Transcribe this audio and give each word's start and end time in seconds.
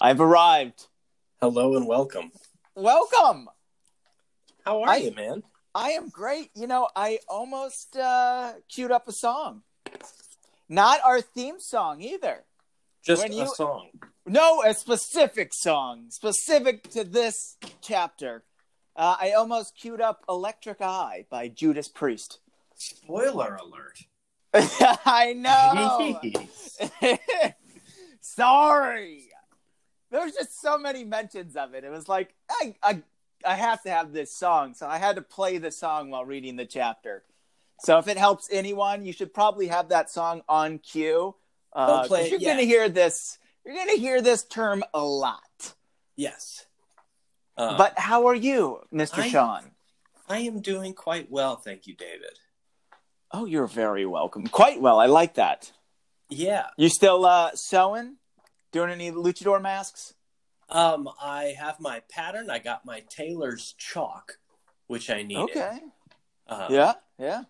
I've 0.00 0.20
arrived. 0.20 0.86
Hello 1.40 1.76
and 1.76 1.86
welcome. 1.86 2.32
Welcome. 2.74 3.48
How 4.64 4.82
are 4.82 4.88
I- 4.90 4.96
you, 4.96 5.14
man? 5.14 5.42
I 5.74 5.90
am 5.90 6.08
great. 6.08 6.50
You 6.56 6.66
know, 6.66 6.88
I 6.96 7.20
almost 7.28 7.96
uh, 7.96 8.54
queued 8.68 8.90
up 8.90 9.06
a 9.06 9.12
song. 9.12 9.62
Not 10.68 10.98
our 11.04 11.20
theme 11.20 11.60
song 11.60 12.00
either. 12.02 12.44
Just 13.04 13.22
when 13.22 13.32
a 13.32 13.36
you- 13.36 13.54
song. 13.54 13.90
No, 14.26 14.62
a 14.62 14.74
specific 14.74 15.50
song, 15.52 16.06
specific 16.10 16.90
to 16.90 17.04
this 17.04 17.56
chapter. 17.80 18.44
Uh, 18.94 19.16
I 19.20 19.32
almost 19.32 19.76
queued 19.76 20.00
up 20.00 20.24
Electric 20.28 20.80
Eye 20.80 21.24
by 21.30 21.48
Judas 21.48 21.88
Priest. 21.88 22.38
Spoiler 22.76 23.56
alert. 23.56 23.98
I 25.06 25.32
know. 25.32 26.20
Sorry. 28.20 29.29
There 30.10 30.24
was 30.24 30.34
just 30.34 30.60
so 30.60 30.76
many 30.78 31.04
mentions 31.04 31.56
of 31.56 31.74
it. 31.74 31.84
It 31.84 31.90
was 31.90 32.08
like 32.08 32.34
I, 32.50 32.74
I 32.82 33.02
I 33.44 33.54
have 33.54 33.82
to 33.84 33.90
have 33.90 34.12
this 34.12 34.32
song, 34.34 34.74
so 34.74 34.86
I 34.86 34.98
had 34.98 35.16
to 35.16 35.22
play 35.22 35.58
the 35.58 35.70
song 35.70 36.10
while 36.10 36.24
reading 36.24 36.56
the 36.56 36.66
chapter. 36.66 37.22
So 37.80 37.98
if 37.98 38.08
it 38.08 38.18
helps 38.18 38.48
anyone, 38.50 39.06
you 39.06 39.12
should 39.12 39.32
probably 39.32 39.68
have 39.68 39.88
that 39.88 40.10
song 40.10 40.42
on 40.48 40.78
cue. 40.78 41.34
Uh, 41.72 42.06
play 42.06 42.28
you're 42.28 42.40
yet. 42.40 42.54
gonna 42.54 42.66
hear 42.66 42.88
this. 42.88 43.38
You're 43.64 43.74
gonna 43.76 43.96
hear 43.96 44.20
this 44.20 44.42
term 44.44 44.82
a 44.92 45.00
lot. 45.04 45.74
yes. 46.16 46.66
Uh, 47.56 47.76
but 47.76 47.98
how 47.98 48.26
are 48.26 48.34
you, 48.34 48.80
Mr. 48.92 49.18
I- 49.18 49.28
Sean? 49.28 49.70
I 50.28 50.38
am 50.38 50.60
doing 50.60 50.94
quite 50.94 51.30
well, 51.30 51.56
thank 51.56 51.86
you, 51.86 51.94
David. 51.94 52.38
Oh, 53.32 53.44
you're 53.46 53.66
very 53.66 54.06
welcome. 54.06 54.46
Quite 54.46 54.80
well. 54.80 54.98
I 54.98 55.06
like 55.06 55.34
that. 55.34 55.72
Yeah. 56.28 56.68
You 56.76 56.88
still 56.88 57.26
uh, 57.26 57.50
sewing? 57.54 58.16
Doing 58.72 58.90
any 58.90 59.10
luchador 59.10 59.60
masks? 59.60 60.14
Um, 60.68 61.08
I 61.20 61.54
have 61.58 61.80
my 61.80 62.00
pattern. 62.08 62.48
I 62.50 62.58
got 62.60 62.84
my 62.84 63.00
tailor's 63.08 63.74
chalk, 63.78 64.38
which 64.86 65.10
I 65.10 65.22
need. 65.22 65.38
Okay. 65.38 65.80
Uh, 66.46 66.68
Yeah, 66.70 66.92
yeah. 67.18 67.42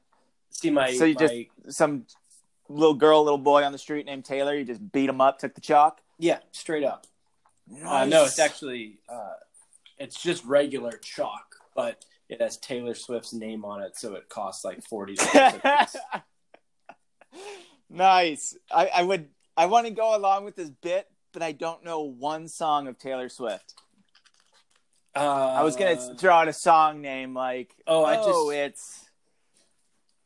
See 0.50 0.70
my. 0.70 0.92
So 0.94 1.04
you 1.04 1.14
just- 1.14 1.76
Some 1.76 2.06
little 2.68 2.94
girl, 2.94 3.22
little 3.22 3.36
boy 3.38 3.62
on 3.64 3.72
the 3.72 3.78
street 3.78 4.06
named 4.06 4.24
Taylor. 4.24 4.54
You 4.56 4.64
just 4.64 4.90
beat 4.92 5.08
him 5.08 5.20
up, 5.20 5.38
took 5.38 5.54
the 5.54 5.60
chalk. 5.60 6.00
yeah, 6.18 6.38
straight 6.52 6.84
up. 6.84 7.06
Uh, 7.84 8.04
no, 8.06 8.24
it's 8.24 8.38
actually 8.38 8.98
uh, 9.08 9.34
it's 9.98 10.20
just 10.20 10.44
regular 10.44 10.92
chalk, 10.92 11.56
but 11.76 12.04
it 12.28 12.40
has 12.40 12.56
Taylor 12.56 12.94
Swift's 12.94 13.32
name 13.32 13.64
on 13.64 13.80
it, 13.82 13.96
so 13.96 14.14
it 14.14 14.28
costs 14.28 14.64
like 14.64 14.82
forty 14.82 15.14
dollars. 15.14 15.96
nice. 17.90 18.56
I, 18.70 18.86
I 18.88 19.02
would. 19.02 19.28
I 19.60 19.66
want 19.66 19.86
to 19.86 19.92
go 19.92 20.16
along 20.16 20.46
with 20.46 20.56
this 20.56 20.70
bit, 20.70 21.06
but 21.34 21.42
I 21.42 21.52
don't 21.52 21.84
know 21.84 22.00
one 22.00 22.48
song 22.48 22.88
of 22.88 22.98
Taylor 22.98 23.28
Swift. 23.28 23.74
uh, 25.14 25.18
I 25.18 25.62
was 25.62 25.76
gonna 25.76 26.14
throw 26.14 26.32
out 26.32 26.48
a 26.48 26.52
song 26.54 27.02
name 27.02 27.34
like, 27.34 27.74
Oh, 27.86 28.02
I 28.02 28.16
oh, 28.18 28.50
just- 28.50 28.58
it's 28.58 29.04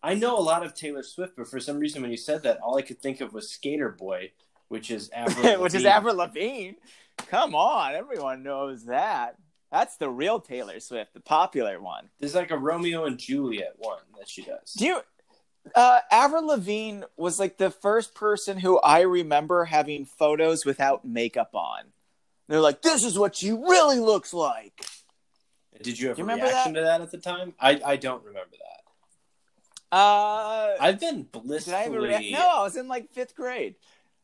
I 0.04 0.14
know 0.14 0.38
a 0.38 0.40
lot 0.40 0.64
of 0.64 0.72
Taylor 0.74 1.02
Swift, 1.02 1.32
but 1.36 1.48
for 1.48 1.58
some 1.58 1.78
reason, 1.78 2.00
when 2.02 2.12
you 2.12 2.16
said 2.16 2.44
that, 2.44 2.60
all 2.60 2.78
I 2.78 2.82
could 2.82 3.00
think 3.00 3.20
of 3.20 3.32
was 3.32 3.50
Skater 3.50 3.88
Boy, 3.88 4.30
which 4.68 4.88
is 4.88 5.10
Avril 5.14 5.60
which 5.60 5.74
is 5.74 5.84
Avril 5.84 6.14
Lavigne. 6.14 6.74
Come 7.16 7.56
on, 7.56 7.94
everyone 7.96 8.44
knows 8.44 8.84
that. 8.84 9.36
That's 9.72 9.96
the 9.96 10.08
real 10.10 10.38
Taylor 10.38 10.78
Swift, 10.78 11.12
the 11.12 11.20
popular 11.20 11.80
one. 11.80 12.10
There's 12.20 12.36
like 12.36 12.52
a 12.52 12.56
Romeo 12.58 13.04
and 13.06 13.18
Juliet 13.18 13.72
one 13.78 13.98
that 14.16 14.28
she 14.28 14.42
does. 14.42 14.74
Do 14.74 14.84
you? 14.84 15.00
Uh, 15.74 16.00
Avril 16.10 16.46
Lavigne 16.46 17.02
was 17.16 17.38
like 17.38 17.56
the 17.56 17.70
first 17.70 18.14
person 18.14 18.58
who 18.58 18.78
I 18.80 19.00
remember 19.00 19.64
having 19.64 20.04
photos 20.04 20.64
without 20.66 21.04
makeup 21.04 21.50
on. 21.54 21.84
They're 22.48 22.60
like, 22.60 22.82
"This 22.82 23.02
is 23.04 23.18
what 23.18 23.36
she 23.36 23.50
really 23.52 23.98
looks 23.98 24.34
like." 24.34 24.84
Did 25.82 25.98
you 25.98 26.08
have 26.08 26.18
You 26.18 26.24
a 26.24 26.26
remember 26.26 26.46
reaction 26.46 26.74
to 26.74 26.82
that 26.82 27.00
at 27.00 27.10
the 27.10 27.18
time? 27.18 27.54
I, 27.58 27.80
I 27.84 27.96
don't 27.96 28.22
remember 28.24 28.50
that. 28.52 29.96
Uh, 29.96 30.76
I've 30.80 31.00
been 31.00 31.22
did 31.22 31.26
I 31.36 31.40
blissfully 31.40 32.08
rea- 32.08 32.30
No, 32.32 32.46
I 32.58 32.62
was 32.62 32.76
in 32.76 32.88
like 32.88 33.10
fifth 33.12 33.34
grade. 33.34 33.76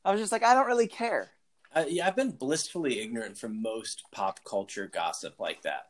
I 0.04 0.10
was 0.12 0.20
just 0.20 0.32
like, 0.32 0.42
I 0.42 0.54
don't 0.54 0.66
really 0.66 0.86
care. 0.88 1.30
uh, 1.74 1.84
yeah, 1.88 2.06
I've 2.06 2.16
been 2.16 2.30
blissfully 2.32 3.00
ignorant 3.00 3.38
from 3.38 3.60
most 3.62 4.02
pop 4.10 4.40
culture 4.44 4.86
gossip 4.92 5.38
like 5.38 5.62
that. 5.62 5.88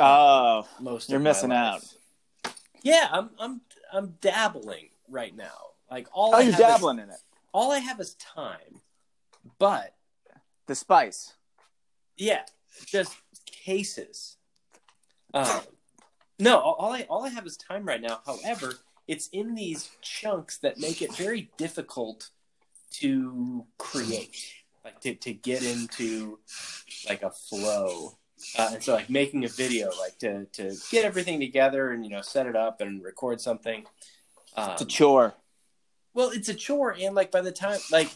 Oh, 0.00 0.66
Most 0.80 1.08
You're 1.10 1.20
missing 1.20 1.52
out. 1.52 1.82
Yeah, 2.82 3.08
I'm 3.10 3.30
I'm 3.38 3.60
I'm 3.92 4.14
dabbling 4.20 4.88
right 5.08 5.34
now. 5.36 5.70
Like 5.90 6.08
all 6.12 6.34
oh, 6.34 6.38
I 6.38 6.42
you're 6.42 6.52
have 6.52 6.60
is- 6.60 6.66
dabbling 6.66 6.98
in 6.98 7.10
it. 7.10 7.20
all 7.52 7.72
I 7.72 7.78
have 7.78 8.00
is 8.00 8.14
time. 8.14 8.80
But 9.58 9.94
The 10.66 10.74
spice. 10.74 11.34
yeah, 12.16 12.42
just 12.86 13.14
cases. 13.46 14.36
Um, 15.34 15.60
no, 16.38 16.58
all 16.58 16.74
all 16.74 16.92
I 16.92 17.02
all 17.02 17.24
I 17.24 17.28
have 17.28 17.46
is 17.46 17.56
time 17.56 17.84
right 17.84 18.00
now. 18.00 18.20
However, 18.24 18.74
it's 19.06 19.28
in 19.28 19.54
these 19.54 19.90
chunks 20.00 20.58
that 20.58 20.78
make 20.78 21.02
it 21.02 21.14
very 21.14 21.50
difficult 21.58 22.30
to 22.92 23.66
create, 23.78 24.36
like 24.84 25.00
to, 25.00 25.14
to 25.16 25.32
get 25.34 25.62
into 25.62 26.38
like 27.08 27.22
a 27.22 27.30
flow. 27.30 28.16
Uh, 28.56 28.70
and 28.74 28.82
so, 28.82 28.94
like 28.94 29.10
making 29.10 29.44
a 29.44 29.48
video, 29.48 29.90
like 29.98 30.18
to 30.18 30.44
to 30.46 30.74
get 30.90 31.04
everything 31.04 31.40
together 31.40 31.90
and 31.92 32.04
you 32.04 32.10
know 32.10 32.20
set 32.22 32.46
it 32.46 32.56
up 32.56 32.80
and 32.80 33.02
record 33.02 33.40
something. 33.40 33.84
Um, 34.56 34.70
It's 34.72 34.82
a 34.82 34.86
chore. 34.86 35.34
well, 36.14 36.30
it's 36.30 36.48
a 36.48 36.54
chore, 36.54 36.94
and 37.00 37.14
like 37.14 37.30
by 37.30 37.40
the 37.40 37.52
time, 37.52 37.80
like, 37.90 38.10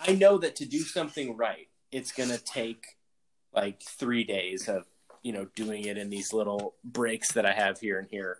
I 0.00 0.12
know 0.14 0.38
that 0.38 0.56
to 0.56 0.66
do 0.66 0.80
something 0.80 1.36
right, 1.36 1.68
it's 1.90 2.12
gonna 2.12 2.38
take 2.38 2.96
like 3.52 3.82
three 3.82 4.24
days 4.24 4.68
of 4.68 4.86
you 5.22 5.32
know 5.32 5.46
doing 5.56 5.84
it 5.84 5.98
in 5.98 6.10
these 6.10 6.32
little 6.32 6.74
breaks 6.84 7.32
that 7.32 7.44
I 7.46 7.52
have 7.52 7.80
here 7.80 7.98
and 7.98 8.08
here 8.08 8.38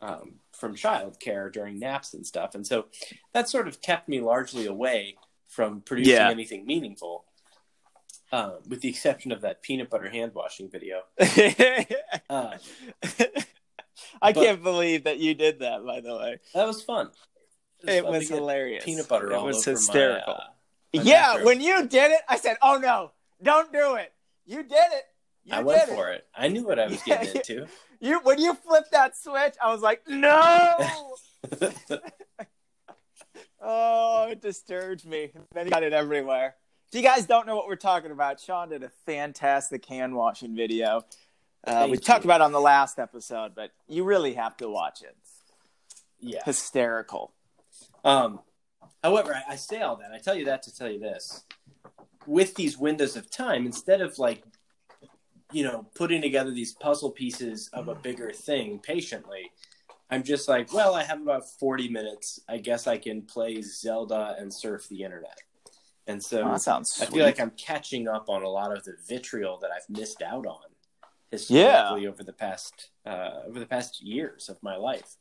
um, 0.00 0.36
from 0.52 0.74
childcare 0.74 1.52
during 1.52 1.78
naps 1.78 2.14
and 2.14 2.26
stuff, 2.26 2.54
and 2.54 2.66
so 2.66 2.86
that 3.32 3.48
sort 3.48 3.68
of 3.68 3.80
kept 3.80 4.08
me 4.08 4.20
largely 4.20 4.66
away 4.66 5.16
from 5.46 5.80
producing 5.80 6.14
Yeah. 6.14 6.28
anything 6.28 6.66
meaningful, 6.66 7.24
um, 8.32 8.54
with 8.68 8.80
the 8.80 8.88
exception 8.88 9.32
of 9.32 9.40
that 9.42 9.62
peanut 9.62 9.90
butter 9.90 10.08
hand 10.10 10.32
washing 10.34 10.68
video. 10.70 11.02
I 14.22 14.32
can't 14.32 14.62
believe 14.62 15.04
that 15.04 15.18
you 15.18 15.34
did 15.34 15.60
that. 15.60 15.84
By 15.84 16.00
the 16.00 16.16
way, 16.16 16.40
that 16.54 16.66
was 16.66 16.82
fun. 16.82 17.10
it 17.86 18.02
fun 18.02 18.12
was 18.12 18.28
hilarious. 18.28 18.84
Peanut 18.84 19.08
butter 19.08 19.30
It 19.32 19.34
all 19.34 19.46
was 19.46 19.58
over 19.66 19.70
hysterical. 19.72 20.34
My, 20.34 20.40
uh, 20.40 20.46
my 20.96 21.02
yeah, 21.02 21.26
bathroom. 21.28 21.44
when 21.46 21.60
you 21.60 21.86
did 21.86 22.10
it, 22.12 22.20
I 22.28 22.36
said, 22.36 22.56
"Oh 22.62 22.78
no, 22.78 23.12
don't 23.42 23.72
do 23.72 23.94
it." 23.96 24.12
You 24.44 24.62
did 24.62 24.72
it. 24.72 25.04
You 25.44 25.54
I 25.54 25.58
did 25.58 25.64
went 25.66 25.82
it. 25.90 25.94
for 25.94 26.10
it. 26.10 26.26
I 26.34 26.48
knew 26.48 26.64
what 26.66 26.78
I 26.78 26.86
was 26.86 27.02
Yeah, 27.06 27.22
getting 27.22 27.36
into. 27.36 27.66
You 27.98 28.20
when 28.20 28.38
you 28.38 28.52
flipped 28.52 28.92
that 28.92 29.16
switch, 29.16 29.54
I 29.62 29.72
was 29.72 29.80
like, 29.80 30.02
"No!" 30.06 31.16
oh, 33.62 34.28
it 34.28 34.42
disturbed 34.42 35.06
me. 35.06 35.30
Then 35.54 35.64
you 35.66 35.70
got 35.70 35.82
it 35.82 35.94
everywhere. 35.94 36.56
If 36.92 36.94
you 36.94 37.02
guys 37.02 37.26
don't 37.26 37.46
know 37.46 37.56
what 37.56 37.66
we're 37.66 37.76
talking 37.76 38.12
about, 38.12 38.40
Sean 38.40 38.68
did 38.68 38.84
a 38.84 38.90
fantastic 39.06 39.84
hand 39.86 40.14
washing 40.14 40.54
video. 40.54 41.04
Uh, 41.66 41.88
we 41.90 41.98
talked 41.98 42.24
about 42.24 42.40
it 42.40 42.44
on 42.44 42.52
the 42.52 42.60
last 42.60 43.00
episode, 43.00 43.56
but 43.56 43.72
you 43.88 44.04
really 44.04 44.34
have 44.34 44.56
to 44.58 44.68
watch 44.68 45.02
it. 45.02 45.16
yeah. 46.20 46.44
Hysterical. 46.44 47.32
Um, 48.04 48.38
however, 49.02 49.34
I, 49.34 49.54
I 49.54 49.56
say 49.56 49.82
all 49.82 49.96
that. 49.96 50.12
I 50.12 50.18
tell 50.18 50.36
you 50.36 50.44
that 50.44 50.62
to 50.62 50.74
tell 50.74 50.88
you 50.88 51.00
this. 51.00 51.44
With 52.24 52.54
these 52.54 52.78
windows 52.78 53.16
of 53.16 53.30
time, 53.30 53.66
instead 53.66 54.00
of 54.00 54.16
like, 54.20 54.44
you 55.52 55.64
know, 55.64 55.86
putting 55.96 56.22
together 56.22 56.52
these 56.52 56.72
puzzle 56.72 57.10
pieces 57.10 57.68
of 57.72 57.88
a 57.88 57.96
bigger 57.96 58.30
thing 58.30 58.78
patiently, 58.78 59.50
I'm 60.08 60.22
just 60.22 60.48
like, 60.48 60.72
well, 60.72 60.94
I 60.94 61.02
have 61.02 61.20
about 61.20 61.50
40 61.58 61.88
minutes. 61.88 62.38
I 62.48 62.58
guess 62.58 62.86
I 62.86 62.98
can 62.98 63.22
play 63.22 63.60
Zelda 63.60 64.36
and 64.38 64.54
surf 64.54 64.88
the 64.88 65.02
internet. 65.02 65.40
And 66.06 66.22
so 66.22 66.42
Oh, 66.42 66.52
that 66.52 66.60
sounds 66.60 66.98
I 67.00 67.06
sweet. 67.06 67.16
feel 67.16 67.24
like 67.26 67.40
I'm 67.40 67.50
catching 67.50 68.06
up 68.08 68.28
on 68.28 68.42
a 68.42 68.48
lot 68.48 68.76
of 68.76 68.84
the 68.84 68.94
vitriol 69.08 69.58
that 69.58 69.70
I've 69.72 69.88
missed 69.88 70.22
out 70.22 70.46
on 70.46 70.60
historically 71.30 72.06
over 72.06 72.22
the 72.22 72.32
past 72.32 72.90
uh, 73.04 73.40
over 73.46 73.58
the 73.58 73.66
past 73.66 74.00
years 74.02 74.48
of 74.48 74.62
my 74.62 74.76
life. 74.76 75.16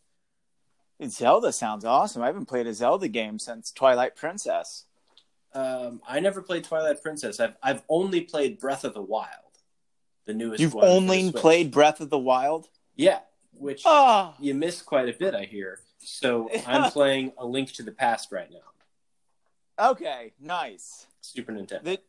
Zelda 1.08 1.52
sounds 1.52 1.84
awesome. 1.84 2.22
I 2.22 2.28
haven't 2.28 2.46
played 2.46 2.68
a 2.68 2.74
Zelda 2.74 3.08
game 3.08 3.38
since 3.40 3.72
Twilight 3.72 4.16
Princess. 4.16 4.86
Um, 5.54 6.02
I 6.08 6.20
never 6.20 6.42
played 6.42 6.64
Twilight 6.64 7.02
Princess. 7.02 7.40
I've 7.40 7.56
I've 7.64 7.82
only 7.90 8.22
played 8.22 8.60
Breath 8.60 8.84
of 8.84 8.94
the 8.94 9.02
Wild, 9.02 9.30
the 10.26 10.34
newest. 10.34 10.62
You've 10.62 10.74
one 10.74 10.86
only 10.86 11.32
played 11.32 11.72
Breath 11.72 12.00
of 12.00 12.10
the 12.10 12.20
Wild? 12.20 12.70
yeah, 12.96 13.20
which 13.58 13.82
Oh, 13.86 14.36
you 14.40 14.54
missed 14.54 14.86
quite 14.86 15.10
a 15.10 15.14
bit, 15.14 15.34
I 15.34 15.44
hear. 15.46 15.80
So 16.00 16.50
I'm 16.68 16.92
playing 16.92 17.34
A 17.38 17.46
Link 17.46 17.72
to 17.74 17.84
the 17.84 17.92
Past 17.92 18.32
right 18.32 18.52
now, 18.52 18.60
okay, 19.80 20.34
nice. 20.40 21.08
Super 21.22 21.52
Nintendo. 21.54 21.84
The, 21.84 22.00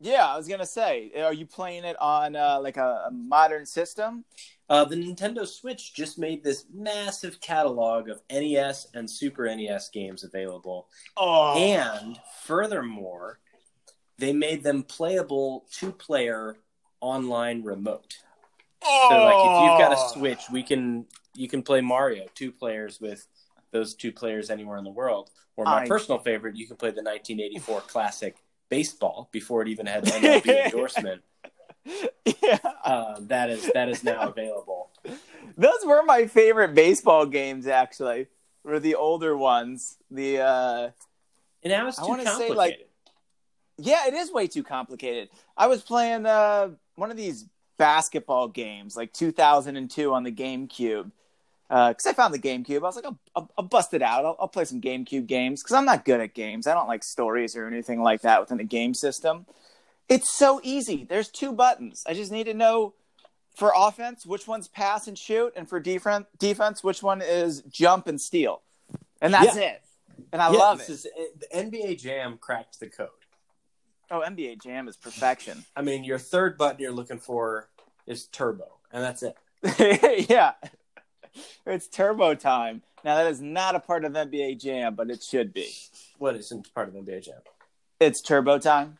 yeah, 0.00 0.26
I 0.26 0.36
was 0.36 0.46
gonna 0.46 0.66
say, 0.66 1.10
are 1.18 1.32
you 1.32 1.46
playing 1.46 1.84
it 1.84 1.96
on 2.00 2.36
uh, 2.36 2.60
like 2.60 2.76
a, 2.76 3.06
a 3.08 3.10
modern 3.10 3.64
system? 3.66 4.24
Uh, 4.68 4.84
the 4.84 4.96
Nintendo 4.96 5.46
Switch 5.46 5.94
just 5.94 6.18
made 6.18 6.42
this 6.44 6.66
massive 6.74 7.40
catalog 7.40 8.08
of 8.08 8.20
NES 8.30 8.88
and 8.94 9.08
Super 9.08 9.46
NES 9.54 9.88
games 9.90 10.24
available, 10.24 10.88
Oh, 11.16 11.56
and 11.56 12.18
furthermore, 12.42 13.38
they 14.18 14.32
made 14.32 14.62
them 14.62 14.82
playable 14.82 15.66
two 15.70 15.92
player 15.92 16.56
online 17.00 17.62
remote. 17.62 18.18
Oh. 18.82 19.08
So 19.08 19.16
like 19.16 19.34
if 19.36 19.70
you've 19.70 19.78
got 19.90 19.96
Oh. 19.96 20.06
a 20.06 20.12
Switch, 20.18 20.42
we 20.52 20.62
can 20.62 21.06
you 21.34 21.48
can 21.48 21.62
play 21.62 21.80
Mario 21.80 22.26
two 22.34 22.52
players 22.52 23.00
with 23.00 23.26
those 23.70 23.94
two 23.94 24.12
players 24.12 24.50
anywhere 24.50 24.76
in 24.78 24.84
the 24.84 24.90
world. 24.90 25.30
Or 25.56 25.64
my 25.64 25.82
I- 25.82 25.86
personal 25.86 26.18
favorite, 26.20 26.56
you 26.56 26.66
can 26.66 26.76
play 26.76 26.90
the 26.90 27.02
1984 27.02 27.80
classic 27.88 28.36
baseball 28.68 29.28
before 29.32 29.62
it 29.62 29.68
even 29.68 29.86
had 29.86 30.06
an 30.06 30.22
MLB 30.22 30.46
endorsement. 30.66 31.22
yeah. 32.42 32.58
Um, 32.84 33.26
that 33.28 33.48
is 33.50 33.70
that 33.74 33.88
is 33.88 34.02
now 34.02 34.28
available. 34.28 34.90
Those 35.56 35.84
were 35.86 36.02
my 36.02 36.26
favorite 36.26 36.74
baseball 36.74 37.26
games, 37.26 37.66
actually. 37.66 38.26
Were 38.64 38.80
the 38.80 38.96
older 38.96 39.36
ones. 39.36 39.96
The 40.10 40.40
uh 40.40 40.90
And 41.62 41.70
now 41.72 41.86
it's 41.86 41.98
I 41.98 42.02
too 42.06 42.16
say, 42.18 42.24
complicated. 42.24 42.56
like- 42.56 42.88
yeah, 43.78 44.06
it 44.08 44.14
is 44.14 44.32
way 44.32 44.46
too 44.48 44.62
complicated. 44.64 45.28
I 45.56 45.66
was 45.68 45.82
playing 45.82 46.26
uh 46.26 46.70
one 46.96 47.10
of 47.12 47.16
these 47.16 47.46
basketball 47.78 48.48
games, 48.48 48.96
like 48.96 49.12
2002 49.12 50.12
on 50.12 50.24
the 50.24 50.32
GameCube. 50.32 51.10
Uh, 51.68 51.90
because 51.90 52.06
I 52.06 52.12
found 52.12 52.32
the 52.32 52.38
GameCube, 52.38 52.78
I 52.78 52.80
was 52.80 52.96
like, 52.96 53.06
I'll, 53.06 53.18
I'll, 53.34 53.50
I'll 53.58 53.64
bust 53.64 53.92
it 53.92 54.02
out. 54.02 54.24
I'll, 54.24 54.36
I'll 54.38 54.48
play 54.48 54.64
some 54.64 54.80
GameCube 54.80 55.26
games 55.26 55.62
because 55.62 55.74
I'm 55.74 55.84
not 55.84 56.04
good 56.04 56.20
at 56.20 56.32
games. 56.34 56.66
I 56.66 56.74
don't 56.74 56.86
like 56.86 57.02
stories 57.02 57.56
or 57.56 57.66
anything 57.66 58.02
like 58.02 58.22
that 58.22 58.40
within 58.40 58.60
a 58.60 58.64
game 58.64 58.94
system. 58.94 59.46
It's 60.08 60.36
so 60.36 60.60
easy. 60.62 61.04
There's 61.04 61.28
two 61.28 61.52
buttons. 61.52 62.04
I 62.06 62.14
just 62.14 62.30
need 62.30 62.44
to 62.44 62.54
know 62.54 62.94
for 63.56 63.72
offense 63.74 64.24
which 64.24 64.46
one's 64.46 64.68
pass 64.68 65.08
and 65.08 65.18
shoot, 65.18 65.52
and 65.56 65.68
for 65.68 65.80
defense, 65.80 66.26
defense 66.38 66.84
which 66.84 67.02
one 67.02 67.22
is 67.22 67.62
jump 67.62 68.06
and 68.06 68.20
steal, 68.20 68.62
and 69.20 69.34
that's 69.34 69.56
it. 69.56 69.82
And 70.32 70.40
I 70.42 70.50
Yeah, 70.52 70.58
love 70.58 70.78
this 70.78 70.88
it. 70.88 70.92
Is, 70.92 71.06
the 71.40 71.56
NBA 71.56 72.00
Jam 72.00 72.38
cracked 72.40 72.78
the 72.78 72.88
code. 72.88 73.08
Oh, 74.10 74.20
NBA 74.20 74.62
Jam 74.62 74.86
is 74.88 74.96
perfection. 74.96 75.64
I 75.74 75.82
mean, 75.82 76.04
your 76.04 76.18
third 76.18 76.56
button 76.56 76.80
you're 76.80 76.92
looking 76.92 77.18
for 77.18 77.68
is 78.06 78.26
turbo, 78.26 78.78
and 78.92 79.02
that's 79.02 79.22
it. 79.22 79.36
yeah. 80.30 80.52
It's 81.66 81.88
turbo 81.88 82.34
time. 82.34 82.82
Now 83.04 83.16
that 83.16 83.26
is 83.28 83.40
not 83.40 83.74
a 83.74 83.80
part 83.80 84.04
of 84.04 84.12
NBA 84.12 84.60
Jam, 84.60 84.94
but 84.94 85.10
it 85.10 85.22
should 85.22 85.52
be. 85.52 85.68
What 86.18 86.36
isn't 86.36 86.72
part 86.74 86.88
of 86.88 86.94
NBA 86.94 87.24
Jam? 87.24 87.40
It's 88.00 88.20
turbo 88.22 88.58
time. 88.58 88.98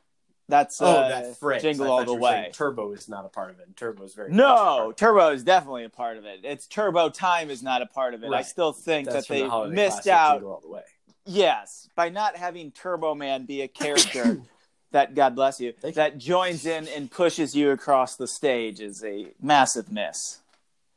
That's 0.49 0.81
Oh, 0.81 0.87
uh, 0.87 1.09
that 1.09 1.37
phrase. 1.39 1.61
jingle 1.63 1.91
all 1.91 2.05
the 2.05 2.13
you 2.13 2.19
way. 2.21 2.51
Turbo 2.55 2.93
is 2.93 3.09
not 3.09 3.25
a 3.25 3.29
part 3.29 3.51
of 3.51 3.59
it. 3.59 3.77
Turbo 3.77 4.05
is 4.05 4.15
very 4.15 4.33
No, 4.33 4.93
turbo 4.97 5.31
is 5.31 5.43
definitely 5.43 5.85
a 5.85 5.89
part 5.91 6.19
of 6.19 6.25
it. 6.25 6.41
It's 6.45 6.67
turbo 6.69 7.09
time 7.09 7.51
is 7.51 7.63
not 7.65 7.83
a 7.83 7.87
part 7.87 8.15
of 8.15 8.23
it. 8.23 8.33
I 8.33 8.43
still 8.43 8.73
think 8.73 9.09
That's 9.09 9.27
that 9.27 9.41
from 9.41 9.65
the 9.65 9.69
they 9.71 9.75
missed 9.75 10.05
Classic, 10.05 10.13
out. 10.13 10.43
All 10.45 10.61
the 10.61 10.69
way. 10.69 10.83
Yes, 11.25 11.89
by 11.97 12.11
not 12.11 12.37
having 12.37 12.71
Turbo 12.71 13.15
Man 13.17 13.45
be 13.45 13.63
a 13.63 13.69
character 13.83 14.41
that 14.93 15.17
God 15.17 15.35
bless 15.35 15.61
you 15.61 15.73
Thank 15.73 15.97
you. 15.97 16.03
that 16.03 16.19
joins 16.19 16.65
in 16.65 16.87
and 16.89 17.11
pushes 17.11 17.57
you 17.57 17.73
across 17.73 18.15
the 18.15 18.29
stage 18.29 18.79
is 18.81 19.03
a 19.03 19.33
massive 19.43 19.91
miss. 19.91 20.39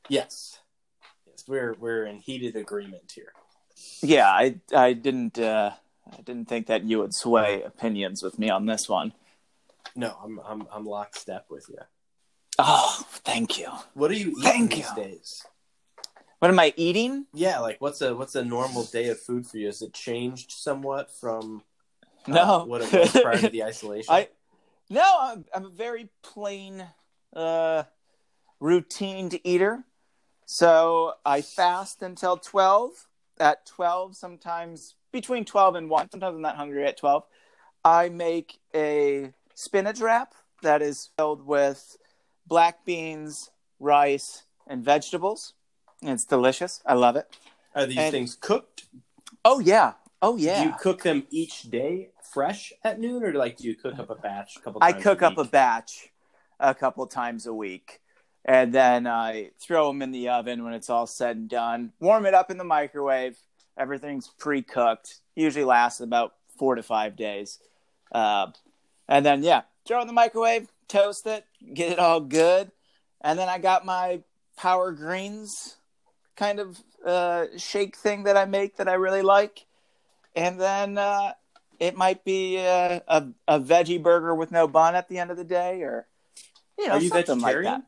Yes, 0.07 0.58
we're 1.50 1.75
we're 1.80 2.06
in 2.06 2.19
heated 2.19 2.56
agreement 2.56 3.12
here. 3.13 3.34
Yeah, 4.01 4.30
I 4.30 4.56
I 4.74 4.94
didn't 4.94 5.40
uh, 5.40 5.72
I 6.12 6.22
didn't 6.22 6.48
think 6.48 6.68
that 6.68 6.84
you 6.84 7.00
would 7.00 7.13
sway 7.13 7.63
opinions 7.63 8.24
with 8.24 8.38
me 8.40 8.50
on 8.50 8.66
this 8.68 8.88
one. 8.88 9.13
No, 9.96 10.16
I'm 10.24 10.40
I'm 10.46 10.68
I'm 10.72 10.86
lockstep 10.86 11.48
with 11.50 11.68
you. 11.69 11.80
Oh, 12.60 13.04
thank 13.25 13.57
you. 13.57 13.69
What 13.94 14.12
are 14.12 14.16
you 14.16 14.30
eating 14.31 14.44
Thank 14.44 14.75
these 14.75 14.90
you. 14.96 15.04
days? 15.04 15.46
What 16.40 16.51
am 16.51 16.60
I 16.60 16.74
eating? 16.78 17.25
Yeah, 17.34 17.60
like 17.60 17.81
what's 17.81 18.02
a 18.02 18.16
what's 18.16 18.36
a 18.36 18.45
normal 18.45 18.84
day 18.84 19.10
of 19.10 19.19
food 19.19 19.48
for 19.48 19.57
you? 19.57 19.66
Has 19.66 19.81
it 19.81 19.94
changed 19.94 20.52
somewhat 20.52 21.12
from 21.12 21.63
uh, 22.28 22.31
No, 22.31 22.66
what 22.66 22.81
it 22.81 22.94
was 22.94 23.12
prior 23.12 23.40
to 23.40 23.50
the 23.50 23.63
isolation? 23.72 24.13
I 24.13 24.30
no, 24.90 25.04
I'm, 25.19 25.45
I'm 25.54 25.66
a 25.66 25.69
very 25.69 26.10
plain, 26.24 26.84
uh, 27.36 27.84
routine 28.60 29.30
eater. 29.44 29.84
So 30.51 31.13
I 31.24 31.42
fast 31.42 32.01
until 32.01 32.36
twelve. 32.36 33.07
At 33.40 33.68
twelve, 33.68 34.16
sometimes 34.16 34.96
between 35.12 35.46
twelve 35.46 35.75
and 35.75 35.92
one. 35.92 36.10
Sometimes 36.10 36.34
I'm 36.34 36.42
not 36.42 36.56
hungry 36.56 36.88
at 36.88 36.98
twelve. 36.98 37.24
I 37.86 38.10
make 38.10 38.60
a 38.74 39.31
spinach 39.54 40.01
wrap 40.01 40.34
that 40.63 40.81
is 40.81 41.12
filled 41.16 41.46
with 41.46 41.98
black 42.48 42.84
beans, 42.84 43.51
rice, 43.80 44.42
and 44.66 44.84
vegetables. 44.84 45.54
It's 46.01 46.25
delicious. 46.25 46.81
I 46.84 46.95
love 46.95 47.16
it. 47.16 47.28
Are 47.75 47.86
these 47.86 48.00
and- 48.00 48.12
things 48.12 48.36
cooked? 48.36 48.86
Oh 49.45 49.60
yeah. 49.60 49.94
Oh 50.19 50.36
yeah. 50.36 50.63
Do 50.63 50.69
you 50.69 50.75
cook 50.81 51.04
them 51.04 51.28
each 51.30 51.69
day 51.69 52.10
fresh 52.34 52.74
at 52.84 53.00
noon, 53.00 53.24
or 53.24 53.34
like 53.34 53.57
do 53.57 53.68
you 53.68 53.75
cook 53.75 54.00
up 54.00 54.10
a 54.10 54.16
batch 54.16 54.57
a 54.57 54.62
couple 54.62 54.84
I 54.84 54.94
cook 54.94 55.22
up 55.22 55.38
a 55.38 55.45
batch 55.45 56.10
a 56.60 56.74
couple 56.74 57.06
times 57.06 57.45
a 57.45 57.54
week, 57.54 58.02
and 58.45 58.74
then 58.74 59.07
I 59.07 59.51
throw 59.59 59.88
them 59.88 60.01
in 60.01 60.12
the 60.12 60.30
oven 60.30 60.63
when 60.63 60.74
it's 60.74 60.89
all 60.89 61.07
said 61.07 61.38
and 61.38 61.50
done. 61.50 61.91
Warm 62.00 62.25
it 62.25 62.33
up 62.33 62.51
in 62.51 62.57
the 62.57 62.63
microwave. 62.63 63.38
Everything's 63.77 64.27
pre-cooked. 64.27 65.15
Usually 65.36 65.65
lasts 65.65 66.00
about 66.00 66.33
four 66.57 66.75
to 66.75 66.83
five 66.83 67.15
days, 67.15 67.59
uh, 68.12 68.47
and 69.07 69.25
then 69.25 69.44
yeah, 69.44 69.62
throw 69.86 70.01
in 70.01 70.07
the 70.07 70.13
microwave, 70.13 70.68
toast 70.88 71.25
it, 71.27 71.45
get 71.74 71.94
it 71.94 72.00
all 72.00 72.19
good, 72.19 72.71
and 73.21 73.39
then 73.39 73.47
I 73.47 73.57
got 73.57 73.86
my 73.86 74.21
Power 74.57 74.92
Greens 74.92 75.77
kind 76.35 76.59
of 76.59 76.77
uh, 77.06 77.45
shake 77.57 77.95
thing 77.95 78.24
that 78.24 78.35
I 78.35 78.44
make 78.45 78.77
that 78.77 78.89
I 78.89 78.94
really 78.94 79.21
like, 79.21 79.65
and 80.35 80.59
then. 80.59 80.97
Uh, 80.97 81.33
it 81.80 81.95
might 81.95 82.24
be 82.25 82.57
a, 82.57 83.01
a, 83.07 83.27
a 83.47 83.59
veggie 83.59 84.01
burger 84.01 84.35
with 84.35 84.51
no 84.51 84.68
bun 84.68 84.95
at 84.95 85.07
the 85.07 85.18
end 85.18 85.31
of 85.31 85.38
the 85.38 85.44
day, 85.44 85.81
or 85.81 86.07
you 86.77 86.88
know 86.88 86.95
Are 86.95 87.00
you 87.00 87.09
something 87.09 87.39
like 87.39 87.63
that. 87.63 87.83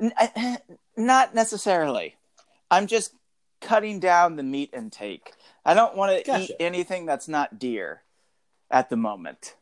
Not 0.96 1.34
necessarily. 1.34 2.16
I'm 2.70 2.86
just 2.86 3.12
cutting 3.60 4.00
down 4.00 4.36
the 4.36 4.42
meat 4.42 4.70
intake. 4.72 5.32
I 5.64 5.74
don't 5.74 5.96
want 5.96 6.16
to 6.16 6.24
Gotcha. 6.24 6.44
eat 6.52 6.56
anything 6.60 7.06
that's 7.06 7.28
not 7.28 7.58
deer 7.58 8.02
at 8.70 8.88
the 8.90 8.96
moment. 8.96 9.54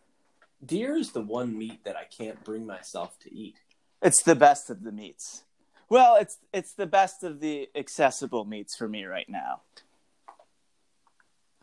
Deer 0.64 0.96
is 0.96 1.12
the 1.12 1.20
one 1.20 1.56
meat 1.56 1.84
that 1.84 1.96
I 1.96 2.04
can't 2.04 2.42
bring 2.44 2.66
myself 2.66 3.18
to 3.20 3.34
eat. 3.34 3.56
It's 4.02 4.22
the 4.22 4.34
best 4.34 4.70
of 4.70 4.82
the 4.82 4.92
meats. 4.92 5.44
Well, 5.88 6.16
it's 6.16 6.38
it's 6.52 6.72
the 6.72 6.86
best 6.86 7.22
of 7.22 7.40
the 7.40 7.68
accessible 7.74 8.44
meats 8.44 8.76
for 8.76 8.88
me 8.88 9.04
right 9.04 9.28
now. 9.28 9.60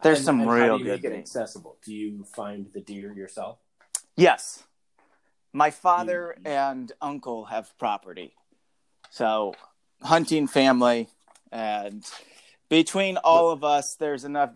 There's 0.01 0.19
And- 0.19 0.25
some 0.25 0.41
and 0.41 0.49
real 0.51 0.77
do 0.77 0.85
you 0.85 0.97
good 0.97 1.11
make 1.11 1.19
accessible. 1.21 1.77
Do 1.83 1.93
you 1.93 2.23
find 2.35 2.71
the 2.73 2.81
deer 2.81 3.13
yourself? 3.13 3.59
Yes. 4.15 4.63
My 5.51 5.69
father 5.71 6.36
and 6.45 6.91
uncle 7.01 7.45
have 7.45 7.77
property. 7.77 8.36
So, 9.13 9.53
hunting 10.01 10.48
family. 10.48 11.08
And 11.51 12.03
between 12.67 13.17
all 13.17 13.51
of 13.51 13.63
us, 13.63 13.93
there's 13.93 14.24
enough 14.24 14.50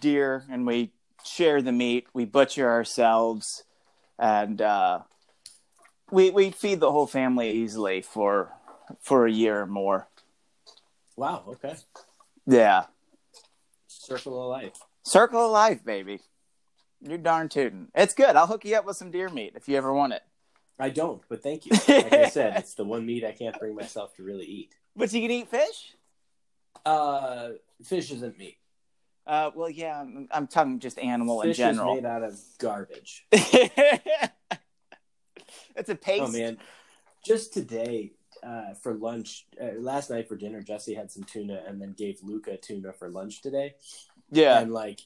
deer, 0.00 0.44
and 0.50 0.66
we 0.66 0.90
share 1.24 1.62
the 1.62 1.72
meat. 1.72 2.08
We 2.12 2.26
butcher 2.26 2.68
ourselves. 2.68 3.64
And 4.18 4.60
uh, 4.60 4.98
we, 6.10 6.28
we 6.28 6.50
feed 6.50 6.80
the 6.80 6.92
whole 6.92 7.06
family 7.06 7.52
easily 7.52 8.02
for, 8.02 8.52
for 9.00 9.26
a 9.26 9.32
year 9.32 9.62
or 9.62 9.66
more. 9.66 10.08
Wow. 11.16 11.44
Okay. 11.48 11.76
Yeah. 12.46 12.84
Circle 13.86 14.42
of 14.42 14.50
life. 14.50 14.74
Circle 15.04 15.46
of 15.46 15.52
life, 15.52 15.82
baby. 15.86 16.20
You're 17.00 17.16
darn 17.16 17.48
tootin'. 17.48 17.88
It's 17.94 18.12
good. 18.12 18.36
I'll 18.36 18.46
hook 18.46 18.66
you 18.66 18.76
up 18.76 18.84
with 18.84 18.98
some 18.98 19.10
deer 19.10 19.30
meat 19.30 19.54
if 19.56 19.70
you 19.70 19.78
ever 19.78 19.90
want 19.90 20.12
it. 20.12 20.22
I 20.78 20.90
don't, 20.90 21.22
but 21.28 21.42
thank 21.42 21.66
you. 21.66 21.72
Like 21.88 22.12
I 22.12 22.28
said, 22.28 22.56
it's 22.56 22.74
the 22.74 22.84
one 22.84 23.06
meat 23.06 23.24
I 23.24 23.32
can't 23.32 23.58
bring 23.58 23.74
myself 23.74 24.14
to 24.16 24.22
really 24.22 24.46
eat. 24.46 24.74
But 24.94 25.10
you 25.14 25.22
can 25.22 25.30
eat 25.30 25.48
fish? 25.48 25.94
Uh, 26.84 27.52
fish 27.82 28.10
isn't 28.10 28.36
meat. 28.36 28.58
Uh, 29.26 29.50
well, 29.54 29.70
yeah, 29.70 29.98
I'm, 29.98 30.28
I'm 30.30 30.46
talking 30.46 30.80
just 30.80 30.98
animal 30.98 31.40
Fish 31.40 31.58
in 31.58 31.74
general. 31.76 31.96
is 31.96 32.02
made 32.02 32.08
out 32.08 32.22
of 32.22 32.38
garbage. 32.58 33.24
it's 33.32 34.28
a 35.88 35.94
paste. 35.94 36.22
Oh 36.22 36.28
man, 36.28 36.58
just 37.24 37.54
today 37.54 38.12
uh, 38.42 38.74
for 38.74 38.94
lunch, 38.94 39.46
uh, 39.60 39.78
last 39.78 40.10
night 40.10 40.28
for 40.28 40.36
dinner, 40.36 40.60
Jesse 40.60 40.94
had 40.94 41.10
some 41.10 41.22
tuna 41.24 41.62
and 41.66 41.80
then 41.80 41.94
gave 41.96 42.18
Luca 42.22 42.56
tuna 42.56 42.92
for 42.92 43.08
lunch 43.08 43.40
today. 43.40 43.74
Yeah. 44.30 44.58
And 44.58 44.72
like 44.72 45.00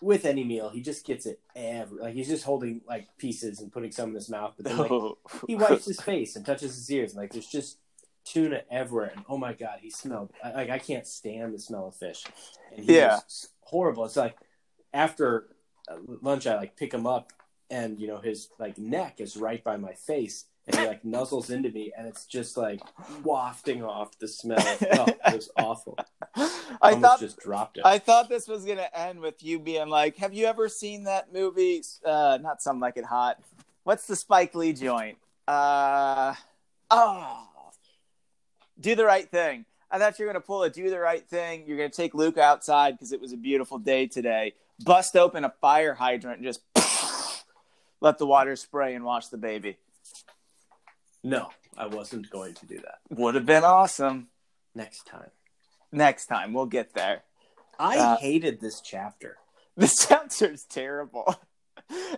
with 0.00 0.24
any 0.24 0.44
meal, 0.44 0.70
he 0.70 0.80
just 0.80 1.04
gets 1.06 1.26
it 1.26 1.40
every 1.54 1.98
like 2.00 2.14
he's 2.14 2.28
just 2.28 2.44
holding 2.44 2.80
like 2.88 3.08
pieces 3.18 3.60
and 3.60 3.72
putting 3.72 3.92
some 3.92 4.10
in 4.10 4.14
his 4.14 4.28
mouth, 4.30 4.54
but 4.56 4.66
then 4.66 4.76
like 4.78 4.90
he 5.46 5.56
wipes 5.56 5.84
his 5.86 6.00
face 6.00 6.36
and 6.36 6.44
touches 6.46 6.74
his 6.74 6.90
ears, 6.90 7.12
and 7.12 7.20
like 7.20 7.32
there's 7.32 7.46
just 7.46 7.78
tuna 8.24 8.62
everywhere. 8.70 9.12
And 9.14 9.24
oh 9.28 9.36
my 9.38 9.52
god, 9.52 9.78
he 9.80 9.90
smelled 9.90 10.30
I- 10.42 10.52
like 10.52 10.70
I 10.70 10.78
can't 10.78 11.06
stand 11.06 11.54
the 11.54 11.58
smell 11.58 11.88
of 11.88 11.96
fish. 11.96 12.24
And 12.74 12.84
he 12.84 12.96
Yeah. 12.96 13.18
horrible. 13.60 14.04
It's 14.04 14.16
like 14.16 14.36
after 14.92 15.48
uh, 15.88 15.96
lunch, 16.22 16.46
I 16.46 16.56
like 16.56 16.76
pick 16.76 16.92
him 16.94 17.06
up, 17.06 17.32
and 17.70 17.98
you 18.00 18.06
know 18.06 18.18
his 18.18 18.48
like 18.58 18.78
neck 18.78 19.20
is 19.20 19.36
right 19.36 19.62
by 19.62 19.76
my 19.76 19.92
face, 19.92 20.46
and 20.66 20.76
he 20.76 20.86
like 20.86 21.02
nuzzles 21.02 21.50
into 21.50 21.70
me, 21.70 21.92
and 21.96 22.06
it's 22.06 22.26
just 22.26 22.56
like 22.56 22.80
wafting 23.24 23.82
off 23.82 24.18
the 24.18 24.28
smell. 24.28 24.58
Oh, 24.92 25.06
it 25.06 25.34
was 25.34 25.50
awful. 25.56 25.98
I 26.82 26.94
thought 26.94 27.20
just 27.20 27.40
dropped 27.40 27.78
it. 27.78 27.84
I 27.84 27.98
thought 27.98 28.28
this 28.28 28.46
was 28.46 28.64
gonna 28.64 28.88
end 28.94 29.20
with 29.20 29.42
you 29.42 29.58
being 29.58 29.88
like, 29.88 30.16
"Have 30.16 30.34
you 30.34 30.46
ever 30.46 30.68
seen 30.68 31.04
that 31.04 31.32
movie? 31.32 31.82
Uh, 32.04 32.38
not 32.40 32.62
some 32.62 32.80
like 32.80 32.96
it 32.96 33.04
hot. 33.04 33.40
What's 33.84 34.06
the 34.06 34.16
Spike 34.16 34.54
Lee 34.54 34.72
joint? 34.72 35.18
Uh, 35.48 36.34
oh, 36.90 37.48
do 38.80 38.94
the 38.94 39.04
right 39.04 39.28
thing." 39.30 39.64
I 39.90 39.98
thought 39.98 40.18
you 40.18 40.24
were 40.24 40.32
gonna 40.32 40.40
pull 40.40 40.62
a 40.62 40.70
do 40.70 40.88
the 40.88 41.00
right 41.00 41.26
thing. 41.28 41.64
You're 41.66 41.76
gonna 41.76 41.90
take 41.90 42.14
Luke 42.14 42.38
outside 42.38 42.92
because 42.92 43.12
it 43.12 43.20
was 43.20 43.32
a 43.32 43.36
beautiful 43.36 43.78
day 43.78 44.06
today. 44.06 44.54
Bust 44.84 45.16
open 45.16 45.44
a 45.44 45.52
fire 45.60 45.94
hydrant 45.94 46.38
and 46.38 46.46
just 46.46 46.60
let 48.00 48.18
the 48.18 48.26
water 48.26 48.54
spray 48.54 48.94
and 48.94 49.04
wash 49.04 49.28
the 49.28 49.36
baby. 49.36 49.78
No, 51.22 51.50
I 51.76 51.86
wasn't 51.86 52.30
going 52.30 52.54
to 52.54 52.66
do 52.66 52.78
that. 52.78 52.98
Would 53.10 53.34
have 53.34 53.46
been 53.46 53.64
awesome. 53.64 54.28
Next 54.74 55.04
time. 55.06 55.30
Next 55.92 56.26
time 56.26 56.52
we'll 56.52 56.66
get 56.66 56.94
there. 56.94 57.22
I 57.78 57.98
Uh, 57.98 58.16
hated 58.18 58.60
this 58.60 58.80
chapter. 58.80 59.38
This 59.76 60.06
chapter 60.08 60.52
is 60.52 60.64
terrible. 60.64 61.34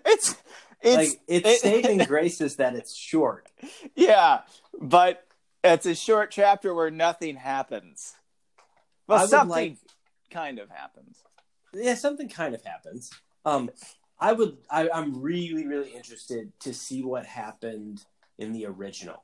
It's 0.05 0.37
it's 0.83 0.97
like 0.97 1.21
its 1.29 1.49
it- 1.49 1.61
saving 1.61 1.99
grace 2.07 2.41
is 2.41 2.57
that 2.57 2.75
it's 2.75 2.95
short. 2.95 3.49
Yeah, 3.95 4.41
but 4.81 5.25
it's 5.65 5.87
a 5.87 5.95
short 5.95 6.31
chapter 6.31 6.75
where 6.75 6.91
nothing 6.91 7.37
happens. 7.37 8.15
Well, 9.07 9.27
something 9.29 9.49
like- 9.51 9.79
kind 10.31 10.59
of 10.59 10.69
happens. 10.71 11.19
Yeah, 11.75 11.95
something 11.95 12.29
kind 12.29 12.55
of 12.55 12.63
happens. 12.65 13.11
Um, 13.45 13.71
I 14.19 14.33
would. 14.33 14.59
I, 14.71 14.89
I'm 14.91 15.21
really, 15.23 15.67
really 15.67 15.91
interested 15.91 16.53
to 16.61 16.75
see 16.75 17.03
what 17.03 17.25
happened 17.27 18.05
in 18.39 18.53
the 18.53 18.67
original 18.67 19.23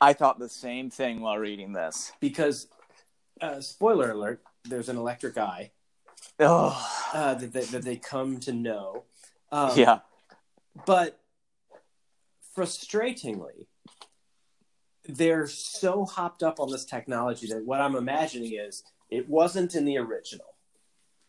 I 0.00 0.12
thought 0.12 0.38
the 0.38 0.48
same 0.48 0.90
thing 0.90 1.20
while 1.20 1.38
reading 1.38 1.72
this. 1.72 2.12
because, 2.20 2.66
uh, 3.40 3.60
spoiler 3.60 4.10
alert: 4.10 4.42
there's 4.64 4.88
an 4.88 4.96
electric 4.96 5.38
eye 5.38 5.70
Oh, 6.40 6.76
uh, 7.14 7.34
that, 7.34 7.52
they, 7.52 7.64
that 7.64 7.82
they 7.82 7.96
come 7.96 8.40
to 8.40 8.52
know. 8.52 9.04
Um, 9.52 9.70
yeah. 9.76 10.00
but 10.84 11.20
frustratingly, 12.56 13.66
they're 15.06 15.46
so 15.46 16.04
hopped 16.04 16.42
up 16.42 16.58
on 16.60 16.70
this 16.70 16.84
technology 16.84 17.46
that 17.48 17.64
what 17.64 17.80
I'm 17.80 17.94
imagining 17.94 18.54
is 18.54 18.82
it 19.10 19.28
wasn't 19.28 19.74
in 19.74 19.84
the 19.84 19.98
original. 19.98 20.46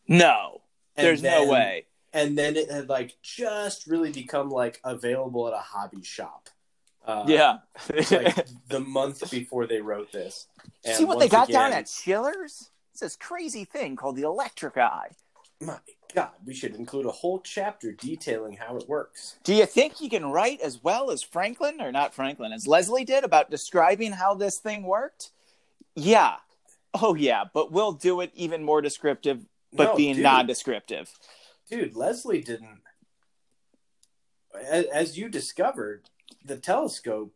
No, 0.08 0.62
And 0.96 1.06
there's 1.06 1.22
then- 1.22 1.46
no 1.48 1.52
way. 1.52 1.86
and 2.14 2.38
then 2.38 2.56
it 2.56 2.72
had 2.72 2.90
like 2.90 3.16
just 3.22 3.86
really 3.88 4.12
become 4.12 4.50
like 4.50 4.80
available 4.84 5.48
at 5.48 5.54
a 5.54 5.58
hobby 5.58 6.04
shop. 6.04 6.50
Uh, 7.06 7.24
yeah. 7.28 7.58
like 7.90 8.48
the 8.70 8.80
month 8.80 9.30
before 9.32 9.68
they 9.68 9.80
wrote 9.82 10.12
this. 10.12 10.48
And 10.84 10.96
See 10.96 11.06
what 11.06 11.20
they 11.20 11.26
once 11.26 11.32
got 11.32 11.50
down 11.50 11.72
at 11.72 11.88
Schiller's? 11.88 12.72
It's 12.92 13.02
this 13.02 13.16
crazy 13.16 13.66
thing 13.66 13.96
called 13.96 14.16
the 14.16 14.24
electric 14.24 14.78
eye. 14.78 15.10
My 15.62 15.78
God, 16.14 16.32
we 16.46 16.54
should 16.54 16.76
include 16.76 17.06
a 17.06 17.12
whole 17.12 17.40
chapter 17.40 17.92
detailing 17.92 18.56
how 18.58 18.78
it 18.78 18.88
works. 18.88 19.36
Do 19.44 19.54
you 19.54 19.66
think 19.66 20.02
you 20.02 20.10
can 20.10 20.26
write 20.32 20.62
as 20.62 20.82
well 20.84 21.12
as 21.12 21.22
Franklin, 21.22 21.82
or 21.82 21.92
not 21.92 22.14
Franklin, 22.14 22.52
as 22.54 22.68
Leslie 22.68 23.06
did 23.06 23.24
about 23.24 23.52
describing 23.52 24.14
how 24.14 24.34
this 24.34 24.58
thing 24.58 24.84
worked? 24.84 25.32
Yeah. 25.96 26.36
Oh, 26.94 27.16
yeah. 27.16 27.44
But 27.54 27.72
we'll 27.72 27.92
do 27.92 28.22
it 28.22 28.32
even 28.34 28.64
more 28.64 28.82
descriptive, 28.82 29.46
but 29.74 29.92
No, 29.92 29.96
being 29.98 30.16
dude. 30.16 30.24
non 30.24 30.46
descriptive. 30.48 31.12
Dude, 31.70 31.96
Leslie 31.96 32.42
didn't. 32.42 32.80
As, 34.70 34.86
as 34.86 35.18
you 35.18 35.28
discovered, 35.28 36.10
the 36.46 36.58
telescope 36.58 37.34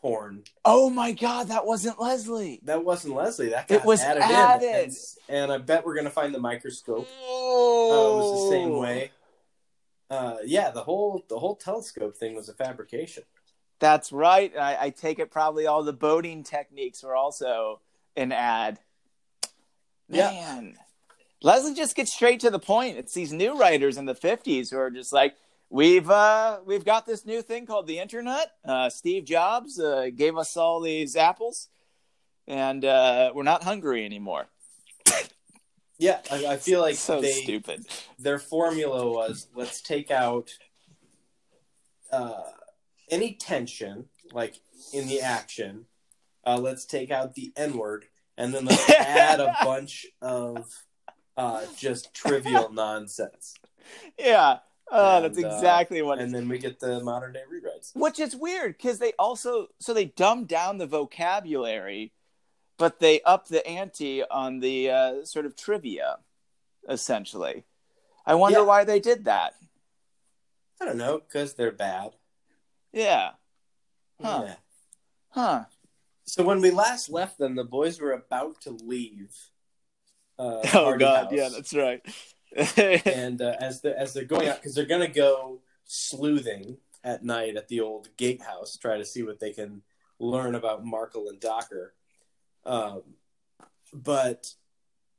porn 0.00 0.42
Oh 0.64 0.88
my 0.90 1.12
God, 1.12 1.48
that 1.48 1.66
wasn't 1.66 2.00
Leslie. 2.00 2.60
that 2.64 2.84
wasn't 2.84 3.14
Leslie. 3.14 3.50
That 3.50 3.68
got 3.68 3.74
It 3.80 3.84
was 3.84 4.00
added, 4.00 4.22
added. 4.22 4.74
and, 4.86 4.92
and 5.28 5.52
I 5.52 5.58
bet 5.58 5.84
we're 5.84 5.94
gonna 5.94 6.08
find 6.10 6.34
the 6.34 6.38
microscope. 6.40 7.06
Uh, 7.06 7.12
Oh, 7.92 8.12
it 8.12 8.16
was 8.16 8.42
the 8.44 8.48
same 8.50 8.76
way. 8.76 9.10
Uh, 10.08 10.38
yeah, 10.44 10.70
the 10.70 10.82
whole 10.82 11.24
the 11.28 11.38
whole 11.38 11.54
telescope 11.56 12.16
thing 12.16 12.34
was 12.34 12.48
a 12.48 12.54
fabrication. 12.54 13.22
That's 13.78 14.12
right. 14.12 14.52
I, 14.56 14.76
I 14.86 14.90
take 14.90 15.18
it 15.18 15.30
probably 15.30 15.66
all 15.66 15.82
the 15.82 15.92
boating 15.92 16.42
techniques 16.44 17.02
were 17.02 17.14
also 17.16 17.80
an 18.16 18.30
ad. 18.32 18.78
Yeah. 20.08 20.30
Man, 20.30 20.76
Leslie 21.42 21.74
just 21.74 21.94
gets 21.96 22.12
straight 22.14 22.40
to 22.40 22.50
the 22.50 22.58
point. 22.58 22.98
It's 22.98 23.14
these 23.14 23.32
new 23.32 23.56
writers 23.58 23.96
in 23.96 24.06
the 24.06 24.14
'50s 24.14 24.70
who 24.70 24.78
are 24.78 24.90
just 24.90 25.12
like, 25.12 25.34
"We've 25.70 26.10
uh, 26.10 26.58
we've 26.66 26.84
got 26.84 27.06
this 27.06 27.24
new 27.24 27.40
thing 27.42 27.64
called 27.64 27.86
the 27.86 27.98
internet. 28.00 28.52
Uh, 28.64 28.90
Steve 28.90 29.24
Jobs 29.24 29.78
uh, 29.78 30.10
gave 30.14 30.36
us 30.36 30.56
all 30.56 30.80
these 30.80 31.16
apples, 31.16 31.68
and 32.46 32.84
uh, 32.84 33.32
we're 33.34 33.44
not 33.44 33.62
hungry 33.62 34.04
anymore." 34.04 34.48
Yeah, 35.98 36.20
I, 36.30 36.46
I 36.46 36.56
feel 36.56 36.80
like 36.80 36.94
so 36.96 37.20
they 37.20 37.30
stupid. 37.32 37.86
their 38.18 38.38
formula 38.38 39.08
was 39.10 39.48
let's 39.54 39.82
take 39.82 40.10
out 40.10 40.50
uh, 42.10 42.42
any 43.10 43.34
tension, 43.34 44.06
like 44.32 44.56
in 44.92 45.06
the 45.08 45.20
action. 45.20 45.84
Uh, 46.46 46.56
let's 46.56 46.86
take 46.86 47.10
out 47.10 47.34
the 47.34 47.52
N 47.54 47.76
word, 47.76 48.06
and 48.38 48.52
then 48.54 48.64
let's 48.64 48.90
add 48.90 49.40
a 49.40 49.54
bunch 49.62 50.06
of 50.22 50.74
uh, 51.36 51.62
just 51.76 52.14
trivial 52.14 52.72
nonsense, 52.72 53.54
Yeah. 54.18 54.58
Oh, 54.90 55.16
And, 55.16 55.24
that's 55.24 55.42
uh, 55.42 55.46
exactly 55.46 56.02
what. 56.02 56.18
and 56.18 56.34
then 56.34 56.48
we 56.48 56.58
get 56.58 56.80
the 56.80 57.00
modern 57.00 57.32
day 57.32 57.42
rewrites. 57.52 57.94
Which 57.94 58.18
is 58.18 58.34
weird 58.34 58.76
because 58.76 58.98
they 58.98 59.12
also 59.18 59.68
so 59.78 59.94
they 59.94 60.06
dumb 60.06 60.44
down 60.46 60.78
the 60.78 60.86
vocabulary, 60.86 62.12
but 62.76 62.98
they 63.00 63.20
up 63.22 63.46
the 63.48 63.66
ante 63.66 64.24
on 64.24 64.60
the 64.60 64.90
uh, 64.90 65.24
sort 65.24 65.46
of 65.46 65.56
trivia, 65.56 66.18
essentially. 66.88 67.64
I 68.26 68.34
wonder 68.34 68.60
Yeah. 68.60 68.64
why 68.64 68.84
they 68.84 69.00
did 69.00 69.24
that. 69.26 69.54
I 70.80 70.86
don't 70.86 70.96
know 70.98 71.18
because 71.20 71.54
they're 71.54 71.72
bad. 71.72 72.12
Yeah. 72.92 73.32
Huh. 74.22 74.42
Yeah. 74.46 74.54
Huh. 75.30 75.64
So 76.24 76.42
when 76.42 76.60
we 76.60 76.70
last 76.70 77.10
left 77.10 77.38
them, 77.38 77.54
the 77.54 77.64
boys 77.64 78.00
were 78.00 78.12
about 78.12 78.60
to 78.62 78.70
leave. 78.70 79.36
Uh, 80.38 80.62
Oh 80.74 80.96
God. 80.96 81.24
House. 81.24 81.32
Yeah, 81.32 81.48
that's 81.50 81.74
right. 81.74 82.00
and 82.76 83.40
uh, 83.40 83.56
as 83.60 83.80
the 83.80 83.98
as 83.98 84.12
they're 84.12 84.24
going 84.24 84.48
out 84.48 84.56
because 84.56 84.74
they're 84.74 84.84
gonna 84.84 85.08
go 85.08 85.60
sleuthing 85.84 86.78
at 87.04 87.24
night 87.24 87.56
at 87.56 87.68
the 87.68 87.80
old 87.80 88.08
gatehouse, 88.16 88.76
try 88.76 88.98
to 88.98 89.04
see 89.04 89.22
what 89.22 89.40
they 89.40 89.52
can 89.52 89.82
learn 90.18 90.54
about 90.54 90.84
Markle 90.84 91.28
and 91.28 91.40
Docker. 91.40 91.94
Um, 92.64 93.02
but 93.92 94.54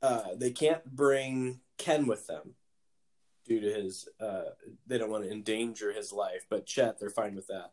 uh, 0.02 0.28
they 0.36 0.50
can't 0.50 0.84
bring 0.84 1.60
Ken 1.78 2.06
with 2.06 2.26
them 2.26 2.54
due 3.46 3.60
to 3.60 3.72
his. 3.72 4.08
Uh, 4.20 4.44
they 4.86 4.98
don't 4.98 5.10
want 5.10 5.24
to 5.24 5.30
endanger 5.30 5.92
his 5.92 6.12
life. 6.12 6.46
But 6.48 6.66
Chet, 6.66 6.98
they're 7.00 7.10
fine 7.10 7.34
with 7.34 7.48
that. 7.48 7.72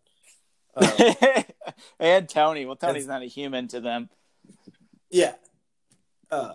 Um, 0.75 1.43
and 1.99 2.29
Tony. 2.29 2.65
Well, 2.65 2.75
Tony's 2.75 3.05
That's- 3.05 3.21
not 3.21 3.23
a 3.23 3.29
human 3.29 3.67
to 3.69 3.79
them. 3.79 4.09
yeah, 5.11 5.35
uh, 6.31 6.53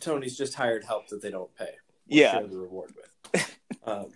Tony's 0.00 0.36
just 0.36 0.54
hired 0.54 0.84
help 0.84 1.08
that 1.08 1.22
they 1.22 1.30
don't 1.30 1.54
pay. 1.54 1.74
Yeah. 2.10 2.32
share 2.32 2.46
the 2.46 2.58
reward 2.58 2.92
with. 3.32 3.58
um, 3.84 4.12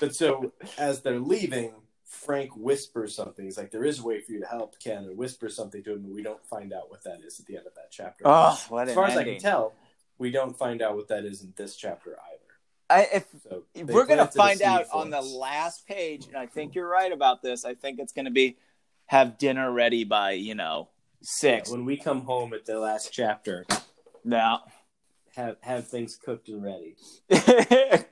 but 0.00 0.14
so 0.14 0.52
as 0.78 1.02
they're 1.02 1.20
leaving, 1.20 1.72
Frank 2.04 2.56
whispers 2.56 3.14
something. 3.14 3.44
He's 3.44 3.58
like, 3.58 3.70
"There 3.70 3.84
is 3.84 4.00
a 4.00 4.04
way 4.04 4.20
for 4.20 4.32
you 4.32 4.40
to 4.40 4.46
help 4.46 4.78
Ken," 4.78 5.04
and 5.04 5.16
whispers 5.16 5.56
something 5.56 5.82
to 5.84 5.92
him, 5.94 6.02
but 6.02 6.12
we 6.12 6.22
don't 6.22 6.44
find 6.46 6.72
out 6.72 6.90
what 6.90 7.02
that 7.04 7.20
is 7.24 7.40
at 7.40 7.46
the 7.46 7.56
end 7.56 7.66
of 7.66 7.74
that 7.74 7.90
chapter. 7.90 8.24
Oh, 8.26 8.62
what 8.68 8.88
as 8.88 8.94
far 8.94 9.06
as 9.06 9.16
I 9.16 9.24
can 9.24 9.38
tell, 9.38 9.74
we 10.18 10.30
don't 10.30 10.56
find 10.56 10.80
out 10.80 10.96
what 10.96 11.08
that 11.08 11.24
is 11.24 11.42
in 11.42 11.52
this 11.56 11.76
chapter 11.76 12.16
either. 12.32 12.40
I, 12.90 13.08
if 13.16 13.26
So 13.42 13.64
we're 13.74 14.06
gonna 14.06 14.26
find 14.26 14.62
out 14.62 14.86
on 14.92 15.10
the 15.10 15.20
last 15.20 15.86
page, 15.86 16.26
and 16.26 16.36
I 16.36 16.46
think 16.46 16.74
you're 16.74 16.88
right 16.88 17.10
about 17.10 17.42
this. 17.42 17.64
I 17.64 17.74
think 17.74 17.98
it's 17.98 18.12
gonna 18.12 18.30
be 18.30 18.58
have 19.06 19.38
dinner 19.38 19.72
ready 19.72 20.04
by 20.04 20.32
you 20.32 20.54
know 20.54 20.88
Yeah, 21.20 21.26
six. 21.26 21.70
when 21.70 21.84
we 21.84 21.96
come 21.96 22.22
home 22.22 22.52
at 22.54 22.64
the 22.66 22.78
last 22.78 23.12
chapter, 23.12 23.66
No. 24.22 24.60
Have 25.36 25.56
have 25.62 25.88
things 25.88 26.16
cooked 26.16 26.48
and 26.48 26.62
ready. 26.62 26.96
I 27.32 28.04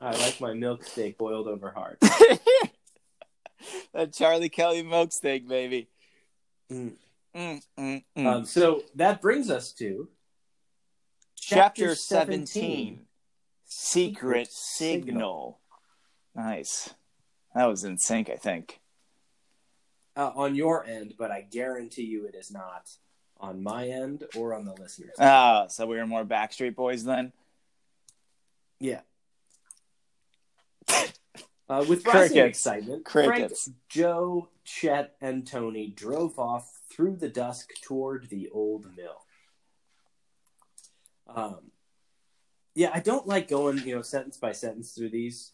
like 0.00 0.40
my 0.40 0.52
milk 0.54 0.84
steak 0.84 1.16
boiled 1.18 1.46
over 1.48 1.70
hard. 1.70 1.98
that 3.94 4.12
Charlie 4.12 4.48
Kelly 4.48 4.82
milk 4.82 5.12
steak, 5.12 5.48
baby. 5.48 5.88
Mm. 6.70 6.94
Mm, 7.36 7.62
mm, 7.78 8.04
mm. 8.18 8.26
Um, 8.26 8.44
so 8.44 8.82
that 8.94 9.22
brings 9.22 9.48
us 9.50 9.72
to 9.74 10.08
Chapter 11.36 11.94
17 11.94 13.06
Secret 13.64 14.48
Signal. 14.52 15.60
Nice. 16.34 16.94
That 17.54 17.66
was 17.66 17.84
in 17.84 17.98
sync, 17.98 18.28
I 18.30 18.36
think. 18.36 18.80
uh, 20.16 20.30
on 20.34 20.54
your 20.54 20.84
end, 20.84 21.14
but 21.18 21.30
I 21.30 21.40
guarantee 21.42 22.04
you 22.04 22.26
it 22.26 22.34
is 22.34 22.50
not 22.50 22.88
on 23.42 23.62
my 23.62 23.88
end 23.88 24.24
or 24.36 24.54
on 24.54 24.64
the 24.64 24.72
listeners. 24.74 25.14
Ah, 25.18 25.66
so 25.66 25.84
we 25.86 25.96
were 25.96 26.06
more 26.06 26.24
Backstreet 26.24 26.76
Boys 26.76 27.04
then? 27.04 27.32
yeah. 28.78 29.00
Uh, 31.68 31.84
with 31.88 32.04
rising 32.04 32.36
Crickets. 32.36 32.58
excitement, 32.58 33.04
Crickets. 33.04 33.64
Frank, 33.64 33.76
Joe, 33.88 34.48
Chet, 34.64 35.14
and 35.20 35.46
Tony 35.46 35.88
drove 35.88 36.38
off 36.38 36.80
through 36.90 37.16
the 37.16 37.28
dusk 37.28 37.70
toward 37.82 38.28
the 38.28 38.50
old 38.52 38.86
mill. 38.96 39.24
Um, 41.34 41.70
yeah, 42.74 42.90
I 42.92 43.00
don't 43.00 43.26
like 43.26 43.48
going, 43.48 43.78
you 43.78 43.94
know, 43.94 44.02
sentence 44.02 44.36
by 44.36 44.52
sentence 44.52 44.92
through 44.92 45.10
these, 45.10 45.52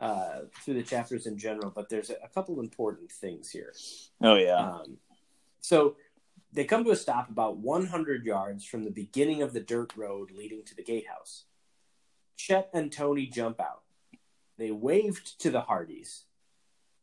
uh, 0.00 0.40
through 0.62 0.74
the 0.74 0.82
chapters 0.82 1.26
in 1.26 1.38
general, 1.38 1.72
but 1.74 1.88
there's 1.88 2.10
a, 2.10 2.16
a 2.24 2.28
couple 2.28 2.60
important 2.60 3.10
things 3.10 3.50
here. 3.50 3.72
Oh 4.20 4.34
yeah. 4.34 4.58
Um, 4.58 4.98
so 5.60 5.96
they 6.52 6.64
come 6.64 6.84
to 6.84 6.90
a 6.90 6.96
stop 6.96 7.30
about 7.30 7.58
100 7.58 8.24
yards 8.24 8.64
from 8.64 8.84
the 8.84 8.90
beginning 8.90 9.42
of 9.42 9.52
the 9.52 9.60
dirt 9.60 9.96
road 9.96 10.30
leading 10.30 10.64
to 10.64 10.74
the 10.74 10.82
gatehouse. 10.82 11.44
Chet 12.36 12.70
and 12.72 12.90
Tony 12.90 13.26
jump 13.26 13.60
out. 13.60 13.82
They 14.58 14.70
waved 14.70 15.40
to 15.40 15.50
the 15.50 15.60
Hardys, 15.60 16.24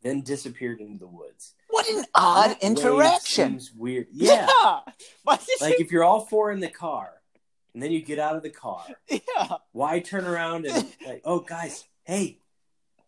then 0.01 0.21
disappeared 0.21 0.79
into 0.79 0.99
the 0.99 1.07
woods. 1.07 1.53
What 1.69 1.87
an 1.89 2.05
odd 2.13 2.51
That 2.51 2.63
interaction. 2.63 3.59
Seems 3.59 3.73
weird. 3.73 4.07
Yeah. 4.11 4.47
Did 5.27 5.61
like 5.61 5.79
if 5.79 5.91
you're 5.91 6.03
all 6.03 6.21
four 6.21 6.51
in 6.51 6.59
the 6.59 6.69
car, 6.69 7.09
and 7.73 7.81
then 7.81 7.91
you 7.91 8.01
get 8.01 8.19
out 8.19 8.35
of 8.35 8.43
the 8.43 8.49
car, 8.49 8.83
yeah. 9.09 9.57
why 9.71 9.99
turn 9.99 10.25
around 10.25 10.65
and 10.65 10.87
like, 11.05 11.21
oh 11.25 11.39
guys, 11.39 11.85
hey, 12.03 12.39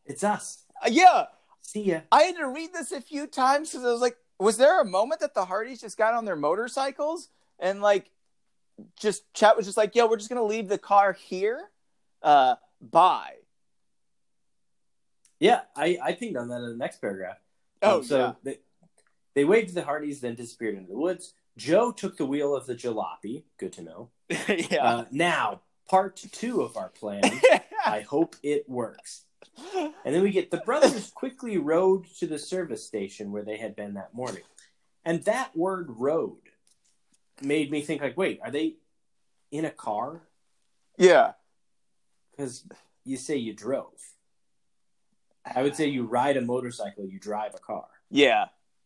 it's 0.06 0.24
us. 0.24 0.64
Uh, 0.84 0.90
Yeah. 0.92 1.26
See 1.62 1.84
ya. 1.84 2.02
I 2.12 2.24
had 2.24 2.38
to 2.38 2.48
read 2.48 2.74
this 2.74 2.92
a 2.92 3.02
few 3.02 3.28
times 3.28 3.72
because 3.72 3.86
I 3.86 3.92
was 3.92 4.02
like, 4.02 4.18
was 4.40 4.58
there 4.58 4.82
a 4.82 4.86
moment 4.86 5.22
that 5.22 5.34
the 5.34 5.46
Hardys 5.46 5.82
just 5.82 5.98
got 5.98 6.14
on 6.14 6.26
their 6.26 6.36
motorcycles 6.36 7.30
and 7.60 7.82
like 7.82 8.10
just 8.98 9.32
Chet 9.34 9.58
was 9.58 9.66
just 9.66 9.78
like, 9.78 9.96
yo, 9.96 10.08
we're 10.08 10.18
just 10.18 10.30
gonna 10.30 10.44
leave 10.44 10.68
the 10.68 10.78
car 10.78 11.14
here? 11.14 11.70
Uh 12.22 12.56
bye. 12.82 13.34
Yeah, 15.40 15.62
I, 15.76 15.98
I 16.04 16.14
pinged 16.14 16.36
on 16.38 16.50
that 16.50 16.58
in 16.58 16.70
the 16.70 16.76
next 16.76 17.00
paragraph. 17.00 17.38
Oh 17.82 17.98
Um, 18.00 18.04
so 18.04 18.18
yeah. 18.18 18.34
they, 18.44 18.58
they 19.36 19.46
waved 19.46 19.74
the 19.74 19.84
Hardys, 19.84 20.20
then 20.20 20.36
disappeared 20.36 20.76
into 20.76 20.90
the 20.90 20.98
woods. 20.98 21.34
Joe 21.58 21.92
took 21.92 22.18
the 22.18 22.26
wheel 22.26 22.56
of 22.56 22.66
the 22.66 22.76
jalopy. 22.76 23.44
Good 23.58 23.74
to 23.74 23.82
know. 23.82 24.10
yeah. 24.30 24.84
Uh, 24.84 25.06
now, 25.12 25.62
part 25.90 26.18
two 26.32 26.62
of 26.62 26.76
our 26.78 26.90
plan. 26.90 27.22
I 27.86 28.02
hope 28.02 28.36
it 28.44 28.68
works. 28.70 29.24
And 29.76 30.16
then 30.16 30.22
we 30.22 30.32
get 30.32 30.52
the 30.52 30.58
brothers 30.58 31.12
quickly 31.12 31.58
rode 31.58 32.06
to 32.20 32.28
the 32.28 32.40
service 32.40 32.86
station 32.86 33.32
where 33.32 33.44
they 33.44 33.58
had 33.58 33.76
been 33.76 33.96
that 33.96 34.14
morning. 34.14 34.44
And 35.06 35.24
that 35.26 35.56
word 35.56 35.88
road 35.90 36.38
made 37.42 37.72
me 37.72 37.82
think 37.82 38.02
like, 38.02 38.18
wait, 38.18 38.40
are 38.44 38.52
they 38.52 38.76
in 39.52 39.66
a 39.66 39.72
car? 39.72 40.22
yeah. 40.98 41.34
Because 42.32 42.64
you 43.04 43.18
say 43.18 43.36
you 43.36 43.54
drove. 43.54 43.92
I 45.46 45.62
would 45.62 45.76
say 45.76 45.88
you 45.88 46.06
ride 46.06 46.38
a 46.38 46.42
motorcycle, 46.42 47.06
you 47.06 47.20
drive 47.20 47.54
a 47.54 47.60
car. 47.60 47.86
Yeah. 48.10 48.46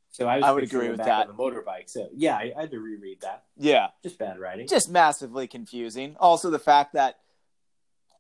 So 0.09 0.27
I, 0.27 0.37
was 0.37 0.45
I 0.45 0.51
would 0.51 0.63
agree 0.63 0.89
with 0.89 0.97
that. 0.97 1.27
The 1.27 1.33
motorbike. 1.33 1.87
So 1.87 2.07
yeah, 2.15 2.35
I, 2.35 2.53
I 2.55 2.61
had 2.61 2.71
to 2.71 2.79
reread 2.79 3.21
that. 3.21 3.43
Yeah. 3.57 3.87
Just 4.03 4.17
bad 4.17 4.39
writing. 4.39 4.67
Just 4.67 4.89
massively 4.89 5.47
confusing. 5.47 6.15
Also 6.19 6.49
the 6.49 6.59
fact 6.59 6.93
that 6.93 7.19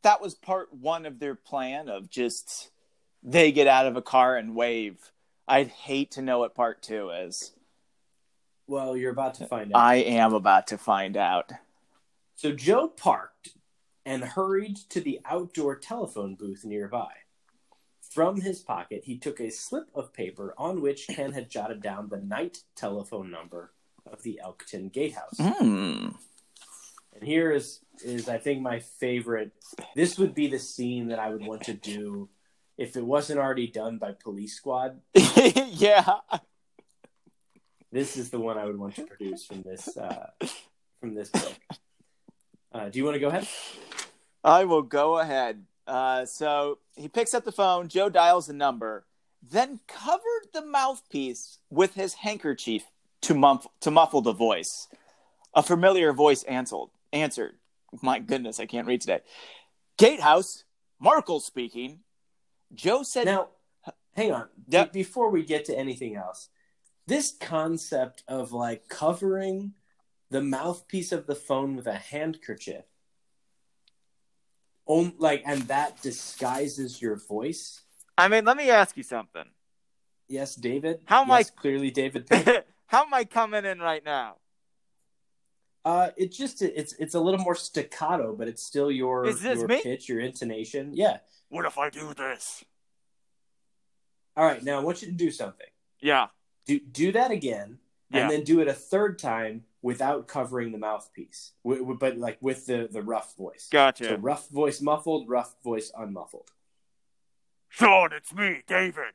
that 0.03 0.21
was 0.21 0.35
part 0.35 0.73
one 0.73 1.05
of 1.05 1.19
their 1.19 1.35
plan 1.35 1.89
of 1.89 2.09
just 2.09 2.69
they 3.23 3.51
get 3.51 3.67
out 3.67 3.87
of 3.87 3.95
a 3.95 4.01
car 4.01 4.37
and 4.37 4.55
wave. 4.55 4.97
I'd 5.47 5.69
hate 5.69 6.11
to 6.11 6.21
know 6.21 6.39
what 6.39 6.55
part 6.55 6.81
two 6.81 7.09
is. 7.09 7.51
well, 8.67 8.95
you're 8.95 9.11
about 9.11 9.35
to 9.35 9.47
find 9.47 9.73
out. 9.73 9.79
I 9.79 9.95
am 9.95 10.33
about 10.33 10.67
to 10.67 10.77
find 10.77 11.17
out. 11.17 11.51
So 12.35 12.51
Joe 12.53 12.87
parked 12.87 13.49
and 14.05 14.23
hurried 14.23 14.77
to 14.89 14.99
the 15.01 15.19
outdoor 15.25 15.77
telephone 15.77 16.35
booth 16.35 16.63
nearby. 16.65 17.11
From 18.01 18.41
his 18.41 18.59
pocket, 18.59 19.03
he 19.05 19.17
took 19.17 19.39
a 19.39 19.49
slip 19.49 19.89
of 19.95 20.13
paper 20.13 20.53
on 20.57 20.81
which 20.81 21.07
Ken 21.07 21.31
had 21.31 21.49
jotted 21.49 21.81
down 21.81 22.09
the 22.09 22.17
night 22.21 22.59
telephone 22.75 23.31
number 23.31 23.71
of 24.05 24.23
the 24.23 24.39
Elkton 24.43 24.89
Gatehouse. 24.89 25.37
Hmm. 25.39 26.09
And 27.13 27.23
here 27.23 27.51
is 27.51 27.79
is 28.03 28.27
I 28.27 28.37
think 28.37 28.61
my 28.61 28.79
favorite. 28.79 29.51
This 29.95 30.17
would 30.17 30.33
be 30.33 30.47
the 30.47 30.59
scene 30.59 31.07
that 31.09 31.19
I 31.19 31.29
would 31.29 31.45
want 31.45 31.63
to 31.63 31.73
do 31.73 32.29
if 32.77 32.95
it 32.97 33.05
wasn't 33.05 33.39
already 33.39 33.67
done 33.67 33.97
by 33.97 34.13
Police 34.13 34.55
Squad. 34.55 34.99
yeah. 35.13 36.15
This 37.91 38.17
is 38.17 38.31
the 38.31 38.39
one 38.39 38.57
I 38.57 38.65
would 38.65 38.79
want 38.79 38.95
to 38.95 39.05
produce 39.05 39.45
from 39.45 39.61
this 39.61 39.95
uh, 39.95 40.29
from 40.99 41.13
this 41.13 41.29
book. 41.29 41.53
Uh, 42.73 42.89
do 42.89 42.97
you 42.97 43.05
want 43.05 43.15
to 43.15 43.19
go 43.19 43.27
ahead? 43.27 43.47
I 44.43 44.65
will 44.65 44.81
go 44.81 45.19
ahead. 45.19 45.63
Uh, 45.85 46.25
so 46.25 46.79
he 46.95 47.07
picks 47.07 47.33
up 47.33 47.45
the 47.45 47.51
phone. 47.51 47.87
Joe 47.87 48.09
dials 48.09 48.47
the 48.47 48.53
number, 48.53 49.05
then 49.41 49.79
covered 49.87 50.47
the 50.53 50.65
mouthpiece 50.65 51.59
with 51.69 51.93
his 51.93 52.15
handkerchief 52.15 52.83
to, 53.21 53.33
muff- 53.33 53.67
to 53.81 53.91
muffle 53.91 54.21
the 54.21 54.33
voice. 54.33 54.87
A 55.53 55.61
familiar 55.61 56.13
voice 56.13 56.43
answered. 56.43 56.87
Answered. 57.13 57.53
My 58.01 58.17
goodness, 58.19 58.59
I 58.59 58.65
can't 58.65 58.87
read 58.87 59.01
today. 59.01 59.21
Gatehouse, 59.97 60.63
Markle 60.99 61.39
speaking. 61.39 61.99
Joe 62.73 63.03
said, 63.03 63.25
Now, 63.25 63.49
hang 64.15 64.31
on. 64.31 64.47
Be- 64.67 64.85
before 64.91 65.29
we 65.29 65.43
get 65.45 65.65
to 65.65 65.77
anything 65.77 66.15
else, 66.15 66.49
this 67.05 67.35
concept 67.39 68.23
of 68.27 68.51
like 68.51 68.89
covering 68.89 69.73
the 70.31 70.41
mouthpiece 70.41 71.11
of 71.11 71.27
the 71.27 71.35
phone 71.35 71.75
with 71.75 71.85
a 71.85 71.93
handkerchief, 71.93 72.85
on, 74.87 75.13
like, 75.19 75.43
and 75.45 75.61
that 75.63 76.01
disguises 76.01 76.99
your 76.99 77.15
voice. 77.15 77.81
I 78.17 78.27
mean, 78.27 78.43
let 78.43 78.57
me 78.57 78.69
ask 78.71 78.97
you 78.97 79.03
something. 79.03 79.45
Yes, 80.27 80.55
David. 80.55 81.01
How 81.05 81.21
am 81.21 81.31
I- 81.31 81.43
clearly 81.43 81.91
David? 81.91 82.27
How 82.87 83.05
am 83.05 83.13
I 83.13 83.23
coming 83.23 83.65
in 83.65 83.79
right 83.79 84.03
now? 84.03 84.37
Uh, 85.85 86.09
it 86.17 86.31
just 86.31 86.61
it's 86.61 86.93
it's 86.93 87.15
a 87.15 87.19
little 87.19 87.39
more 87.39 87.55
staccato, 87.55 88.33
but 88.35 88.47
it's 88.47 88.63
still 88.63 88.89
your 88.91 89.25
Is 89.25 89.41
this 89.41 89.59
your 89.59 89.67
me? 89.67 89.81
pitch, 89.81 90.07
your 90.09 90.19
intonation. 90.19 90.91
Yeah. 90.93 91.17
What 91.49 91.65
if 91.65 91.77
I 91.77 91.89
do 91.89 92.13
this? 92.13 92.63
All 94.35 94.45
right. 94.45 94.63
Now 94.63 94.79
I 94.79 94.83
want 94.83 95.01
you 95.01 95.07
to 95.09 95.13
do 95.13 95.29
something. 95.31 95.67
Yeah. 95.99 96.27
Do 96.65 96.79
do 96.79 97.11
that 97.11 97.31
again, 97.31 97.79
Yeah. 98.09 98.21
and 98.21 98.31
then 98.31 98.43
do 98.43 98.59
it 98.61 98.67
a 98.67 98.73
third 98.73 99.19
time 99.19 99.65
without 99.81 100.27
covering 100.29 100.71
the 100.71 100.77
mouthpiece, 100.77 101.51
w- 101.65 101.81
w- 101.81 101.99
but 101.99 102.17
like 102.17 102.37
with 102.41 102.65
the 102.65 102.87
the 102.89 103.01
rough 103.01 103.35
voice. 103.35 103.67
Gotcha. 103.69 104.05
So 104.05 104.15
rough 104.15 104.47
voice 104.49 104.81
muffled, 104.81 105.27
rough 105.27 105.55
voice 105.63 105.91
unmuffled. 105.97 106.49
Sean, 107.69 108.13
it's 108.13 108.33
me, 108.33 108.61
David. 108.67 109.13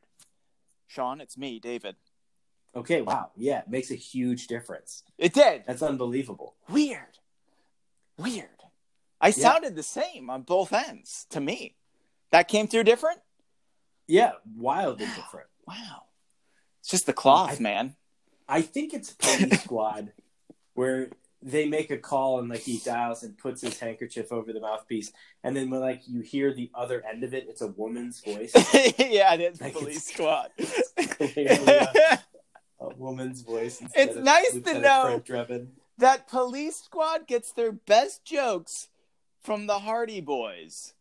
Sean, 0.86 1.20
it's 1.20 1.38
me, 1.38 1.58
David. 1.58 1.96
Okay, 2.76 3.00
wow, 3.02 3.30
yeah, 3.36 3.60
it 3.60 3.68
makes 3.68 3.90
a 3.90 3.94
huge 3.96 4.46
difference. 4.46 5.02
It 5.18 5.32
did. 5.34 5.64
That's 5.66 5.82
unbelievable. 5.82 6.54
Weird. 6.68 7.18
Weird. 8.18 8.48
I 9.20 9.30
sounded 9.30 9.74
the 9.74 9.82
same 9.82 10.30
on 10.30 10.42
both 10.42 10.72
ends 10.72 11.26
to 11.30 11.40
me. 11.40 11.74
That 12.30 12.46
came 12.46 12.68
through 12.68 12.84
different? 12.84 13.18
Yeah, 14.06 14.32
wildly 14.56 15.06
different. 15.06 15.46
Wow. 15.66 16.04
It's 16.80 16.88
just 16.90 17.04
the 17.06 17.12
cloth, 17.12 17.56
I- 17.58 17.62
man. 17.62 17.96
I 18.48 18.62
think 18.62 18.94
it's 18.94 19.12
Police 19.12 19.62
Squad 19.64 20.12
where 20.72 21.10
they 21.42 21.66
make 21.68 21.90
a 21.90 21.98
call 21.98 22.38
and 22.40 22.48
like 22.48 22.60
he 22.60 22.78
dials 22.78 23.22
and 23.22 23.36
puts 23.36 23.60
his 23.60 23.78
handkerchief 23.78 24.32
over 24.32 24.52
the 24.54 24.60
mouthpiece, 24.60 25.12
and 25.44 25.54
then 25.54 25.68
when 25.68 25.80
like 25.80 26.02
you 26.08 26.20
hear 26.22 26.54
the 26.54 26.70
other 26.74 27.04
end 27.06 27.22
of 27.24 27.34
it, 27.34 27.46
it's 27.48 27.60
a 27.60 27.66
woman's 27.66 28.20
voice. 28.20 28.52
yeah, 28.98 29.34
it 29.34 29.40
is 29.42 29.60
Like 29.60 29.74
police 29.74 30.08
it's- 30.10 30.14
squad. 30.14 30.50
clearly 31.10 31.66
a- 31.66 32.18
A 32.80 32.88
woman's 32.94 33.42
voice. 33.42 33.82
It's 33.94 34.16
nice 34.16 34.52
to 34.52 34.78
know- 34.80 35.22
that 35.98 36.28
police 36.28 36.76
squad 36.76 37.26
gets 37.26 37.52
their 37.52 37.72
best 37.72 38.24
jokes 38.24 38.88
from 39.42 39.66
the 39.66 39.80
Hardy 39.80 40.20
Boys. 40.20 40.94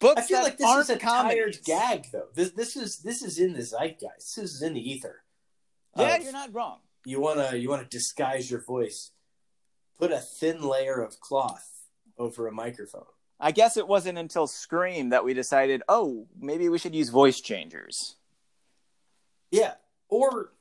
Books 0.00 0.22
I 0.22 0.24
feel 0.26 0.42
like 0.42 0.58
this 0.58 0.68
is 0.68 0.90
a 0.90 0.98
comedies. 0.98 1.38
tired 1.38 1.58
gag, 1.64 2.06
though. 2.10 2.26
This 2.34 2.50
this 2.50 2.76
is 2.76 2.98
this 2.98 3.22
is 3.22 3.38
in 3.38 3.52
the 3.52 3.62
zeitgeist. 3.62 4.34
This 4.36 4.38
is 4.38 4.62
in 4.62 4.74
the 4.74 4.90
ether. 4.90 5.22
Yeah, 5.96 6.16
you're 6.18 6.32
not 6.32 6.52
wrong. 6.52 6.80
You 7.04 7.20
wanna 7.20 7.54
you 7.54 7.68
wanna 7.68 7.84
disguise 7.84 8.50
your 8.50 8.60
voice. 8.60 9.12
Put 9.96 10.10
a 10.10 10.18
thin 10.18 10.60
layer 10.62 11.00
of 11.00 11.20
cloth 11.20 11.86
over 12.18 12.48
a 12.48 12.52
microphone. 12.52 13.06
I 13.38 13.52
guess 13.52 13.76
it 13.76 13.86
wasn't 13.86 14.18
until 14.18 14.46
Scream 14.46 15.10
that 15.10 15.24
we 15.24 15.34
decided, 15.34 15.82
oh, 15.88 16.26
maybe 16.40 16.68
we 16.68 16.78
should 16.78 16.94
use 16.94 17.10
voice 17.10 17.40
changers. 17.40 18.16
Yeah, 19.50 19.74
or 20.08 20.52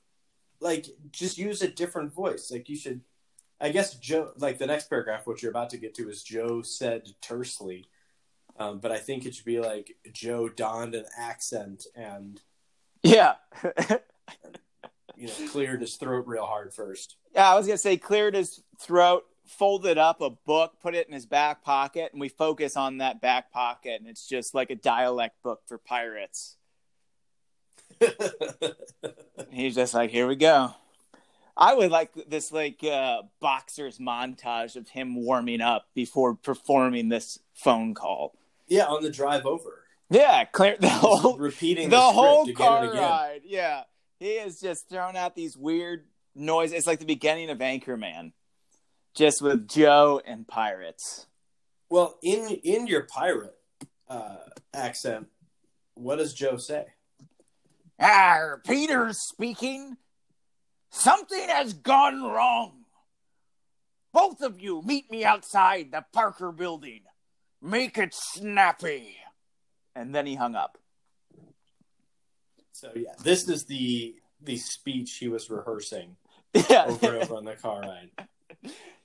like 0.64 0.88
just 1.12 1.38
use 1.38 1.62
a 1.62 1.68
different 1.68 2.14
voice. 2.14 2.50
Like 2.52 2.70
you 2.70 2.76
should. 2.76 3.02
I 3.62 3.70
guess 3.70 3.96
Joe. 3.96 4.32
Like 4.38 4.58
the 4.58 4.66
next 4.68 4.90
paragraph, 4.90 5.28
what 5.28 5.42
you're 5.42 5.52
about 5.52 5.70
to 5.72 5.78
get 5.78 5.94
to 5.96 6.10
is 6.10 6.24
Joe 6.24 6.62
said 6.64 7.10
tersely, 7.22 7.86
um, 8.58 8.80
but 8.80 8.92
I 8.92 8.98
think 8.98 9.26
it 9.26 9.36
should 9.36 9.46
be 9.46 9.60
like 9.60 9.96
Joe 10.12 10.50
donned 10.50 10.96
an 10.96 11.06
accent 11.18 11.86
and 11.96 12.42
Yeah. 13.04 13.36
you 15.16 15.28
know 15.28 15.34
cleared 15.50 15.82
his 15.82 15.96
throat 15.96 16.26
real 16.28 16.46
hard 16.46 16.74
first. 16.74 17.18
yeah, 17.34 17.52
I 17.52 17.56
was 17.56 17.68
gonna 17.68 17.78
say 17.78 17.98
cleared 17.98 18.34
his 18.36 18.62
throat 18.80 19.24
folded 19.46 19.98
up 19.98 20.22
a 20.22 20.30
book, 20.30 20.80
put 20.82 20.96
it 20.96 21.06
in 21.08 21.14
his 21.14 21.26
back 21.26 21.64
pocket, 21.64 22.12
and 22.14 22.22
we 22.22 22.30
focus 22.30 22.76
on 22.78 22.98
that 23.00 23.22
back 23.22 23.52
pocket, 23.52 24.00
and 24.00 24.10
it's 24.10 24.28
just 24.28 24.56
like 24.56 24.72
a 24.72 24.76
dialect 24.76 25.42
book 25.44 25.62
for 25.68 25.78
pirates. 25.78 26.56
He's 29.52 29.76
just 29.76 29.94
like, 29.94 30.10
here 30.10 30.28
we 30.28 30.36
go. 30.36 30.74
I 31.56 31.76
would 31.76 31.92
like 31.92 32.12
this 32.28 32.52
like 32.52 32.84
uh, 32.84 33.24
boxer's 33.40 34.00
montage 34.00 34.76
of 34.76 34.90
him 34.90 35.16
warming 35.16 35.62
up 35.62 35.88
before 35.94 36.36
performing 36.36 37.10
this 37.10 37.40
phone 37.54 37.94
call. 37.94 38.36
yeah, 38.68 38.86
on 38.86 39.04
the 39.04 39.12
drive 39.12 39.46
over. 39.46 39.84
Yeah, 40.10 40.46
clear 40.46 40.78
the 40.80 40.90
whole 40.90 41.38
repeating 41.38 41.90
the, 41.90 41.98
the, 41.98 42.02
whole 42.02 42.52
car 42.54 42.92
ride. 42.92 43.42
Yeah, 43.46 43.84
he 44.20 44.32
is 44.32 44.60
just 44.60 44.90
throwing 44.90 45.16
out 45.16 45.36
these 45.36 45.56
weird 45.56 46.06
noises. 46.36 46.74
It's 46.74 46.88
like 46.88 47.00
the 47.00 47.06
beginning 47.06 47.50
of 47.50 47.60
Anchorman, 47.60 48.34
just 49.14 49.42
with 49.42 49.68
Joe 49.68 50.22
and 50.26 50.48
pirates. 50.48 51.28
Well, 51.90 52.18
in 52.24 52.50
in 52.64 52.88
your 52.88 53.04
pirate 53.04 53.56
uh, 54.10 54.38
accent, 54.74 55.28
what 55.94 56.18
does 56.18 56.34
Joe 56.34 56.58
say? 56.58 56.86
Ah, 58.00 58.56
Peter's 58.66 59.20
speaking. 59.20 59.98
Something 60.90 61.48
has 61.50 61.74
gone 61.74 62.22
wrong. 62.24 62.86
Both 64.12 64.42
of 64.42 64.60
you 64.62 64.82
meet 64.84 65.10
me 65.10 65.24
outside 65.26 65.92
the 65.92 66.06
Parker 66.14 66.52
building. 66.52 67.02
Make 67.62 67.98
it 67.98 68.14
snappy. 68.14 69.18
And 69.96 70.14
then 70.14 70.26
he 70.26 70.36
hung 70.36 70.56
up. 70.56 70.78
So 72.72 72.92
yeah, 72.96 73.14
this 73.24 73.48
is 73.48 73.66
the 73.66 74.16
the 74.42 74.58
speech 74.58 75.18
he 75.20 75.30
was 75.30 75.50
rehearsing 75.50 76.18
Yeah. 76.70 76.86
over 76.88 77.14
and 77.14 77.24
over 77.24 77.36
on 77.36 77.46
the 77.46 77.54
car 77.56 77.82
ride. 77.82 78.10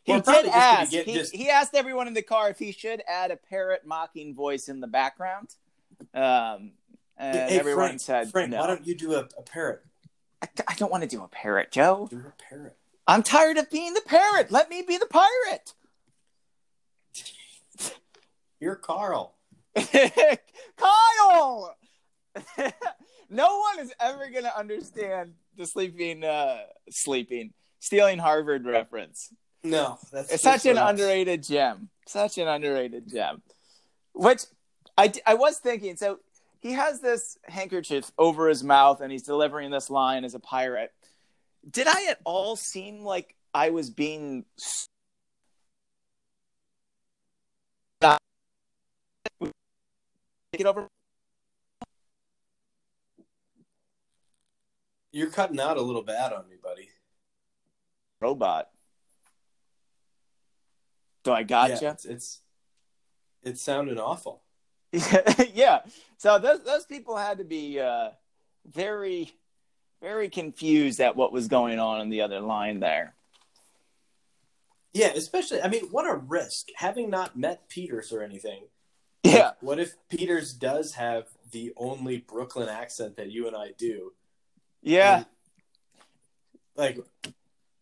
He 0.02 0.12
Well, 0.12 0.20
did 0.22 0.46
ask. 0.46 0.90
He, 0.92 1.14
just- 1.14 1.34
he 1.34 1.48
asked 1.48 1.74
everyone 1.74 2.08
in 2.08 2.14
the 2.14 2.22
car 2.22 2.50
if 2.50 2.58
he 2.58 2.72
should 2.72 3.02
add 3.06 3.30
a 3.30 3.36
parrot 3.36 3.82
mocking 3.86 4.34
voice 4.34 4.68
in 4.68 4.80
the 4.80 4.86
background. 4.86 5.48
Um, 6.14 6.72
and 7.18 7.50
hey, 7.50 7.58
everyone 7.58 7.88
Frank, 7.88 8.00
said, 8.00 8.30
Frank, 8.30 8.50
no. 8.50 8.60
why 8.60 8.66
don't 8.66 8.86
you 8.86 8.94
do 8.94 9.14
a, 9.14 9.28
a 9.36 9.42
parrot? 9.42 9.84
I, 10.42 10.48
I 10.68 10.74
don't 10.74 10.90
want 10.90 11.02
to 11.02 11.08
do 11.08 11.22
a 11.22 11.28
parrot, 11.28 11.70
Joe. 11.72 12.08
Do 12.10 12.18
a 12.18 12.32
parrot. 12.42 12.76
I'm 13.06 13.22
tired 13.22 13.56
of 13.56 13.70
being 13.70 13.94
the 13.94 14.02
parrot. 14.02 14.50
Let 14.50 14.68
me 14.68 14.82
be 14.82 14.98
the 14.98 15.06
pirate. 15.06 15.72
You're 18.60 18.76
Carl. 18.76 19.34
Kyle. 20.76 21.76
no 23.30 23.58
one 23.58 23.78
is 23.80 23.92
ever 24.00 24.30
going 24.30 24.44
to 24.44 24.56
understand 24.56 25.34
the 25.56 25.66
sleeping, 25.66 26.24
uh, 26.24 26.58
sleeping, 26.90 27.52
stealing 27.80 28.18
Harvard 28.18 28.64
reference. 28.66 29.32
No, 29.64 29.98
that's 30.12 30.32
It's 30.32 30.42
such 30.42 30.66
an 30.66 30.78
us. 30.78 30.90
underrated 30.90 31.42
gem. 31.42 31.88
Such 32.06 32.38
an 32.38 32.46
underrated 32.46 33.08
gem. 33.08 33.42
Which 34.12 34.42
I, 34.96 35.12
I 35.26 35.34
was 35.34 35.58
thinking. 35.58 35.96
So 35.96 36.20
he 36.60 36.72
has 36.72 37.00
this 37.00 37.38
handkerchief 37.44 38.10
over 38.18 38.48
his 38.48 38.64
mouth 38.64 39.00
and 39.00 39.12
he's 39.12 39.22
delivering 39.22 39.70
this 39.70 39.90
line 39.90 40.24
as 40.24 40.34
a 40.34 40.40
pirate. 40.40 40.92
Did 41.68 41.86
I 41.86 42.06
at 42.10 42.20
all 42.24 42.56
seem 42.56 43.04
like 43.04 43.34
I 43.54 43.70
was 43.70 43.90
being. 43.90 44.44
Take 50.52 50.60
it 50.60 50.66
over. 50.66 50.88
You're 55.12 55.30
cutting 55.30 55.60
out 55.60 55.76
a 55.76 55.82
little 55.82 56.02
bad 56.02 56.32
on 56.32 56.48
me, 56.48 56.56
buddy. 56.62 56.88
Robot. 58.20 58.68
So 61.24 61.32
I 61.32 61.42
gotcha. 61.42 61.78
Yeah, 61.82 61.92
it's, 61.92 62.04
it's 62.04 62.42
it's 63.42 63.62
sounding 63.62 63.98
awful. 63.98 64.42
yeah. 65.54 65.80
So 66.16 66.38
those 66.38 66.62
those 66.64 66.86
people 66.86 67.16
had 67.16 67.38
to 67.38 67.44
be 67.44 67.80
uh, 67.80 68.10
very, 68.66 69.32
very 70.00 70.28
confused 70.28 71.00
at 71.00 71.16
what 71.16 71.32
was 71.32 71.48
going 71.48 71.78
on 71.78 72.00
in 72.00 72.10
the 72.10 72.22
other 72.22 72.40
line 72.40 72.80
there. 72.80 73.14
Yeah, 74.92 75.12
especially. 75.14 75.62
I 75.62 75.68
mean, 75.68 75.86
what 75.90 76.08
a 76.08 76.14
risk 76.14 76.68
having 76.76 77.10
not 77.10 77.36
met 77.36 77.68
Peters 77.68 78.12
or 78.12 78.22
anything. 78.22 78.64
Yeah. 79.22 79.52
What 79.60 79.78
if 79.78 79.94
Peters 80.08 80.52
does 80.52 80.94
have 80.94 81.26
the 81.50 81.72
only 81.76 82.18
Brooklyn 82.18 82.68
accent 82.68 83.16
that 83.16 83.30
you 83.30 83.46
and 83.46 83.56
I 83.56 83.72
do? 83.76 84.12
Yeah. 84.82 85.24
Like, 86.76 86.98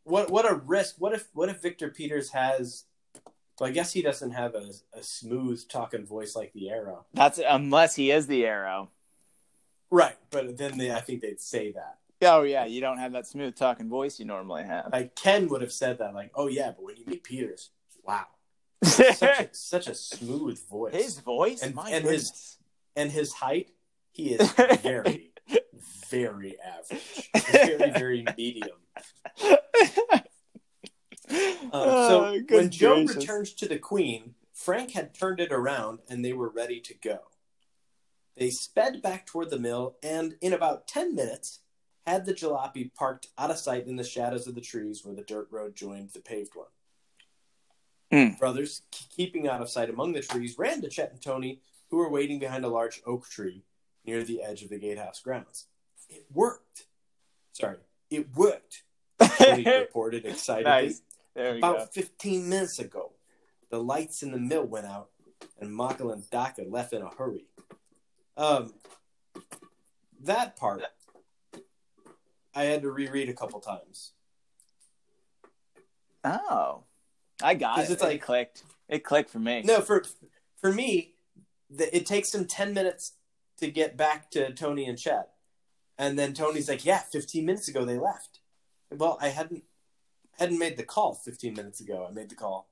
what 0.04 0.30
what 0.30 0.50
a 0.50 0.54
risk. 0.54 0.96
What 0.98 1.12
if 1.12 1.28
what 1.34 1.48
if 1.48 1.62
Victor 1.62 1.90
Peters 1.90 2.30
has? 2.30 2.84
Well, 3.58 3.70
I 3.70 3.72
guess 3.72 3.92
he 3.92 4.02
doesn't 4.02 4.32
have 4.32 4.54
a, 4.54 4.70
a 4.92 5.02
smooth 5.02 5.66
talking 5.68 6.04
voice 6.04 6.36
like 6.36 6.52
the 6.52 6.68
Arrow. 6.70 7.06
That's 7.14 7.38
unless 7.46 7.94
he 7.94 8.10
is 8.10 8.26
the 8.26 8.44
arrow. 8.44 8.90
Right, 9.90 10.16
but 10.30 10.58
then 10.58 10.76
they, 10.78 10.90
I 10.92 11.00
think 11.00 11.22
they'd 11.22 11.40
say 11.40 11.72
that. 11.72 11.98
Oh 12.22 12.42
yeah, 12.42 12.64
you 12.66 12.80
don't 12.80 12.98
have 12.98 13.12
that 13.12 13.26
smooth 13.26 13.54
talking 13.56 13.88
voice 13.88 14.18
you 14.18 14.24
normally 14.26 14.64
have. 14.64 14.90
Like 14.92 15.14
Ken 15.14 15.48
would 15.48 15.60
have 15.62 15.72
said 15.72 15.98
that, 15.98 16.12
like, 16.14 16.32
"Oh 16.34 16.48
yeah, 16.48 16.72
but 16.76 16.82
when 16.84 16.96
you 16.96 17.04
meet 17.06 17.22
Peters, 17.22 17.70
wow, 18.04 18.24
such 18.84 19.22
a, 19.22 19.48
such 19.52 19.86
a 19.86 19.94
smooth 19.94 20.58
voice." 20.68 20.94
his 20.94 21.18
voice, 21.20 21.62
And- 21.62 21.74
my 21.74 21.90
and 21.90 22.04
his- 22.04 22.56
and 22.96 23.10
his 23.12 23.32
height, 23.34 23.70
he 24.12 24.30
is 24.34 24.50
very, 24.82 25.30
very 26.08 26.56
average. 26.60 27.30
Very, 27.52 27.90
very 27.90 28.24
medium. 28.36 28.78
Um, 31.30 31.38
so 31.72 32.24
Oh, 32.26 32.40
when 32.48 32.70
Joe 32.70 33.02
returns 33.04 33.52
to 33.54 33.68
the 33.68 33.78
Queen, 33.78 34.34
Frank 34.52 34.92
had 34.92 35.14
turned 35.14 35.40
it 35.40 35.52
around 35.52 36.00
and 36.08 36.24
they 36.24 36.32
were 36.32 36.48
ready 36.48 36.80
to 36.80 36.94
go. 36.94 37.18
They 38.36 38.50
sped 38.50 39.02
back 39.02 39.26
toward 39.26 39.50
the 39.50 39.58
mill 39.58 39.96
and, 40.02 40.36
in 40.40 40.52
about 40.52 40.86
10 40.86 41.14
minutes, 41.14 41.60
had 42.06 42.26
the 42.26 42.34
jalopy 42.34 42.94
parked 42.94 43.28
out 43.36 43.50
of 43.50 43.58
sight 43.58 43.86
in 43.86 43.96
the 43.96 44.04
shadows 44.04 44.46
of 44.46 44.54
the 44.54 44.60
trees 44.60 45.04
where 45.04 45.14
the 45.14 45.22
dirt 45.22 45.48
road 45.50 45.74
joined 45.74 46.10
the 46.10 46.20
paved 46.20 46.52
one. 46.54 46.66
Hmm. 48.12 48.34
Brothers, 48.38 48.82
keeping 48.90 49.48
out 49.48 49.60
of 49.60 49.70
sight 49.70 49.90
among 49.90 50.12
the 50.12 50.22
trees, 50.22 50.56
ran 50.58 50.80
to 50.82 50.88
Chet 50.88 51.10
and 51.10 51.20
Tony, 51.20 51.60
who 51.90 51.96
were 51.96 52.10
waiting 52.10 52.38
behind 52.38 52.64
a 52.64 52.68
large 52.68 53.00
oak 53.06 53.28
tree 53.28 53.64
near 54.04 54.22
the 54.22 54.42
edge 54.42 54.62
of 54.62 54.68
the 54.68 54.78
gatehouse 54.78 55.20
grounds. 55.20 55.66
It 56.08 56.26
worked. 56.32 56.86
Sorry, 57.52 57.78
it 58.10 58.28
worked. 58.36 58.84
Tony 59.20 59.64
reported 59.80 60.24
excitedly. 60.24 60.70
nice. 60.70 61.02
There 61.36 61.52
we 61.52 61.58
About 61.58 61.76
go. 61.76 61.86
15 61.92 62.48
minutes 62.48 62.78
ago, 62.78 63.12
the 63.70 63.78
lights 63.78 64.22
in 64.22 64.30
the 64.32 64.38
mill 64.38 64.64
went 64.64 64.86
out, 64.86 65.10
and 65.60 65.70
Michael 65.72 66.10
and 66.10 66.28
Daka 66.30 66.62
left 66.66 66.94
in 66.94 67.02
a 67.02 67.10
hurry. 67.10 67.44
Um, 68.38 68.72
that 70.22 70.56
part 70.56 70.82
I 72.54 72.64
had 72.64 72.80
to 72.82 72.90
reread 72.90 73.28
a 73.28 73.34
couple 73.34 73.60
times. 73.60 74.12
Oh, 76.24 76.84
I 77.42 77.52
got 77.54 77.80
it. 77.80 77.90
it's 77.90 78.02
like- 78.02 78.16
it 78.16 78.22
clicked. 78.22 78.64
It 78.88 79.04
clicked 79.04 79.30
for 79.30 79.38
me. 79.38 79.62
No, 79.62 79.80
for 79.82 80.04
for 80.56 80.72
me, 80.72 81.14
the, 81.68 81.94
it 81.94 82.06
takes 82.06 82.30
them 82.30 82.46
10 82.46 82.72
minutes 82.72 83.12
to 83.58 83.70
get 83.70 83.96
back 83.96 84.30
to 84.30 84.52
Tony 84.54 84.86
and 84.86 84.98
Chet, 84.98 85.32
and 85.98 86.18
then 86.18 86.32
Tony's 86.32 86.68
like, 86.68 86.84
"Yeah, 86.84 87.00
15 87.00 87.44
minutes 87.44 87.68
ago 87.68 87.84
they 87.84 87.98
left." 87.98 88.40
Well, 88.90 89.18
I 89.20 89.28
hadn't 89.28 89.64
hadn't 90.38 90.58
made 90.58 90.76
the 90.76 90.82
call 90.82 91.14
15 91.14 91.54
minutes 91.54 91.80
ago. 91.80 92.06
I 92.08 92.12
made 92.12 92.28
the 92.28 92.34
call 92.34 92.68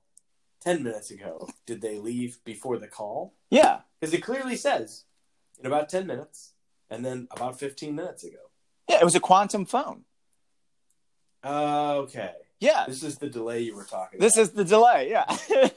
10 0.62 0.82
minutes 0.82 1.10
ago. 1.10 1.48
Did 1.66 1.80
they 1.80 1.98
leave 1.98 2.38
before 2.44 2.78
the 2.78 2.88
call? 2.88 3.34
Yeah. 3.50 3.80
Because 4.00 4.14
it 4.14 4.22
clearly 4.22 4.56
says 4.56 5.04
in 5.58 5.66
about 5.66 5.88
10 5.88 6.06
minutes 6.06 6.52
and 6.90 7.04
then 7.04 7.28
about 7.30 7.58
15 7.58 7.94
minutes 7.94 8.24
ago. 8.24 8.38
Yeah, 8.88 8.98
it 9.00 9.04
was 9.04 9.14
a 9.14 9.20
quantum 9.20 9.64
phone. 9.64 10.04
Uh, 11.42 11.96
okay. 11.98 12.32
Yeah. 12.60 12.84
This 12.86 13.02
is 13.02 13.16
the 13.18 13.28
delay 13.28 13.60
you 13.60 13.74
were 13.74 13.84
talking 13.84 14.18
about. 14.18 14.24
This 14.24 14.36
about. 14.36 14.42
is 14.42 14.50
the 14.50 14.64
delay. 14.64 15.10
Yeah. 15.10 15.36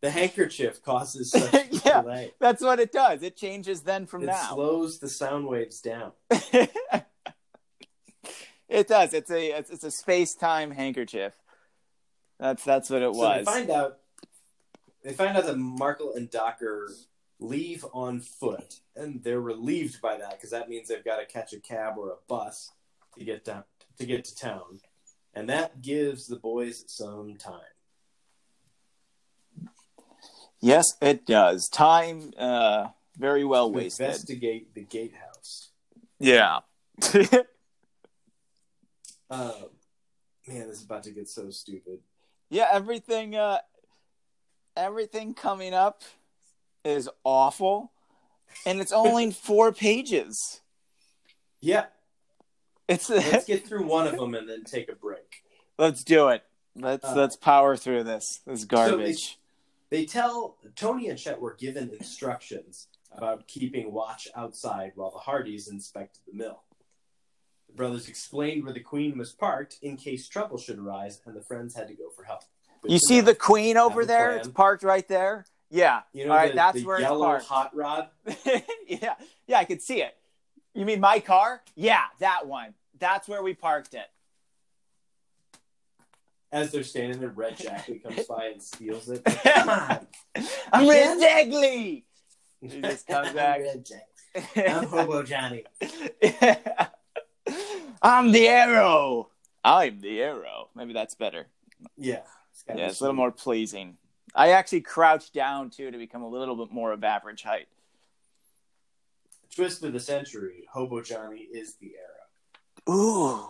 the 0.00 0.10
handkerchief 0.10 0.82
causes 0.82 1.30
such 1.32 1.84
Yeah. 1.84 2.02
delay. 2.02 2.32
That's 2.40 2.62
what 2.62 2.80
it 2.80 2.92
does. 2.92 3.22
It 3.22 3.36
changes 3.36 3.82
then 3.82 4.06
from 4.06 4.22
It 4.24 4.26
now. 4.26 4.50
It 4.50 4.54
slows 4.54 4.98
the 4.98 5.08
sound 5.08 5.46
waves 5.46 5.80
down. 5.80 6.12
it 8.70 8.88
does. 8.88 9.12
It's 9.12 9.30
a 9.30 9.58
it's, 9.58 9.70
it's 9.70 9.84
a 9.84 9.90
space 9.90 10.34
time 10.34 10.70
handkerchief. 10.70 11.34
That's 12.38 12.64
that's 12.64 12.88
what 12.88 13.02
it 13.02 13.14
So 13.14 13.20
they 13.20 13.26
was. 13.38 13.44
find 13.44 13.70
out 13.70 13.98
they 15.04 15.12
find 15.12 15.36
out 15.36 15.44
that 15.46 15.56
Markle 15.58 16.14
and 16.14 16.30
Docker 16.30 16.90
leave 17.38 17.84
on 17.92 18.20
foot, 18.20 18.80
and 18.96 19.22
they're 19.22 19.40
relieved 19.40 20.00
by 20.00 20.16
that 20.18 20.32
because 20.32 20.50
that 20.50 20.68
means 20.68 20.88
they've 20.88 21.04
got 21.04 21.18
to 21.18 21.26
catch 21.26 21.52
a 21.52 21.60
cab 21.60 21.94
or 21.98 22.10
a 22.10 22.16
bus 22.28 22.72
to 23.18 23.24
get 23.24 23.44
down 23.44 23.64
to 23.98 24.06
get 24.06 24.24
to 24.24 24.34
town, 24.36 24.80
and 25.34 25.48
that 25.50 25.82
gives 25.82 26.26
the 26.26 26.36
boys 26.36 26.84
some 26.86 27.36
time. 27.36 27.60
yes, 30.60 30.84
it 31.00 31.26
does. 31.26 31.68
Time 31.68 32.32
uh 32.38 32.88
very 33.18 33.44
well 33.44 33.70
to 33.70 33.76
wasted. 33.76 34.06
investigate 34.06 34.74
the 34.74 34.82
gatehouse. 34.84 35.70
Yeah. 36.18 36.60
Um, 39.30 39.52
man, 40.48 40.68
this 40.68 40.78
is 40.78 40.84
about 40.84 41.04
to 41.04 41.10
get 41.10 41.28
so 41.28 41.50
stupid. 41.50 42.00
Yeah, 42.48 42.68
everything 42.72 43.36
uh 43.36 43.58
everything 44.76 45.34
coming 45.34 45.72
up 45.74 46.02
is 46.84 47.08
awful. 47.24 47.92
And 48.66 48.80
it's 48.80 48.92
only 48.92 49.30
four 49.30 49.72
pages. 49.72 50.60
Yeah, 51.60 51.86
It's 52.88 53.08
let's 53.10 53.44
get 53.44 53.66
through 53.66 53.86
one 53.86 54.06
of 54.06 54.16
them 54.16 54.34
and 54.34 54.48
then 54.48 54.64
take 54.64 54.90
a 54.90 54.94
break. 54.96 55.42
let's 55.78 56.02
do 56.02 56.28
it. 56.28 56.42
Let's 56.74 57.04
Uh, 57.04 57.14
let's 57.14 57.36
power 57.36 57.76
through 57.76 58.04
this. 58.04 58.40
This 58.46 58.64
garbage. 58.64 59.38
They 59.90 60.06
tell 60.06 60.56
Tony 60.76 61.08
and 61.08 61.18
Chet 61.18 61.40
were 61.40 61.54
given 61.58 61.90
instructions 61.90 62.86
about 63.12 63.48
keeping 63.48 63.92
watch 63.92 64.28
outside 64.36 64.92
while 64.94 65.10
the 65.10 65.18
Hardys 65.18 65.68
inspected 65.68 66.22
the 66.26 66.32
mill. 66.36 66.62
The 67.70 67.76
brothers 67.76 68.08
explained 68.08 68.64
where 68.64 68.72
the 68.72 68.80
Queen 68.80 69.16
was 69.16 69.32
parked 69.32 69.78
in 69.80 69.96
case 69.96 70.28
trouble 70.28 70.58
should 70.58 70.78
arise, 70.78 71.20
and 71.24 71.36
the 71.36 71.40
friends 71.40 71.74
had 71.74 71.86
to 71.88 71.94
go 71.94 72.10
for 72.10 72.24
help. 72.24 72.42
Good 72.82 72.90
you 72.92 72.98
see 72.98 73.18
know. 73.20 73.26
the 73.26 73.34
queen 73.34 73.76
over 73.76 74.04
there? 74.04 74.36
It's 74.36 74.48
parked 74.48 74.82
right 74.82 75.06
there. 75.06 75.44
Yeah. 75.70 76.00
you 76.12 76.26
know 76.26 76.32
All 76.32 76.36
right, 76.36 76.50
the, 76.50 76.56
that's 76.56 76.80
the 76.80 76.84
where 76.84 76.96
it's 76.96 77.02
yellow 77.02 77.26
parked. 77.26 77.46
hot 77.46 77.76
rod. 77.76 78.08
yeah. 78.88 79.14
Yeah, 79.46 79.58
I 79.58 79.64
could 79.64 79.82
see 79.82 80.02
it. 80.02 80.16
You 80.74 80.84
mean 80.84 80.98
my 81.00 81.20
car? 81.20 81.62
Yeah, 81.76 82.02
that 82.18 82.46
one. 82.46 82.74
That's 82.98 83.28
where 83.28 83.42
we 83.42 83.54
parked 83.54 83.94
it. 83.94 84.06
As 86.52 86.72
they're 86.72 86.82
standing 86.82 87.20
there, 87.20 87.28
Red 87.28 87.56
Jacket 87.56 88.02
comes 88.02 88.26
by 88.26 88.46
and 88.46 88.62
steals 88.62 89.08
it. 89.08 89.24
Come 89.44 89.68
on, 89.68 90.06
I'm 90.72 90.88
Red 90.88 91.18
Degley. 91.18 92.04
He 92.62 92.78
just 92.82 93.06
comes 93.06 93.30
back. 93.32 93.60
Red 93.60 93.86
Jacket. 93.86 94.68
I'm 94.70 94.86
Hobo 94.86 95.22
Johnny. 95.22 95.64
I'm 98.02 98.32
the 98.32 98.48
arrow. 98.48 99.28
I'm 99.64 100.00
the 100.00 100.20
arrow. 100.22 100.68
Maybe 100.74 100.92
that's 100.92 101.14
better. 101.14 101.46
Yeah, 101.96 102.20
it's 102.52 102.64
Yeah, 102.68 102.86
it's 102.88 103.00
a 103.00 103.04
little 103.04 103.16
more 103.16 103.30
pleasing. 103.30 103.96
I 104.34 104.50
actually 104.52 104.82
crouched 104.82 105.34
down 105.34 105.70
too 105.70 105.90
to 105.90 105.98
become 105.98 106.22
a 106.22 106.28
little 106.28 106.56
bit 106.56 106.72
more 106.72 106.92
of 106.92 107.02
average 107.04 107.42
height. 107.42 107.68
Twist 109.54 109.82
of 109.82 109.92
the 109.92 110.00
century. 110.00 110.66
Hobo 110.72 111.02
Johnny 111.02 111.40
is 111.40 111.74
the 111.74 111.92
arrow. 111.96 112.94
Ooh. 112.94 113.46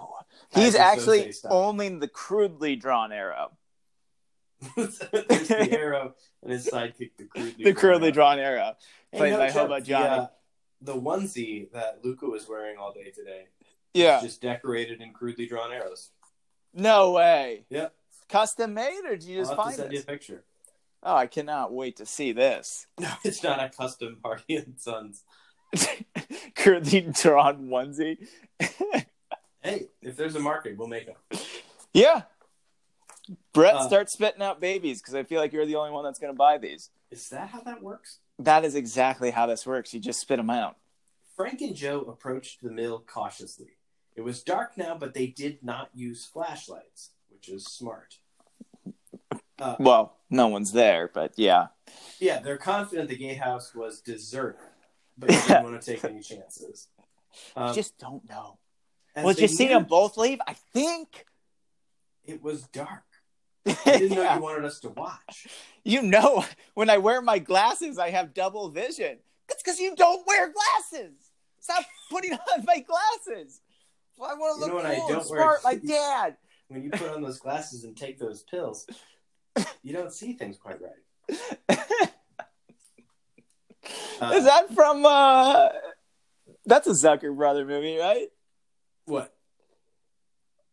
He's 0.54 0.74
actually 0.74 1.32
only 1.48 1.88
the 1.90 2.08
crudely 2.08 2.76
drawn 2.76 3.12
arrow. 3.12 3.52
There's 4.76 4.98
the 4.98 5.68
arrow 5.78 6.14
and 6.42 6.52
his 6.52 6.66
sidekick, 6.68 7.10
the 7.18 7.24
crudely, 7.24 7.64
The 7.64 7.72
crudely 7.74 8.10
drawn. 8.12 8.36
drawn 8.36 8.46
arrow. 8.46 8.76
Hey, 9.12 9.18
played 9.18 9.36
by 9.36 9.50
Hobo 9.50 9.78
the, 9.80 9.84
Johnny. 9.84 10.06
uh, 10.22 10.26
The, 10.82 10.94
onesie 10.94 11.70
that 11.72 12.00
Luca 12.04 12.26
was 12.26 12.48
wearing 12.48 12.76
all 12.78 12.92
day 12.92 13.10
today, 13.10 13.46
Yeah. 13.94 14.20
just 14.20 14.40
decorated 14.40 15.00
in 15.00 15.12
crudely 15.12 15.46
drawn 15.46 15.72
arrows. 15.72 16.10
No 16.74 17.10
way. 17.12 17.64
Yeah. 17.70 17.88
Custom 18.28 18.74
made 18.74 19.02
or 19.04 19.16
do 19.16 19.26
you 19.28 19.38
I'll 19.38 19.42
just 19.42 19.50
have 19.50 19.58
to 19.58 19.62
find 19.64 19.76
send 19.76 19.92
you 19.92 19.98
a 19.98 20.02
it? 20.02 20.06
picture. 20.06 20.44
Oh, 21.02 21.16
I 21.16 21.26
cannot 21.26 21.72
wait 21.72 21.96
to 21.96 22.06
see 22.06 22.32
this. 22.32 22.86
No, 23.00 23.10
it's 23.24 23.42
not 23.42 23.58
a 23.62 23.68
custom 23.70 24.18
Hardy 24.24 24.56
and 24.56 24.74
Sons. 24.78 25.24
crudely 26.56 27.00
drawn 27.02 27.68
onesie. 27.68 28.18
Hey, 29.62 29.88
if 30.00 30.16
there's 30.16 30.36
a 30.36 30.40
market, 30.40 30.78
we'll 30.78 30.88
make 30.88 31.04
them. 31.04 31.16
yeah. 31.92 32.22
Brett, 33.52 33.74
Uh, 33.74 33.86
start 33.86 34.08
spitting 34.08 34.40
out 34.40 34.58
babies 34.58 35.02
because 35.02 35.14
I 35.14 35.22
feel 35.22 35.38
like 35.38 35.52
you're 35.52 35.66
the 35.66 35.76
only 35.76 35.90
one 35.90 36.02
that's 36.02 36.18
going 36.18 36.32
to 36.32 36.36
buy 36.36 36.56
these. 36.56 36.88
Is 37.10 37.28
that 37.28 37.50
how 37.50 37.60
that 37.64 37.82
works? 37.82 38.20
That 38.38 38.64
is 38.64 38.74
exactly 38.74 39.30
how 39.32 39.46
this 39.46 39.66
works. 39.66 39.92
You 39.92 40.00
just 40.00 40.18
spit 40.20 40.38
them 40.38 40.48
out. 40.48 40.76
Frank 41.36 41.60
and 41.60 41.76
Joe 41.76 42.00
approached 42.08 42.62
the 42.62 42.70
mill 42.70 43.04
cautiously. 43.06 43.72
It 44.16 44.22
was 44.22 44.42
dark 44.42 44.76
now, 44.76 44.96
but 44.98 45.14
they 45.14 45.26
did 45.26 45.62
not 45.62 45.90
use 45.94 46.26
flashlights, 46.26 47.10
which 47.30 47.48
is 47.48 47.64
smart. 47.64 48.18
Uh, 49.58 49.76
Well, 49.78 50.16
no 50.30 50.48
one's 50.48 50.72
there, 50.72 51.10
but 51.12 51.32
yeah. 51.36 51.68
yeah, 52.18 52.40
they're 52.40 52.56
confident 52.56 53.08
the 53.08 53.16
gatehouse 53.16 53.74
was 53.74 54.00
deserted, 54.00 54.60
but 55.16 55.28
they 55.30 55.36
didn't 55.36 55.62
want 55.70 55.80
to 55.80 55.86
take 55.94 56.04
any 56.04 56.20
chances. 56.22 56.88
I 57.56 57.68
Um, 57.68 57.74
just 57.74 57.98
don't 57.98 58.28
know. 58.28 58.58
Well, 59.16 59.34
you 59.34 59.48
see 59.48 59.68
them 59.68 59.84
both 59.84 60.16
leave? 60.16 60.40
I 60.46 60.54
think. 60.72 61.26
It 62.24 62.42
was 62.42 62.62
dark. 62.68 63.02
I 63.66 63.74
didn't 63.84 64.16
know 64.16 64.34
you 64.34 64.40
wanted 64.40 64.64
us 64.64 64.80
to 64.80 64.88
watch. 64.90 65.46
You 65.84 66.02
know, 66.02 66.44
when 66.74 66.88
I 66.90 66.98
wear 66.98 67.20
my 67.20 67.38
glasses, 67.38 67.98
I 67.98 68.10
have 68.10 68.34
double 68.34 68.68
vision. 68.70 69.18
That's 69.48 69.62
because 69.62 69.78
you 69.80 69.94
don't 69.96 70.26
wear 70.26 70.52
glasses. 70.52 71.12
Stop 71.58 71.84
putting 72.10 72.32
on 72.32 72.64
my 72.64 72.80
glasses. 72.80 73.60
I 74.22 74.34
want 74.34 74.60
to 74.62 74.68
know 74.68 74.74
look 74.74 74.84
cool 74.84 74.92
and 75.06 75.16
wear- 75.16 75.24
smart 75.24 75.64
like 75.64 75.82
dad. 75.84 76.36
When 76.68 76.82
you 76.82 76.90
put 76.90 77.08
on 77.10 77.22
those 77.22 77.38
glasses 77.40 77.84
and 77.84 77.96
take 77.96 78.18
those 78.18 78.42
pills, 78.44 78.86
you 79.82 79.92
don't 79.92 80.12
see 80.12 80.34
things 80.34 80.56
quite 80.56 80.78
right. 80.80 81.38
Uh, 84.20 84.32
Is 84.34 84.44
that 84.44 84.72
from? 84.74 85.04
uh 85.04 85.68
That's 86.66 86.86
a 86.86 86.90
Zucker 86.92 87.34
brother 87.34 87.64
movie, 87.64 87.96
right? 87.98 88.28
what? 89.06 89.34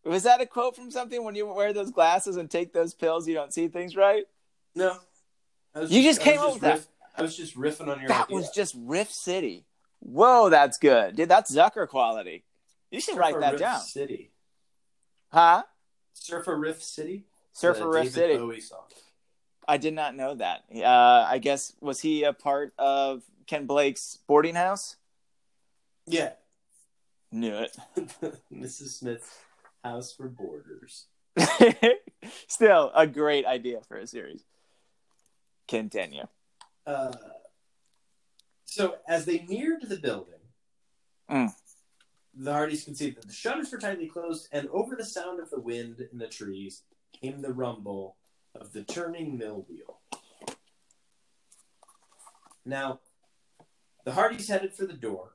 Was 0.04 0.24
that 0.24 0.40
a 0.40 0.46
quote 0.46 0.76
from 0.76 0.90
something? 0.92 1.22
When 1.24 1.36
you 1.36 1.46
wear 1.48 1.74
those 1.74 1.92
glasses 1.92 2.38
and 2.38 2.50
take 2.50 2.72
those 2.72 2.94
pills, 2.94 3.28
you 3.28 3.34
don't 3.34 3.54
see 3.54 3.68
things 3.68 3.96
right. 3.96 4.24
No. 4.74 4.98
You 5.88 6.02
just 6.02 6.22
came 6.22 6.40
up 6.40 6.54
with 6.54 6.62
that. 6.62 6.86
I 7.18 7.24
was 7.24 7.36
just 7.36 7.58
riffing 7.58 7.88
on 7.90 8.00
your 8.00 8.08
That 8.08 8.26
idea. 8.26 8.36
was 8.36 8.50
just 8.52 8.74
Riff 8.80 9.12
City. 9.12 9.66
Whoa, 10.00 10.50
that's 10.50 10.78
good, 10.78 11.16
dude. 11.18 11.28
That's 11.28 11.54
Zucker 11.54 11.88
quality. 11.90 12.46
You 12.92 13.02
should 13.02 13.18
write 13.18 13.34
Surfer 13.34 13.42
that 13.42 13.52
Riff 13.54 13.60
down, 13.60 13.80
City. 13.82 14.32
huh? 15.32 15.64
Surfer 16.14 16.56
Riff 16.58 16.82
City? 16.82 17.26
Surfer 17.54 17.90
Riff 17.90 18.12
City. 18.12 18.38
Bowie 18.38 18.62
song. 18.62 18.84
I 19.68 19.78
did 19.78 19.94
not 19.94 20.16
know 20.16 20.36
that. 20.36 20.64
Uh, 20.74 21.26
I 21.30 21.40
guess 21.40 21.74
was 21.82 22.00
he 22.00 22.24
a 22.24 22.32
part 22.34 22.74
of 22.78 23.24
Ken 23.48 23.66
Blake's 23.66 24.18
boarding 24.28 24.56
house? 24.56 24.96
Yeah. 26.06 26.32
Knew 27.32 27.56
it. 27.58 27.76
Mrs. 28.54 29.00
Smith's 29.00 29.30
House 29.84 30.14
for 30.14 30.30
Boarders. 30.30 31.08
Still 32.48 32.92
a 32.96 33.06
great 33.06 33.46
idea 33.46 33.82
for 33.88 33.98
a 33.98 34.08
series. 34.08 34.46
Continue. 35.68 36.24
Uh, 36.86 37.12
so 38.64 38.96
as 39.08 39.26
they 39.26 39.40
neared 39.50 39.82
the 39.88 39.98
building, 39.98 40.34
Mm. 41.30 41.54
The 42.40 42.54
Hardys 42.54 42.84
could 42.84 42.98
see 42.98 43.10
that 43.10 43.28
the 43.28 43.34
shutters 43.34 43.72
were 43.72 43.80
tightly 43.80 44.08
closed, 44.08 44.48
and 44.52 44.68
over 44.70 44.96
the 44.96 45.06
sound 45.06 45.40
of 45.40 45.50
the 45.50 45.60
wind 45.60 46.08
in 46.12 46.20
the 46.20 46.28
trees 46.28 46.84
came 47.20 47.42
the 47.42 47.54
rumble 47.54 48.16
of 48.54 48.74
the 48.74 48.84
turning 48.84 49.38
mill 49.38 49.66
wheel. 49.68 50.00
Now, 52.64 53.00
the 54.06 54.12
Hardys 54.12 54.50
headed 54.50 54.74
for 54.74 54.86
the 54.86 54.94
door, 54.94 55.34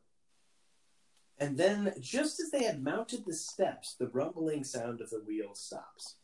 and 1.38 1.56
then, 1.56 1.92
just 2.00 2.38
as 2.38 2.50
they 2.50 2.62
had 2.62 2.84
mounted 2.84 3.24
the 3.26 3.34
steps, 3.34 3.94
the 3.94 4.06
rumbling 4.06 4.62
sound 4.62 5.00
of 5.00 5.10
the 5.10 5.22
wheel 5.26 5.54
stops. 5.54 6.16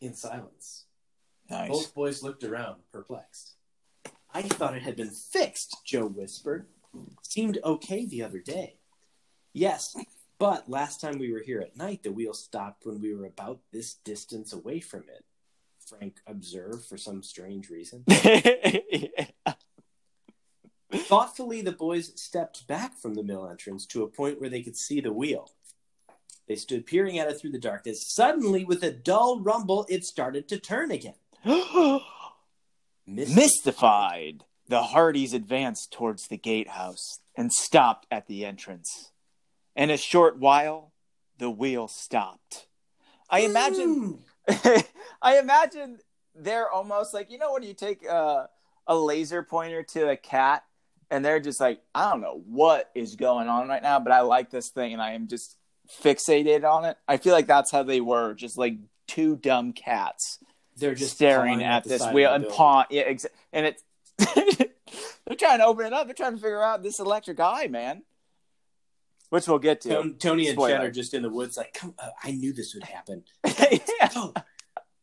In 0.00 0.14
silence. 0.14 0.86
Nice. 1.48 1.68
Both 1.68 1.94
boys 1.94 2.22
looked 2.22 2.42
around, 2.42 2.80
perplexed. 2.90 3.54
I 4.32 4.42
thought 4.42 4.76
it 4.76 4.82
had 4.82 4.96
been 4.96 5.10
fixed, 5.10 5.76
Joe 5.84 6.06
whispered. 6.06 6.66
Seemed 7.22 7.58
okay 7.64 8.04
the 8.04 8.22
other 8.22 8.40
day. 8.40 8.76
Yes, 9.52 9.96
but 10.38 10.68
last 10.68 11.00
time 11.00 11.18
we 11.18 11.32
were 11.32 11.42
here 11.44 11.60
at 11.60 11.76
night, 11.76 12.02
the 12.02 12.12
wheel 12.12 12.34
stopped 12.34 12.86
when 12.86 13.00
we 13.00 13.14
were 13.14 13.26
about 13.26 13.60
this 13.72 13.94
distance 13.94 14.52
away 14.52 14.80
from 14.80 15.02
it, 15.02 15.24
Frank 15.90 16.20
observed 16.26 16.86
for 16.86 16.96
some 16.96 17.22
strange 17.22 17.68
reason. 17.68 18.04
Thoughtfully, 20.92 21.62
the 21.62 21.72
boys 21.72 22.12
stepped 22.20 22.66
back 22.66 22.98
from 22.98 23.14
the 23.14 23.22
mill 23.22 23.48
entrance 23.48 23.86
to 23.86 24.02
a 24.02 24.08
point 24.08 24.40
where 24.40 24.50
they 24.50 24.62
could 24.62 24.76
see 24.76 25.00
the 25.00 25.12
wheel. 25.12 25.50
They 26.48 26.56
stood 26.56 26.86
peering 26.86 27.18
at 27.18 27.28
it 27.28 27.40
through 27.40 27.52
the 27.52 27.58
darkness. 27.58 28.12
Suddenly, 28.14 28.64
with 28.64 28.82
a 28.82 28.90
dull 28.90 29.40
rumble, 29.40 29.86
it 29.88 30.04
started 30.04 30.48
to 30.48 30.58
turn 30.58 30.90
again. 30.90 31.14
Mystified, 33.06 34.44
the 34.70 34.84
Hardys 34.84 35.34
advanced 35.34 35.92
towards 35.92 36.28
the 36.28 36.38
gatehouse 36.38 37.18
and 37.36 37.52
stopped 37.52 38.06
at 38.08 38.28
the 38.28 38.44
entrance. 38.46 39.10
In 39.74 39.90
a 39.90 39.96
short 39.96 40.38
while, 40.38 40.92
the 41.38 41.50
wheel 41.50 41.88
stopped. 41.88 42.66
I 43.28 43.40
imagine 43.40 44.20
Hmm. 44.48 44.76
I 45.22 45.38
imagine 45.38 45.98
they're 46.36 46.70
almost 46.70 47.12
like 47.12 47.30
you 47.32 47.38
know 47.38 47.52
when 47.52 47.64
you 47.64 47.74
take 47.74 48.04
a, 48.04 48.48
a 48.86 48.96
laser 48.96 49.42
pointer 49.42 49.82
to 49.82 50.08
a 50.08 50.16
cat 50.16 50.62
and 51.10 51.24
they're 51.24 51.40
just 51.40 51.60
like 51.60 51.80
I 51.92 52.08
don't 52.10 52.20
know 52.20 52.42
what 52.46 52.90
is 52.94 53.16
going 53.16 53.48
on 53.48 53.68
right 53.68 53.82
now, 53.82 53.98
but 53.98 54.12
I 54.12 54.20
like 54.20 54.50
this 54.50 54.68
thing 54.68 54.92
and 54.92 55.02
I 55.02 55.12
am 55.14 55.26
just 55.26 55.56
fixated 56.00 56.62
on 56.64 56.84
it. 56.84 56.96
I 57.08 57.16
feel 57.16 57.32
like 57.34 57.48
that's 57.48 57.72
how 57.72 57.82
they 57.82 58.00
were, 58.00 58.34
just 58.34 58.56
like 58.56 58.76
two 59.08 59.34
dumb 59.34 59.72
cats 59.72 60.38
They're 60.76 60.94
just 60.94 61.16
staring 61.16 61.58
pawing 61.58 61.64
at 61.64 61.82
this 61.84 62.06
wheel 62.12 62.32
and 62.32 62.48
pawn. 62.48 62.86
Yeah, 62.90 63.10
exa- 63.10 63.26
and 63.52 63.66
it's 63.66 63.82
they're 65.26 65.36
trying 65.36 65.58
to 65.58 65.66
open 65.66 65.86
it 65.86 65.92
up. 65.92 66.06
They're 66.06 66.14
trying 66.14 66.32
to 66.36 66.40
figure 66.40 66.62
out 66.62 66.82
this 66.82 66.98
electric 67.00 67.40
eye, 67.40 67.66
man. 67.68 68.02
which 69.30 69.46
we'll 69.48 69.58
get 69.58 69.80
to. 69.82 69.88
Tony, 69.90 70.12
Tony 70.14 70.48
and. 70.48 70.58
Chet 70.58 70.82
are 70.84 70.90
just 70.90 71.14
in 71.14 71.22
the 71.22 71.30
woods, 71.30 71.56
like, 71.56 71.74
come, 71.74 71.94
uh, 71.98 72.08
I 72.22 72.32
knew 72.32 72.52
this 72.52 72.74
would 72.74 72.84
happen. 72.84 73.24
Yeah. 74.00 74.08
Go, 74.14 74.32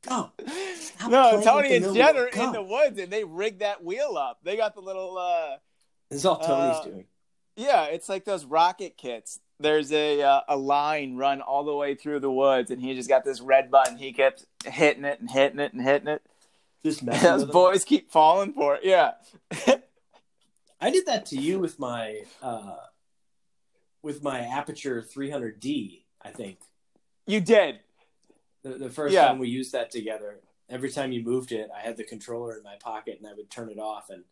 go. 0.08 0.32
Stop 0.76 1.12
No, 1.12 1.42
Tony 1.44 1.76
and 1.76 1.94
Jen 1.96 2.18
are 2.18 2.28
in 2.28 2.52
the 2.52 2.62
woods 2.62 3.00
and 3.00 3.12
they 3.12 3.24
rigged 3.24 3.60
that 3.60 3.84
wheel 3.84 4.18
up. 4.18 4.40
They 4.44 4.58
got 4.58 4.74
the 4.74 4.82
little 4.82 5.18
uh 5.18 5.58
This 6.10 6.20
is 6.20 6.26
all 6.26 6.38
Tony's 6.40 6.78
Uh, 6.78 6.84
doing. 6.84 7.06
yeah, 7.56 7.86
it's 7.86 8.10
like 8.10 8.26
those 8.26 8.44
rocket 8.46 8.98
kits. 8.98 9.40
There's 9.60 9.92
a 9.92 10.22
uh, 10.22 10.42
a 10.50 10.58
line 10.58 11.16
run 11.18 11.42
all 11.42 11.64
the 11.64 11.76
way 11.76 11.96
through 11.96 12.20
the 12.20 12.32
woods 12.32 12.72
and 12.72 12.82
he 12.82 12.94
just 12.96 13.08
got 13.10 13.24
this 13.24 13.40
red 13.42 13.70
button. 13.72 13.98
He 13.98 14.12
kept 14.12 14.46
hitting 14.66 15.06
it 15.06 15.20
and 15.20 15.30
hitting 15.30 15.60
it 15.60 15.72
and 15.74 15.82
hitting 15.82 16.08
it. 16.08 16.22
Just 16.86 17.04
messing 17.04 17.24
those 17.24 17.40
with 17.42 17.48
them. 17.50 17.54
boys 17.54 17.84
keep 17.84 18.12
falling 18.12 18.54
for 18.54 18.76
it. 18.76 18.82
Yeah. 18.84 19.12
I 20.80 20.92
did 20.92 21.08
that 21.08 21.26
to 21.28 21.38
you 21.38 21.60
with 21.60 21.80
my 21.80 22.22
uh, 22.42 22.76
with 24.04 24.24
my 24.24 24.42
Aputure 24.42 25.04
300D. 25.12 26.04
I 26.22 26.30
think 26.30 26.60
you 27.26 27.42
did. 27.42 27.80
the, 28.64 28.70
the 28.70 28.90
first 28.90 29.14
Yeah. 29.14 29.28
time 29.28 29.40
we 29.40 29.50
used 29.50 29.72
that 29.74 29.92
together. 29.92 30.40
Every 30.70 30.92
time 30.92 31.12
you 31.12 31.24
moved 31.24 31.52
it, 31.52 31.70
I 31.76 31.80
had 31.80 31.96
the 31.98 32.04
controller 32.04 32.58
in 32.58 32.64
my 32.64 32.76
pocket 32.80 33.18
and 33.20 33.28
I 33.28 33.34
would 33.34 33.50
turn 33.50 33.70
it 33.70 33.80
off. 33.80 34.10
And 34.10 34.24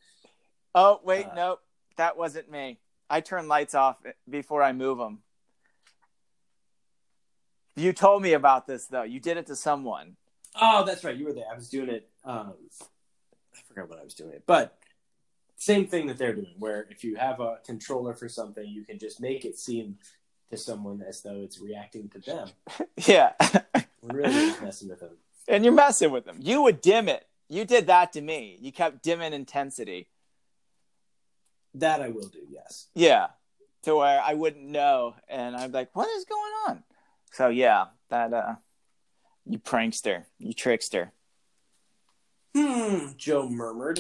Oh, 0.75 0.99
wait, 1.03 1.25
Uh, 1.27 1.34
nope. 1.36 1.62
That 1.97 2.17
wasn't 2.17 2.51
me. 2.51 2.79
I 3.10 3.21
turn 3.21 3.47
lights 3.47 3.73
off 3.73 3.97
before 4.29 4.62
I 4.62 4.73
move 4.73 4.97
them. 4.97 5.19
You 7.75 7.93
told 7.93 8.21
me 8.21 8.34
about 8.34 8.67
this 8.67 8.86
though. 8.88 9.03
You 9.03 9.19
did 9.19 9.38
it 9.38 9.47
to 9.47 9.55
someone. 9.55 10.15
oh, 10.60 10.84
that's 10.86 11.03
right, 11.03 11.15
you 11.15 11.25
were 11.25 11.34
there. 11.34 11.45
I 11.51 11.55
was 11.55 11.69
doing 11.69 11.89
it. 11.89 12.10
Um, 12.25 12.53
I 13.55 13.59
forgot 13.67 13.89
what 13.89 13.99
I 13.99 14.03
was 14.03 14.13
doing 14.13 14.31
it, 14.33 14.43
but 14.45 14.77
same 15.57 15.88
thing 15.88 16.07
that 16.07 16.17
they're 16.17 16.33
doing. 16.33 16.55
Where 16.59 16.88
if 16.89 17.03
you 17.03 17.15
have 17.15 17.39
a 17.39 17.59
controller 17.65 18.13
for 18.13 18.27
something, 18.27 18.67
you 18.67 18.83
can 18.83 18.99
just 18.99 19.21
make 19.21 19.45
it 19.45 19.57
seem 19.57 19.97
to 20.51 20.57
someone 20.57 21.01
as 21.07 21.21
though 21.21 21.41
it's 21.41 21.59
reacting 21.59 22.09
to 22.09 22.19
them. 22.19 22.49
Yeah. 23.07 23.33
We're 24.01 24.17
really 24.17 24.33
just 24.33 24.61
messing 24.61 24.89
with 24.89 24.99
them. 24.99 25.17
and 25.47 25.63
you're 25.63 25.73
messing 25.73 26.11
with 26.11 26.25
them. 26.25 26.38
You 26.41 26.61
would 26.63 26.81
dim 26.81 27.07
it. 27.09 27.25
You 27.49 27.65
did 27.65 27.88
that 27.88 28.13
to 28.13 28.21
me. 28.21 28.57
You 28.61 28.71
kept 28.71 29.01
dimming 29.03 29.33
intensity. 29.33 30.07
That 31.73 32.01
I 32.01 32.09
will 32.09 32.27
do. 32.27 32.39
Yes. 32.49 32.88
Yeah. 32.93 33.27
To 33.83 33.97
where 33.97 34.21
I 34.21 34.33
wouldn't 34.33 34.65
know 34.65 35.15
and 35.27 35.55
I'm 35.55 35.71
like, 35.71 35.89
what 35.95 36.09
is 36.09 36.25
going 36.25 36.53
on? 36.67 36.83
So 37.31 37.49
yeah, 37.49 37.85
that 38.09 38.33
uh 38.33 38.55
you 39.45 39.59
prankster, 39.59 40.23
you 40.39 40.53
trickster. 40.53 41.11
Hmm, 42.56 43.08
Joe 43.18 43.50
murmured, 43.50 44.00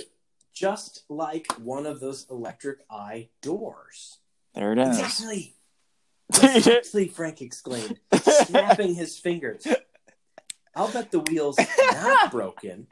just 0.53 1.03
like 1.09 1.51
one 1.53 1.85
of 1.85 1.99
those 1.99 2.25
electric 2.29 2.79
eye 2.89 3.29
doors. 3.41 4.19
There 4.53 4.71
it 4.73 4.79
is. 4.79 4.97
Exactly. 4.99 5.51
Exactly, 6.41 7.07
Frank 7.07 7.41
exclaimed, 7.43 7.99
snapping 8.11 8.95
his 8.95 9.15
fingers. 9.19 9.67
I'll 10.75 10.91
bet 10.91 11.11
the 11.11 11.19
wheel's 11.19 11.57
not 11.91 12.31
broken. 12.31 12.87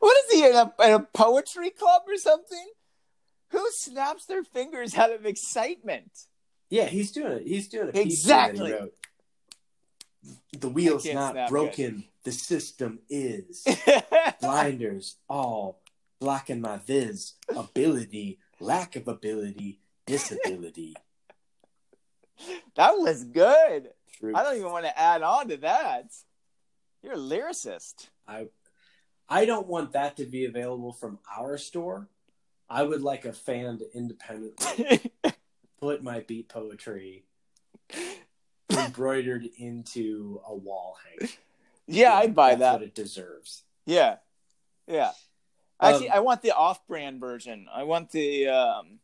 What 0.00 0.16
is 0.24 0.32
he 0.32 0.44
in 0.44 0.56
a, 0.56 0.72
in 0.84 0.92
a 0.92 1.00
poetry 1.14 1.70
club 1.70 2.02
or 2.08 2.16
something? 2.16 2.66
Who 3.50 3.64
snaps 3.70 4.26
their 4.26 4.42
fingers 4.42 4.96
out 4.96 5.12
of 5.12 5.24
excitement? 5.24 6.10
Yeah, 6.68 6.86
he's 6.86 7.12
doing 7.12 7.32
it. 7.32 7.46
He's 7.46 7.68
doing 7.68 7.92
piece 7.92 8.04
Exactly. 8.22 8.58
that 8.58 8.66
he 8.66 8.72
wrote. 8.72 8.94
The 10.58 10.68
wheel's 10.68 11.06
not 11.06 11.48
broken. 11.48 12.04
The 12.28 12.34
system 12.34 12.98
is. 13.08 13.66
Blinders 14.42 15.16
all 15.30 15.80
blocking 16.20 16.60
my 16.60 16.76
viz. 16.76 17.32
Ability, 17.48 18.38
lack 18.60 18.96
of 18.96 19.08
ability, 19.08 19.80
disability. 20.06 20.94
that 22.76 22.98
was 22.98 23.24
good. 23.24 23.88
True. 24.18 24.36
I 24.36 24.42
don't 24.42 24.56
even 24.58 24.70
want 24.70 24.84
to 24.84 24.98
add 24.98 25.22
on 25.22 25.48
to 25.48 25.56
that. 25.56 26.12
You're 27.02 27.14
a 27.14 27.16
lyricist. 27.16 28.10
I 28.26 28.48
I 29.26 29.46
don't 29.46 29.66
want 29.66 29.94
that 29.94 30.18
to 30.18 30.26
be 30.26 30.44
available 30.44 30.92
from 30.92 31.20
our 31.34 31.56
store. 31.56 32.10
I 32.68 32.82
would 32.82 33.00
like 33.00 33.24
a 33.24 33.32
fan 33.32 33.78
to 33.78 33.96
independently 33.96 35.12
put 35.80 36.02
my 36.02 36.20
beat 36.20 36.50
poetry 36.50 37.24
embroidered 38.70 39.48
into 39.56 40.42
a 40.46 40.54
wall 40.54 40.98
hang. 41.18 41.30
Yeah, 41.88 42.14
I'd 42.14 42.34
buy 42.34 42.50
That's 42.50 42.60
that. 42.60 42.72
what 42.74 42.82
it 42.82 42.94
deserves. 42.94 43.64
Yeah, 43.86 44.16
yeah. 44.86 45.12
Um, 45.80 45.92
Actually, 45.94 46.10
I 46.10 46.18
want 46.20 46.42
the 46.42 46.52
off-brand 46.54 47.18
version. 47.20 47.66
I 47.72 47.82
want 47.84 48.10
the 48.12 48.48
um, 48.48 48.98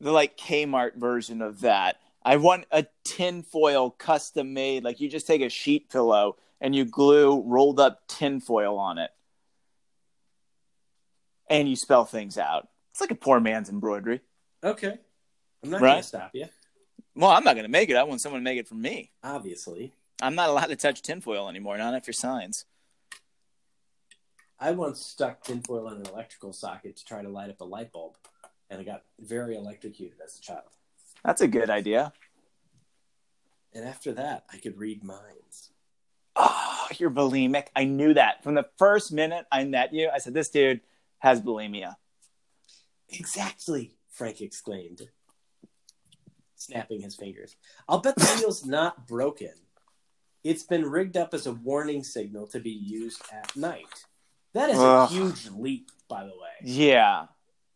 the 0.00 0.10
like 0.12 0.36
Kmart 0.36 0.96
version 0.96 1.40
of 1.42 1.60
that. 1.62 1.96
I 2.22 2.36
want 2.36 2.66
a 2.72 2.86
tinfoil 3.04 3.90
custom 3.90 4.52
made. 4.52 4.82
Like 4.84 5.00
you 5.00 5.08
just 5.08 5.26
take 5.26 5.40
a 5.42 5.48
sheet 5.48 5.88
pillow 5.90 6.36
and 6.60 6.74
you 6.74 6.84
glue 6.84 7.42
rolled 7.42 7.78
up 7.78 8.06
tinfoil 8.08 8.78
on 8.78 8.98
it, 8.98 9.10
and 11.48 11.68
you 11.68 11.76
spell 11.76 12.04
things 12.04 12.38
out. 12.38 12.68
It's 12.92 13.00
like 13.00 13.10
a 13.10 13.14
poor 13.14 13.40
man's 13.40 13.68
embroidery. 13.68 14.20
Okay. 14.64 14.98
I'm 15.62 15.70
not 15.70 15.80
Right. 15.80 15.96
to 15.98 16.02
stop 16.02 16.30
you, 16.34 16.48
Well, 17.14 17.30
I'm 17.30 17.44
not 17.44 17.54
to 17.54 17.68
make 17.68 17.90
it. 17.90 17.96
I 17.96 18.02
want 18.04 18.20
someone 18.20 18.40
to 18.40 18.44
make 18.44 18.58
it 18.58 18.66
for 18.68 18.74
me. 18.74 19.10
obviously. 19.22 19.92
I'm 20.20 20.34
not 20.34 20.48
allowed 20.48 20.66
to 20.66 20.76
touch 20.76 21.02
tinfoil 21.02 21.48
anymore. 21.48 21.76
Not 21.78 21.94
after 21.94 22.12
signs. 22.12 22.64
I 24.58 24.70
once 24.70 25.04
stuck 25.04 25.42
tinfoil 25.42 25.88
in 25.88 25.98
an 25.98 26.06
electrical 26.06 26.52
socket 26.52 26.96
to 26.96 27.04
try 27.04 27.22
to 27.22 27.28
light 27.28 27.50
up 27.50 27.60
a 27.60 27.64
light 27.64 27.92
bulb, 27.92 28.16
and 28.70 28.80
I 28.80 28.84
got 28.84 29.02
very 29.20 29.54
electrocuted 29.54 30.18
as 30.24 30.38
a 30.38 30.40
child. 30.40 30.70
That's 31.22 31.42
a 31.42 31.48
good 31.48 31.68
idea. 31.68 32.14
And 33.74 33.86
after 33.86 34.12
that, 34.14 34.46
I 34.50 34.56
could 34.56 34.78
read 34.78 35.04
minds. 35.04 35.72
Oh, 36.34 36.86
you're 36.96 37.10
bulimic. 37.10 37.66
I 37.76 37.84
knew 37.84 38.14
that 38.14 38.42
from 38.42 38.54
the 38.54 38.66
first 38.78 39.12
minute 39.12 39.46
I 39.52 39.64
met 39.64 39.92
you. 39.92 40.08
I 40.08 40.18
said, 40.18 40.32
"This 40.32 40.48
dude 40.48 40.80
has 41.18 41.42
bulimia." 41.42 41.96
Exactly, 43.10 43.98
Frank 44.10 44.40
exclaimed, 44.40 45.10
snapping 46.54 47.02
his 47.02 47.16
fingers. 47.16 47.56
I'll 47.86 47.98
bet 47.98 48.16
the 48.16 48.24
wheel's 48.38 48.64
not 48.64 49.06
broken. 49.06 49.65
It's 50.46 50.62
been 50.62 50.88
rigged 50.88 51.16
up 51.16 51.34
as 51.34 51.46
a 51.46 51.52
warning 51.52 52.04
signal 52.04 52.46
to 52.48 52.60
be 52.60 52.70
used 52.70 53.20
at 53.32 53.56
night. 53.56 54.04
That 54.52 54.70
is 54.70 54.78
Ugh. 54.78 55.10
a 55.10 55.12
huge 55.12 55.48
leap, 55.50 55.90
by 56.08 56.22
the 56.22 56.30
way. 56.30 56.54
Yeah, 56.62 57.20
um, 57.20 57.28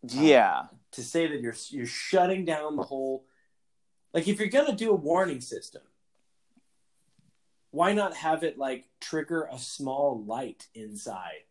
yeah. 0.05 0.63
To 0.93 1.03
say 1.03 1.27
that 1.27 1.41
you're 1.41 1.57
you're 1.71 1.87
shutting 1.87 2.45
down 2.45 2.77
the 2.77 2.85
whole 2.85 3.25
like 4.15 4.29
if 4.29 4.39
you're 4.39 4.49
gonna 4.49 4.77
do 4.77 4.93
a 4.93 4.95
warning 4.95 5.41
system, 5.41 5.83
why 7.73 7.93
not 7.93 8.15
have 8.15 8.45
it 8.45 8.57
like 8.57 8.89
trigger 9.01 9.49
a 9.51 9.59
small 9.59 10.23
light 10.25 10.69
inside? 10.73 11.45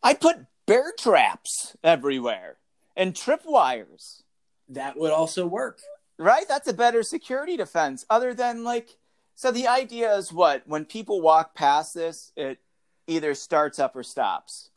I 0.00 0.14
put 0.14 0.46
bear 0.66 0.92
traps 0.96 1.76
everywhere 1.82 2.58
and 2.96 3.14
tripwires. 3.14 4.22
That 4.68 4.96
would 4.96 5.10
also 5.10 5.44
work. 5.46 5.80
Right? 6.18 6.46
That's 6.46 6.68
a 6.68 6.72
better 6.72 7.02
security 7.02 7.56
defense. 7.56 8.06
Other 8.08 8.32
than 8.32 8.62
like, 8.62 8.96
so 9.34 9.50
the 9.50 9.68
idea 9.68 10.14
is 10.16 10.32
what 10.32 10.62
when 10.66 10.84
people 10.84 11.20
walk 11.20 11.54
past 11.54 11.94
this, 11.94 12.32
it 12.36 12.58
either 13.06 13.34
starts 13.34 13.78
up 13.78 13.96
or 13.96 14.02
stops. 14.02 14.70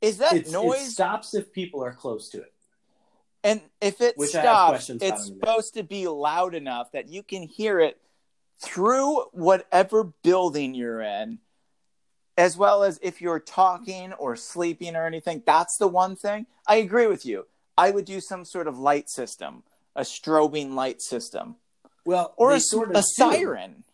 Is 0.00 0.18
that 0.18 0.34
It's, 0.34 0.48
it 0.50 0.52
noise? 0.52 0.92
stops 0.92 1.34
if 1.34 1.52
people 1.52 1.82
are 1.84 1.92
close 1.92 2.28
to 2.30 2.38
it. 2.38 2.52
And 3.42 3.60
if 3.80 4.00
it 4.00 4.16
Which 4.18 4.30
stops, 4.30 4.90
it's 4.90 4.90
about 4.90 5.02
in 5.02 5.10
a 5.10 5.14
minute. 5.14 5.24
supposed 5.26 5.74
to 5.74 5.82
be 5.82 6.06
loud 6.08 6.54
enough 6.54 6.92
that 6.92 7.08
you 7.08 7.22
can 7.22 7.42
hear 7.42 7.80
it 7.80 7.98
through 8.62 9.22
whatever 9.32 10.04
building 10.22 10.74
you're 10.74 11.00
in, 11.00 11.38
as 12.36 12.56
well 12.56 12.82
as 12.82 12.98
if 13.02 13.22
you're 13.22 13.40
talking 13.40 14.12
or 14.14 14.36
sleeping 14.36 14.94
or 14.96 15.06
anything. 15.06 15.42
That's 15.46 15.78
the 15.78 15.88
one 15.88 16.16
thing. 16.16 16.46
I 16.66 16.76
agree 16.76 17.06
with 17.06 17.24
you. 17.24 17.46
I 17.78 17.90
would 17.90 18.04
do 18.04 18.20
some 18.20 18.44
sort 18.44 18.68
of 18.68 18.78
light 18.78 19.08
system, 19.08 19.62
a 19.96 20.02
strobing 20.02 20.74
light 20.74 21.00
system, 21.00 21.56
Well, 22.04 22.34
or 22.36 22.52
a, 22.52 22.60
sort 22.60 22.90
of 22.90 22.96
a 22.96 23.02
siren. 23.02 23.84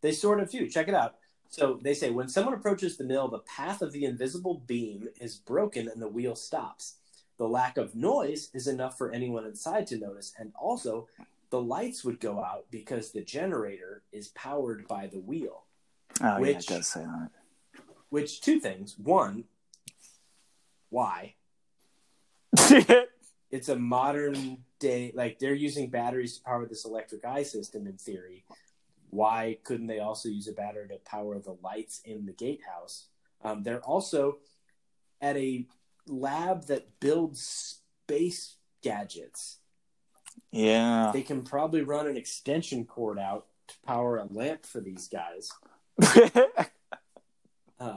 They 0.00 0.12
sort 0.12 0.40
of 0.40 0.50
do. 0.50 0.68
Check 0.68 0.88
it 0.88 0.94
out. 0.94 1.16
So 1.50 1.78
they 1.82 1.94
say 1.94 2.10
when 2.10 2.28
someone 2.28 2.54
approaches 2.54 2.96
the 2.96 3.04
mill, 3.04 3.28
the 3.28 3.40
path 3.40 3.82
of 3.82 3.92
the 3.92 4.04
invisible 4.04 4.62
beam 4.66 5.08
is 5.20 5.36
broken 5.36 5.88
and 5.88 6.00
the 6.00 6.08
wheel 6.08 6.36
stops. 6.36 6.96
The 7.38 7.48
lack 7.48 7.76
of 7.76 7.94
noise 7.94 8.50
is 8.54 8.66
enough 8.66 8.96
for 8.96 9.10
anyone 9.10 9.44
inside 9.44 9.86
to 9.88 9.98
notice, 9.98 10.32
and 10.38 10.52
also 10.60 11.08
the 11.50 11.60
lights 11.60 12.04
would 12.04 12.20
go 12.20 12.38
out 12.44 12.66
because 12.70 13.10
the 13.10 13.22
generator 13.22 14.02
is 14.12 14.28
powered 14.28 14.86
by 14.86 15.06
the 15.06 15.20
wheel. 15.20 15.64
Oh, 16.22 16.38
yeah, 16.38 16.58
it 16.58 16.66
does 16.66 16.86
say 16.86 17.00
that. 17.00 17.30
Which 18.10 18.40
two 18.40 18.60
things? 18.60 18.96
One, 18.98 19.44
why? 20.90 21.34
It's 23.50 23.68
a 23.68 23.76
modern 23.76 24.58
day 24.80 25.12
like 25.14 25.38
they're 25.38 25.54
using 25.54 25.88
batteries 25.90 26.36
to 26.38 26.42
power 26.42 26.66
this 26.66 26.84
electric 26.84 27.24
eye 27.24 27.44
system 27.44 27.86
in 27.86 27.96
theory. 27.96 28.44
Why 29.10 29.58
couldn't 29.64 29.86
they 29.86 30.00
also 30.00 30.28
use 30.28 30.48
a 30.48 30.52
battery 30.52 30.88
to 30.88 30.96
power 31.04 31.38
the 31.38 31.56
lights 31.62 32.00
in 32.04 32.26
the 32.26 32.32
gatehouse? 32.32 33.06
Um, 33.44 33.62
they're 33.62 33.80
also 33.80 34.38
at 35.20 35.36
a 35.36 35.66
lab 36.08 36.66
that 36.66 36.98
builds 37.00 37.40
space 38.06 38.56
gadgets. 38.82 39.58
Yeah. 40.52 41.10
They 41.12 41.22
can 41.22 41.42
probably 41.42 41.82
run 41.82 42.06
an 42.06 42.16
extension 42.16 42.84
cord 42.84 43.18
out 43.18 43.46
to 43.68 43.74
power 43.86 44.18
a 44.18 44.24
lamp 44.26 44.64
for 44.66 44.80
these 44.80 45.08
guys. 45.08 45.50
Uh, 47.78 47.96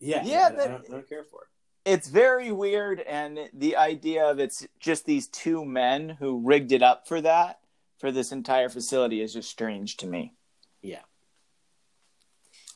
yeah, 0.00 0.24
Yeah, 0.24 0.48
I, 0.48 0.50
that- 0.56 0.60
I, 0.60 0.66
don't, 0.72 0.84
I 0.84 0.90
don't 0.94 1.08
care 1.08 1.22
for 1.22 1.42
it. 1.42 1.48
It's 1.84 2.08
very 2.08 2.52
weird 2.52 3.00
and 3.00 3.38
the 3.52 3.76
idea 3.76 4.24
of 4.24 4.38
it's 4.38 4.66
just 4.78 5.04
these 5.04 5.26
two 5.28 5.64
men 5.64 6.10
who 6.20 6.40
rigged 6.44 6.72
it 6.72 6.82
up 6.82 7.08
for 7.08 7.20
that 7.20 7.58
for 7.98 8.10
this 8.12 8.32
entire 8.32 8.68
facility 8.68 9.20
is 9.20 9.32
just 9.32 9.48
strange 9.50 9.96
to 9.96 10.06
me 10.06 10.32
Yeah. 10.82 11.00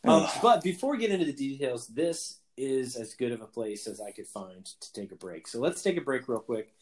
Um, 0.05 0.27
but 0.41 0.63
before 0.63 0.93
we 0.93 0.99
get 0.99 1.11
into 1.11 1.25
the 1.27 1.33
details, 1.33 1.89
this 1.89 2.39
is 2.57 2.95
as 2.97 3.15
good 3.15 3.33
of 3.33 3.41
a 3.41 3.47
place 3.47 3.87
as 3.89 4.01
I 4.01 4.13
could 4.13 4.27
find 4.29 4.65
to 4.65 4.93
take 4.93 5.11
a 5.11 5.17
break. 5.17 5.49
So 5.49 5.59
let's 5.61 5.83
take 5.83 5.97
a 5.97 6.01
break 6.01 6.29
real 6.29 6.39
quick, 6.39 6.73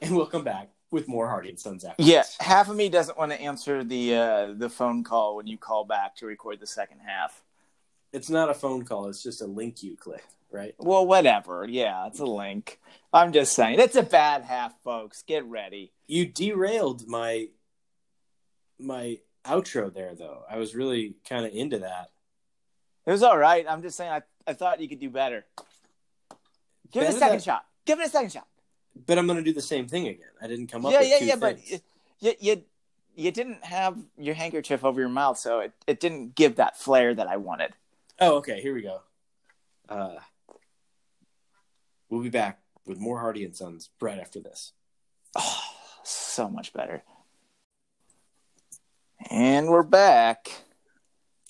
and 0.00 0.14
we'll 0.16 0.26
come 0.26 0.44
back 0.44 0.70
with 0.90 1.08
more 1.08 1.28
Hardy 1.28 1.50
and 1.50 1.58
Sons 1.60 1.84
after. 1.84 2.02
yeah 2.02 2.22
half 2.40 2.68
of 2.70 2.76
me 2.76 2.88
doesn't 2.88 3.18
want 3.18 3.30
to 3.32 3.40
answer 3.40 3.84
the 3.84 4.14
uh 4.14 4.54
the 4.56 4.70
phone 4.70 5.04
call 5.04 5.36
when 5.36 5.46
you 5.46 5.58
call 5.58 5.84
back 5.84 6.16
to 6.16 6.24
record 6.26 6.60
the 6.60 6.66
second 6.66 7.00
half 7.04 7.42
it's 8.12 8.30
not 8.30 8.50
a 8.50 8.54
phone 8.54 8.84
call; 8.84 9.08
it's 9.08 9.22
just 9.22 9.42
a 9.42 9.46
link 9.46 9.82
you 9.82 9.96
click, 9.96 10.24
right? 10.50 10.74
well 10.78 11.06
whatever. 11.06 11.66
Yeah 11.68 12.06
it's 12.06 12.20
a 12.20 12.24
link. 12.24 12.80
I'm 13.12 13.32
just 13.32 13.54
saying 13.54 13.78
it's 13.78 13.96
a 13.96 14.02
bad 14.02 14.42
half 14.42 14.74
folks. 14.82 15.22
Get 15.22 15.44
ready. 15.46 15.92
You 16.06 16.26
derailed 16.26 17.06
my 17.06 17.48
my 18.78 19.18
outro 19.44 19.92
there, 19.92 20.14
though. 20.14 20.42
I 20.48 20.58
was 20.58 20.74
really 20.74 21.14
kind 21.28 21.44
of 21.46 21.52
into 21.52 21.80
that. 21.80 22.10
it 23.06 23.10
was 23.10 23.22
all 23.22 23.38
right. 23.38 23.64
I'm 23.68 23.82
just 23.82 23.96
saying 23.96 24.12
i, 24.12 24.22
I 24.46 24.52
thought 24.52 24.80
you 24.80 24.88
could 24.88 25.00
do 25.00 25.10
better. 25.10 25.44
Give 26.92 27.02
it 27.02 27.10
a 27.10 27.12
second 27.12 27.28
than- 27.28 27.40
shot. 27.40 27.64
Give 27.84 27.98
it 28.00 28.06
a 28.06 28.10
second 28.10 28.32
shot. 28.32 28.46
But 29.06 29.16
I'm 29.16 29.26
going 29.26 29.38
to 29.38 29.44
do 29.44 29.52
the 29.52 29.62
same 29.62 29.86
thing 29.86 30.08
again. 30.08 30.28
I 30.42 30.48
didn't 30.48 30.66
come 30.66 30.84
up 30.84 30.92
yeah 30.92 31.00
with 31.00 31.08
yeah 31.08 31.18
yeah 31.20 31.36
but 31.36 31.58
you, 32.20 32.32
you 32.40 32.62
you 33.14 33.30
didn't 33.32 33.64
have 33.64 33.96
your 34.16 34.34
handkerchief 34.34 34.84
over 34.84 35.00
your 35.00 35.08
mouth 35.08 35.38
so 35.38 35.60
it, 35.60 35.72
it 35.86 36.00
didn't 36.00 36.34
give 36.34 36.56
that 36.56 36.78
flair 36.78 37.14
that 37.14 37.26
i 37.26 37.36
wanted 37.36 37.72
Oh, 38.20 38.36
okay. 38.38 38.60
Here 38.60 38.74
we 38.74 38.82
go. 38.82 39.00
Uh, 39.88 40.16
we'll 42.08 42.22
be 42.22 42.28
back 42.30 42.60
with 42.84 42.98
more 42.98 43.20
Hardy 43.20 43.44
and 43.44 43.54
Sons 43.56 43.90
right 44.00 44.18
after 44.18 44.40
this. 44.40 44.72
oh 45.36 45.60
so 46.04 46.48
much 46.48 46.72
better 46.72 47.02
and 49.30 49.68
we're 49.68 49.82
back 49.82 50.62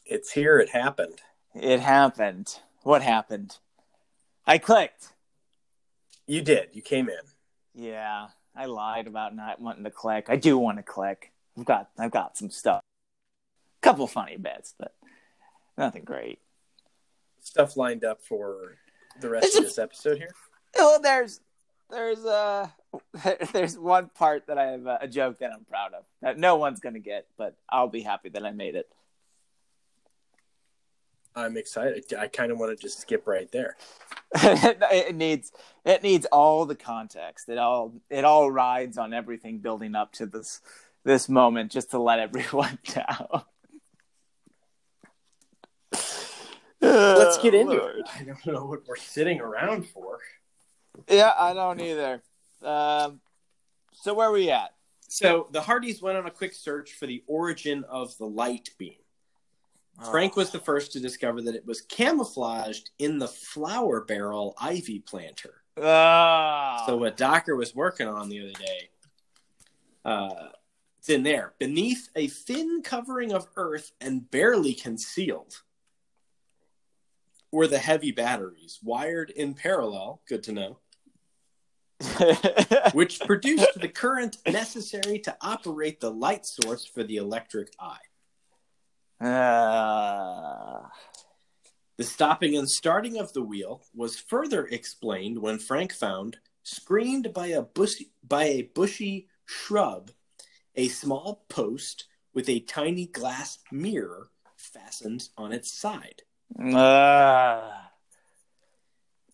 It's 0.05 0.33
here. 0.33 0.59
It 0.59 0.71
happened. 0.71 1.21
it 1.55 1.79
happened 1.81 2.59
what 2.83 3.03
happened 3.03 3.59
i 4.47 4.59
clicked 4.59 5.13
You 6.27 6.43
did. 6.43 6.71
You 6.73 6.83
came 6.83 7.09
in. 7.09 7.21
yeah 7.75 8.29
i 8.57 8.65
lied 8.67 9.07
about 9.07 9.37
not 9.37 9.61
wanting 9.61 9.85
to 9.85 9.91
click 9.91 10.27
i 10.29 10.35
do 10.37 10.59
want 10.59 10.79
to 10.79 10.83
click 10.83 11.31
i've 11.57 11.65
got 11.65 11.91
i've 11.99 12.11
got 12.11 12.37
some 12.37 12.51
stuff 12.51 12.81
A 13.81 13.83
couple 13.83 14.07
funny 14.09 14.37
bits 14.39 14.75
but 14.79 14.95
nothing 15.77 16.03
great 16.05 16.41
Stuff 17.49 17.79
lined 17.79 18.05
up 18.05 18.21
for 18.21 18.77
the 19.23 19.31
rest 19.31 19.57
of 19.57 19.65
this 19.65 19.79
episode 19.79 20.19
here. 20.19 20.35
Well, 20.77 21.01
there's 21.01 21.41
there's 21.89 22.23
uh 22.23 22.69
there's 23.53 23.79
one 23.79 24.11
part 24.15 24.49
that 24.49 24.59
I 24.59 24.73
have 24.73 24.87
uh, 24.87 24.99
a 25.01 25.09
joke 25.09 25.39
that 25.39 25.51
I'm 25.51 25.65
proud 25.65 25.95
of 25.95 26.05
that 26.21 26.39
no 26.39 26.57
one's 26.57 26.79
gonna 26.79 26.99
get, 26.99 27.27
but 27.39 27.57
I'll 27.67 27.89
be 27.89 28.03
happy 28.03 28.29
that 28.29 28.45
I 28.45 28.51
made 28.51 28.75
it. 28.75 28.87
I'm 31.35 31.57
excited. 31.57 32.05
I 32.19 32.27
kind 32.27 32.53
of 32.53 32.59
want 32.59 32.77
to 32.77 32.83
just 32.83 33.01
skip 33.01 33.27
right 33.27 33.51
there. 33.51 33.79
it 34.35 35.15
needs 35.15 35.51
it 35.87 36.03
needs 36.03 36.27
all 36.27 36.67
the 36.67 36.77
context. 36.77 37.49
It 37.49 37.57
all 37.57 37.95
it 38.11 38.27
all 38.27 38.51
rides 38.51 38.99
on 38.99 39.15
everything 39.15 39.61
building 39.61 39.95
up 39.95 40.13
to 40.15 40.27
this 40.27 40.61
this 41.03 41.31
moment 41.31 41.73
just 41.73 41.93
to 41.93 41.99
let 41.99 42.19
everyone 42.19 42.79
down. 42.95 43.43
Let's 46.89 47.39
get 47.39 47.55
into 47.55 47.75
Lord. 47.75 47.97
it. 47.99 48.07
I 48.15 48.25
don't 48.25 48.47
know 48.47 48.65
what 48.65 48.87
we're 48.87 48.97
sitting 48.97 49.41
around 49.41 49.87
for. 49.89 50.19
Yeah, 51.09 51.33
I 51.39 51.55
don't 51.55 51.81
either. 51.81 52.23
Um, 52.63 53.21
so 53.93 54.15
where 54.15 54.29
are 54.29 54.33
we 54.33 54.51
at? 54.51 54.75
So 55.09 55.49
the 55.53 55.61
Hardys 55.61 56.03
went 56.03 56.19
on 56.19 56.27
a 56.27 56.31
quick 56.31 56.55
search 56.55 56.93
for 56.93 57.07
the 57.07 57.23
origin 57.27 57.85
of 57.85 58.17
the 58.19 58.27
light 58.27 58.71
beam. 58.79 58.95
Frank 60.11 60.37
was 60.37 60.51
the 60.51 60.61
first 60.61 60.93
to 60.93 61.01
discover 61.01 61.43
that 61.43 61.57
it 61.57 61.67
was 61.67 61.81
camouflaged 61.81 62.91
in 63.01 63.19
the 63.19 63.27
flower 63.27 64.03
barrel 64.03 64.55
ivy 64.61 65.01
planter. 65.01 65.63
Ah. 65.77 66.85
So 66.87 66.97
what 66.97 67.17
Docker 67.17 67.57
was 67.57 67.75
working 67.75 68.07
on 68.07 68.29
the 68.29 68.41
other 68.43 68.53
day, 68.53 68.91
uh, 70.05 70.49
it's 70.99 71.09
in 71.09 71.25
there 71.25 71.55
beneath 71.59 72.11
a 72.15 72.29
thin 72.29 72.83
covering 72.83 73.33
of 73.33 73.49
earth 73.57 73.91
and 74.01 74.31
barely 74.31 74.73
concealed. 74.73 75.63
Were 77.51 77.67
the 77.67 77.79
heavy 77.79 78.13
batteries 78.13 78.79
wired 78.83 79.31
in 79.31 79.55
parallel? 79.55 80.21
Good 80.29 80.43
to 80.45 80.53
know. 80.53 80.79
Which 82.93 83.21
produced 83.21 83.81
the 83.81 83.89
current 83.89 84.37
necessary 84.47 85.19
to 85.21 85.37
operate 85.41 86.01
the 86.01 86.11
light 86.11 86.47
source 86.47 86.85
for 86.85 87.03
the 87.03 87.17
electric 87.17 87.73
eye. 87.81 87.97
Ah. 89.21 90.91
The 91.97 92.05
stopping 92.05 92.57
and 92.57 92.69
starting 92.69 93.19
of 93.19 93.33
the 93.33 93.43
wheel 93.43 93.83
was 93.93 94.21
further 94.21 94.67
explained 94.67 95.41
when 95.41 95.59
Frank 95.59 95.93
found, 95.93 96.37
screened 96.63 97.33
by 97.33 97.49
a 97.49 97.63
bushy, 97.63 98.13
by 98.23 98.45
a 98.45 98.63
bushy 98.63 99.27
shrub, 99.47 100.13
a 100.77 100.87
small 100.87 101.45
post 101.49 102.05
with 102.33 102.49
a 102.49 102.61
tiny 102.61 103.07
glass 103.07 103.59
mirror 103.73 104.31
fastened 104.57 105.29
on 105.37 105.51
its 105.51 105.73
side. 105.73 106.23
Ah. 106.59 107.91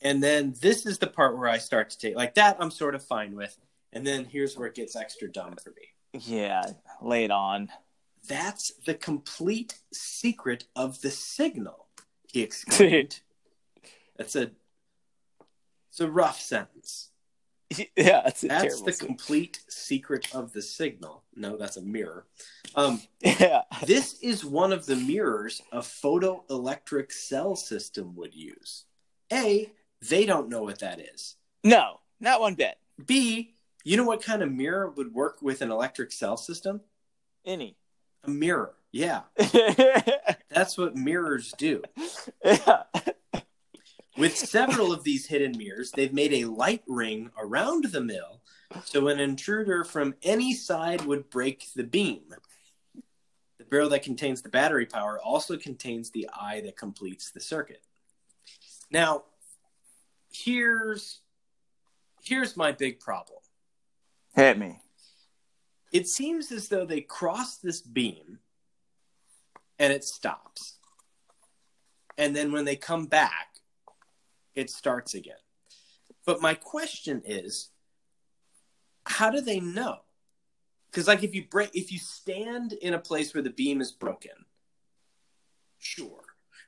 And 0.03 0.23
then 0.23 0.55
this 0.61 0.85
is 0.85 0.99
the 0.99 1.07
part 1.07 1.39
where 1.39 1.49
I 1.49 1.59
start 1.59 1.91
to 1.91 1.99
take 1.99 2.15
like 2.15 2.35
that. 2.35 2.57
I'm 2.61 2.71
sort 2.71 2.95
of 2.95 3.03
fine 3.03 3.35
with, 3.35 3.57
and 3.93 4.07
then 4.07 4.25
here's 4.25 4.57
where 4.57 4.69
it 4.69 4.75
gets 4.75 4.97
extra 4.97 5.31
dumb 5.31 5.57
for 5.62 5.71
me. 5.71 6.21
Yeah, 6.27 6.62
late 7.01 7.31
on. 7.31 7.71
That's 8.29 8.73
the 8.87 8.95
complete 8.95 9.79
secret 9.93 10.65
of 10.77 11.01
the 11.01 11.11
signal. 11.11 11.87
He 12.31 12.43
exclaimed. 12.43 13.21
That's 14.17 14.37
a 14.37 14.51
it's 15.91 16.01
a 16.01 16.11
rough 16.11 16.41
sentence. 16.41 17.11
Yeah, 17.97 18.22
That's 18.25 18.41
terrible 18.43 18.85
the 18.85 18.93
scene. 18.93 19.07
complete 19.09 19.61
secret 19.68 20.35
of 20.35 20.53
the 20.53 20.62
signal. 20.62 21.22
No, 21.37 21.57
that's 21.57 21.77
a 21.77 21.83
mirror. 21.83 22.27
Um, 22.75 23.01
Yeah. 23.22 23.62
this 23.87 24.18
is 24.20 24.45
one 24.45 24.72
of 24.72 24.87
the 24.87 24.97
mirrors 24.97 25.62
a 25.72 25.79
photoelectric 25.81 27.12
cell 27.12 27.57
system 27.57 28.14
would 28.16 28.35
use. 28.35 28.85
A, 29.33 29.70
they 30.09 30.27
don't 30.27 30.49
know 30.49 30.62
what 30.62 30.81
that 30.81 31.01
is. 31.01 31.37
No, 31.62 32.01
not 32.20 32.41
one 32.41 32.55
bit. 32.55 32.77
B, 33.07 33.55
you 33.85 33.97
know 33.97 34.05
what 34.05 34.22
kind 34.22 34.43
of 34.43 34.53
mirror 34.53 34.91
would 34.91 35.12
work 35.14 35.43
with 35.43 35.62
an 35.62 35.70
electric 35.70 36.12
cell 36.12 36.37
system? 36.37 36.81
Any. 37.45 37.77
A 38.25 38.31
mirror. 38.31 38.75
Yeah, 38.93 39.22
yeah. 39.53 40.03
that's 40.51 40.79
what 40.79 40.95
mirrors 40.95 41.53
do. 41.59 41.83
With 44.17 44.37
several 44.37 44.93
of 44.93 45.03
these 45.03 45.27
hidden 45.27 45.59
mirrors, 45.59 45.91
they've 45.91 46.12
made 46.12 46.33
a 46.33 46.45
light 46.45 46.83
ring 46.87 47.31
around 47.37 47.87
the 47.87 48.01
mill 48.01 48.41
so 48.85 49.09
an 49.09 49.21
intruder 49.21 49.85
from 49.85 50.15
any 50.23 50.55
side 50.55 51.03
would 51.03 51.31
break 51.31 51.67
the 51.75 51.85
beam. 51.85 52.23
The 53.59 53.65
barrel 53.65 53.89
that 53.91 54.03
contains 54.03 54.43
the 54.43 54.49
battery 54.49 54.87
power 54.87 55.21
also 55.21 55.57
contains 55.57 56.11
the 56.11 56.29
eye 56.33 56.61
that 56.65 56.77
completes 56.77 57.31
the 57.31 57.41
circuit. 57.41 57.83
Now, 58.91 59.25
here's 60.33 61.21
here's 62.23 62.57
my 62.57 62.73
big 62.73 63.01
problem. 63.01 63.39
Hit 64.35 64.59
me. 64.59 64.81
It 65.93 66.09
seems 66.09 66.51
as 66.51 66.69
though 66.69 66.85
they 66.85 67.01
cross 67.01 67.57
this 67.57 67.81
beam 67.81 68.39
and 69.79 69.93
it 69.93 70.05
stops. 70.05 70.79
And 72.19 72.35
then 72.35 72.53
when 72.53 72.65
they 72.65 72.77
come 72.77 73.07
back, 73.07 73.54
it 74.55 74.71
starts 74.71 75.15
again. 75.15 75.37
But 76.27 76.41
my 76.41 76.55
question 76.55 77.23
is 77.25 77.71
how 79.07 79.31
do 79.31 79.41
they 79.41 79.61
know? 79.61 79.99
Because 80.91 81.09
like 81.09 81.23
if 81.23 81.35
you 81.35 81.45
break 81.51 81.71
if 81.75 81.93
you 81.93 81.99
stand 81.99 82.73
in 82.73 82.95
a 82.95 82.99
place 82.99 83.35
where 83.35 83.43
the 83.43 83.51
beam 83.51 83.81
is 83.81 83.93
broken, 83.93 84.47
sure. 85.79 86.23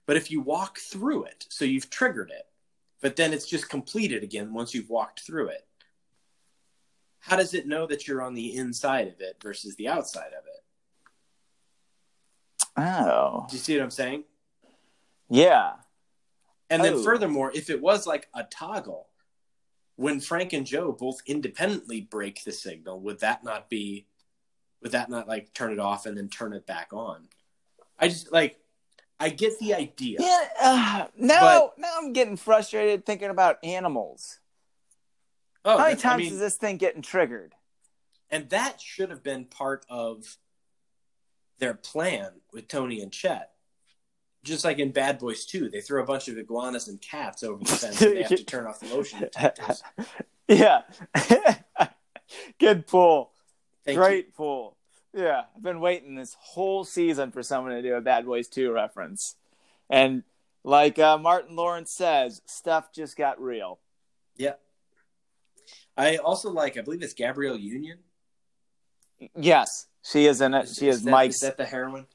But 0.05 0.17
if 0.17 0.31
you 0.31 0.41
walk 0.41 0.79
through 0.79 1.25
it, 1.25 1.47
so 1.49 1.65
you've 1.65 1.91
triggered 1.91 2.31
it, 2.31 2.47
but 3.01 3.17
then 3.17 3.33
it's 3.33 3.47
just 3.47 3.69
completed 3.69 4.23
again 4.23 4.53
once 4.53 4.75
you've 4.75 4.91
walked 4.91 5.21
through 5.21 5.49
it. 5.49 5.67
How 7.21 7.37
does 7.37 7.55
it 7.55 7.67
know 7.67 7.87
that 7.87 8.07
you're 8.07 8.23
on 8.23 8.35
the 8.35 8.55
inside 8.55 9.09
of 9.09 9.21
it 9.21 9.37
versus 9.43 9.75
the 9.77 9.89
outside 9.89 10.29
of 10.29 10.45
it? 10.47 10.57
Oh. 12.77 13.47
Do 13.49 13.57
you 13.57 13.61
see 13.61 13.77
what 13.77 13.83
I'm 13.83 13.91
saying? 13.91 14.25
Yeah. 15.29 15.73
And 16.71 16.83
then 16.83 16.95
Oh. 16.95 17.03
furthermore, 17.03 17.53
if 17.55 17.71
it 17.71 17.81
was 17.81 18.07
like 18.07 18.29
a 18.35 18.43
toggle, 18.45 19.09
when 19.95 20.21
Frank 20.21 20.53
and 20.53 20.67
Joe 20.67 20.93
both 20.93 21.21
independently 21.27 22.01
break 22.01 22.43
the 22.45 22.53
signal, 22.53 23.01
would 23.01 23.21
that 23.21 23.45
not 23.45 23.69
be? 23.71 24.07
Would 24.83 24.93
that 24.93 25.09
not 25.09 25.27
like 25.29 25.53
turn 25.55 25.73
it 25.73 25.79
off 25.79 26.07
and 26.07 26.17
then 26.19 26.29
turn 26.29 26.53
it 26.53 26.67
back 26.67 26.93
on? 26.93 27.29
I 27.99 28.09
just 28.09 28.33
like. 28.33 28.61
I 29.19 29.31
get 29.31 29.59
the 29.59 29.73
idea. 29.73 30.19
Yeah, 30.21 30.49
uh, 30.61 31.07
now 31.17 31.73
now 31.79 31.95
I'm 31.97 32.13
getting 32.13 32.37
frustrated 32.37 33.07
thinking 33.07 33.31
about 33.31 33.65
animals. 33.65 34.41
Oh, 35.65 35.79
How 35.79 35.85
many 35.85 35.95
that's- 35.95 36.05
I 36.05 36.09
times 36.11 36.23
mean, 36.25 36.33
is 36.35 36.39
this 36.39 36.57
thing 36.57 36.77
getting 36.77 37.01
triggered? 37.03 37.55
and 38.29 38.51
that 38.51 38.81
should 38.81 39.09
have 39.09 39.23
been 39.23 39.45
part 39.47 39.87
of 39.89 40.37
their 41.59 41.73
plan 41.75 42.43
with 42.53 42.69
Tony 42.69 43.01
and 43.01 43.11
Chet. 43.13 43.56
Just 44.47 44.65
like 44.65 44.79
in 44.79 44.93
Bad 44.93 45.19
Boys 45.19 45.45
2, 45.45 45.69
they 45.71 45.81
throw 45.81 46.03
a 46.03 46.07
bunch 46.07 46.29
of 46.29 46.39
iguanas 46.39 46.87
and 46.87 47.01
cats 47.01 47.43
over 47.43 47.63
the 47.63 47.71
fence 47.71 48.01
and 48.01 48.17
they 48.17 48.23
have 48.23 48.29
to 48.31 48.45
turn 48.45 48.67
off 48.67 48.79
the 48.79 48.87
motion 48.87 49.19
detectors. 49.19 49.83
yeah. 50.49 50.83
Good 52.61 52.87
pull. 52.87 53.33
Thank 53.85 53.99
Great 53.99 54.35
pull. 54.35 54.77
Yeah, 55.13 55.43
I've 55.55 55.63
been 55.63 55.81
waiting 55.81 56.15
this 56.15 56.37
whole 56.39 56.85
season 56.85 57.33
for 57.33 57.43
someone 57.43 57.73
to 57.73 57.83
do 57.83 57.95
a 57.95 58.01
Bad 58.01 58.25
Boys 58.25 58.47
2 58.49 58.71
reference. 58.71 59.35
And 59.91 60.23
like 60.63 60.99
uh, 60.99 61.19
Martin 61.19 61.57
Lawrence 61.57 61.95
says, 61.97 62.41
stuff 62.47 62.93
just 62.93 63.17
got 63.17 63.41
real. 63.41 63.81
Yeah. 64.37 64.55
I 65.97 66.19
also 66.19 66.51
like, 66.51 66.77
I 66.77 66.83
believe 66.83 67.03
it's 67.03 67.15
Gabrielle 67.15 67.57
Union. 67.57 67.99
Yes, 69.35 69.87
she 70.03 70.27
is 70.27 70.41
in 70.41 70.55
it. 70.55 70.69
She 70.69 70.89
is 70.89 71.03
that, 71.03 71.11
Mike's. 71.11 71.37
Is 71.37 71.41
that 71.41 71.57
the 71.57 71.65
heroine? 71.65 72.07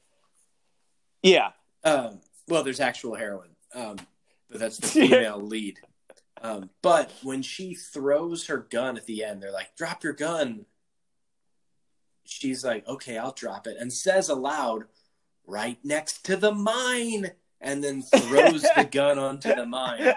Yeah. 1.22 1.50
Um, 1.84 2.20
well, 2.48 2.62
there's 2.62 2.80
actual 2.80 3.14
heroin, 3.14 3.50
um, 3.74 3.96
but 4.50 4.60
that's 4.60 4.78
the 4.78 4.86
female 5.08 5.40
lead. 5.40 5.78
Um, 6.40 6.70
but 6.82 7.12
when 7.22 7.42
she 7.42 7.74
throws 7.74 8.46
her 8.46 8.58
gun 8.58 8.96
at 8.96 9.06
the 9.06 9.24
end, 9.24 9.42
they're 9.42 9.52
like, 9.52 9.76
"Drop 9.76 10.02
your 10.02 10.12
gun." 10.12 10.66
She's 12.24 12.64
like, 12.64 12.86
"Okay, 12.86 13.18
I'll 13.18 13.32
drop 13.32 13.66
it," 13.66 13.76
and 13.78 13.92
says 13.92 14.28
aloud, 14.28 14.84
"Right 15.46 15.78
next 15.84 16.24
to 16.26 16.36
the 16.36 16.52
mine," 16.52 17.32
and 17.60 17.82
then 17.82 18.02
throws 18.02 18.62
the 18.62 18.84
gun 18.90 19.18
onto 19.18 19.54
the 19.54 19.66
mine. 19.66 20.12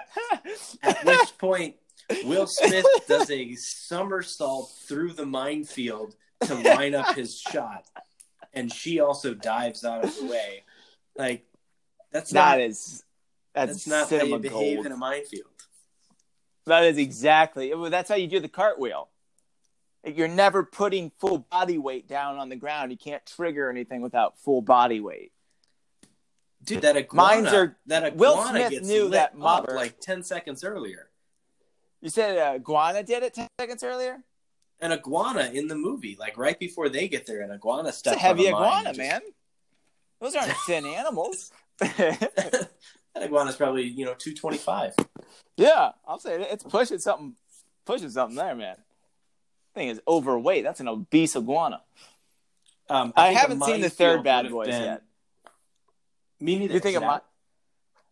At 0.81 1.05
which 1.05 1.37
point, 1.37 1.75
Will 2.23 2.47
Smith 2.47 2.85
does 3.07 3.29
a 3.29 3.55
somersault 3.55 4.71
through 4.87 5.13
the 5.13 5.25
minefield 5.25 6.15
to 6.41 6.55
line 6.55 6.95
up 6.95 7.15
his 7.15 7.39
shot, 7.39 7.85
and 8.53 8.71
she 8.71 8.99
also 8.99 9.33
dives 9.33 9.83
out 9.83 10.03
of 10.03 10.15
the 10.17 10.25
way. 10.25 10.63
Like 11.15 11.45
that's 12.11 12.33
not 12.33 12.57
that 12.57 12.61
is 12.61 13.03
that's, 13.53 13.85
that's 13.85 13.87
not 13.87 14.09
how 14.09 14.25
you 14.25 14.39
behave 14.39 14.75
gold. 14.77 14.85
in 14.85 14.91
a 14.91 14.97
minefield. 14.97 15.49
That 16.65 16.83
is 16.83 16.97
exactly. 16.97 17.71
That's 17.89 18.09
how 18.09 18.15
you 18.15 18.27
do 18.27 18.39
the 18.39 18.49
cartwheel. 18.49 19.09
You're 20.05 20.27
never 20.27 20.63
putting 20.63 21.11
full 21.19 21.39
body 21.39 21.77
weight 21.77 22.07
down 22.07 22.37
on 22.37 22.49
the 22.49 22.55
ground. 22.55 22.91
You 22.91 22.97
can't 22.97 23.25
trigger 23.25 23.69
anything 23.69 24.01
without 24.01 24.37
full 24.39 24.61
body 24.61 24.99
weight. 24.99 25.31
Dude, 26.63 26.81
that 26.81 26.97
iguana, 26.97 27.41
Mines 27.41 27.53
are- 27.53 27.77
that 27.85 28.03
iguana 28.03 28.19
Will 28.19 28.45
Smith 28.49 28.71
gets 28.71 28.87
knew 28.87 29.03
lit 29.03 29.11
that 29.11 29.29
up 29.33 29.35
mother- 29.35 29.75
like 29.75 29.99
ten 29.99 30.23
seconds 30.23 30.63
earlier. 30.63 31.09
You 32.01 32.09
said 32.09 32.37
uh, 32.37 32.57
Guana 32.57 33.03
did 33.03 33.23
it 33.23 33.33
ten 33.33 33.47
seconds 33.59 33.83
earlier. 33.83 34.23
An 34.79 34.91
iguana 34.91 35.51
in 35.53 35.67
the 35.67 35.75
movie, 35.75 36.17
like 36.19 36.37
right 36.37 36.59
before 36.59 36.89
they 36.89 37.07
get 37.07 37.25
there, 37.25 37.41
an 37.41 37.51
iguana 37.51 37.89
It's 37.89 38.05
a 38.05 38.15
heavy 38.15 38.51
on 38.51 38.53
a 38.53 38.65
mine 38.65 38.69
iguana, 38.69 38.89
and 38.89 38.97
man. 38.97 39.21
Those 40.19 40.35
aren't 40.35 40.51
thin 40.65 40.85
animals. 40.85 41.51
that 41.79 42.69
iguana's 43.15 43.55
probably 43.55 43.83
you 43.83 44.05
know 44.05 44.13
two 44.13 44.33
twenty 44.33 44.57
five. 44.57 44.93
yeah, 45.57 45.91
I'll 46.07 46.19
say 46.19 46.35
it. 46.35 46.47
It's 46.51 46.63
pushing 46.63 46.99
something, 46.99 47.35
pushing 47.85 48.09
something 48.09 48.35
there, 48.35 48.55
man. 48.55 48.77
Thing 49.73 49.89
is 49.89 50.01
overweight. 50.07 50.63
That's 50.63 50.79
an 50.79 50.87
obese 50.87 51.35
iguana. 51.35 51.81
Um, 52.89 53.13
I, 53.15 53.29
a 53.29 53.33
haven't 53.33 53.63
seen 53.63 53.81
the 53.81 53.89
third 53.89 54.23
Bad 54.23 54.49
Boys 54.49 54.67
been- 54.67 54.83
yet. 54.83 55.01
Me 56.39 56.59
neither. 56.59 56.73
You 56.75 56.79
think 56.79 56.95
Is 56.97 57.01
it 57.01 57.05
that- 57.05 57.25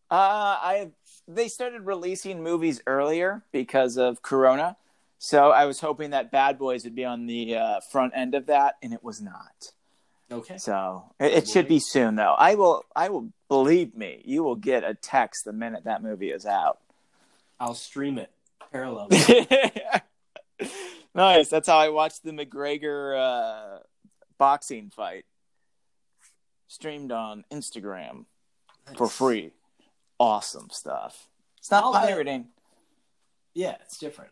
Uh, 0.09 0.15
I 0.61 0.91
they 1.27 1.47
started 1.47 1.81
releasing 1.85 2.43
movies 2.43 2.81
earlier 2.85 3.43
because 3.51 3.97
of 3.97 4.21
Corona, 4.21 4.75
so 5.19 5.51
I 5.51 5.65
was 5.65 5.79
hoping 5.79 6.09
that 6.09 6.31
Bad 6.31 6.57
Boys 6.57 6.83
would 6.83 6.95
be 6.95 7.05
on 7.05 7.27
the 7.27 7.55
uh, 7.55 7.79
front 7.79 8.13
end 8.15 8.35
of 8.35 8.47
that, 8.47 8.75
and 8.83 8.93
it 8.93 9.03
was 9.03 9.21
not. 9.21 9.71
Okay. 10.33 10.57
So 10.57 11.05
it, 11.19 11.33
it 11.33 11.47
should 11.47 11.67
be 11.67 11.79
soon, 11.79 12.15
though. 12.15 12.33
I 12.37 12.55
will. 12.55 12.83
I 12.95 13.09
will 13.09 13.29
believe 13.49 13.95
me. 13.95 14.21
You 14.25 14.43
will 14.43 14.55
get 14.55 14.83
a 14.83 14.93
text 14.95 15.45
the 15.45 15.53
minute 15.53 15.83
that 15.85 16.01
movie 16.03 16.31
is 16.31 16.45
out. 16.45 16.79
I'll 17.59 17.75
stream 17.75 18.17
it 18.17 18.31
parallel. 18.71 19.09
nice. 21.15 21.49
That's 21.49 21.67
how 21.67 21.77
I 21.77 21.89
watched 21.89 22.23
the 22.23 22.31
McGregor 22.31 23.17
uh, 23.17 23.79
boxing 24.37 24.89
fight. 24.89 25.25
Streamed 26.67 27.11
on 27.11 27.45
Instagram 27.51 28.25
for 28.97 29.07
free. 29.07 29.51
Awesome 30.19 30.69
stuff. 30.71 31.27
It's 31.59 31.69
not 31.69 31.83
I'll 31.83 31.93
bet- 31.93 32.07
pirating. 32.07 32.47
Yeah, 33.53 33.75
it's 33.81 33.97
different. 33.99 34.31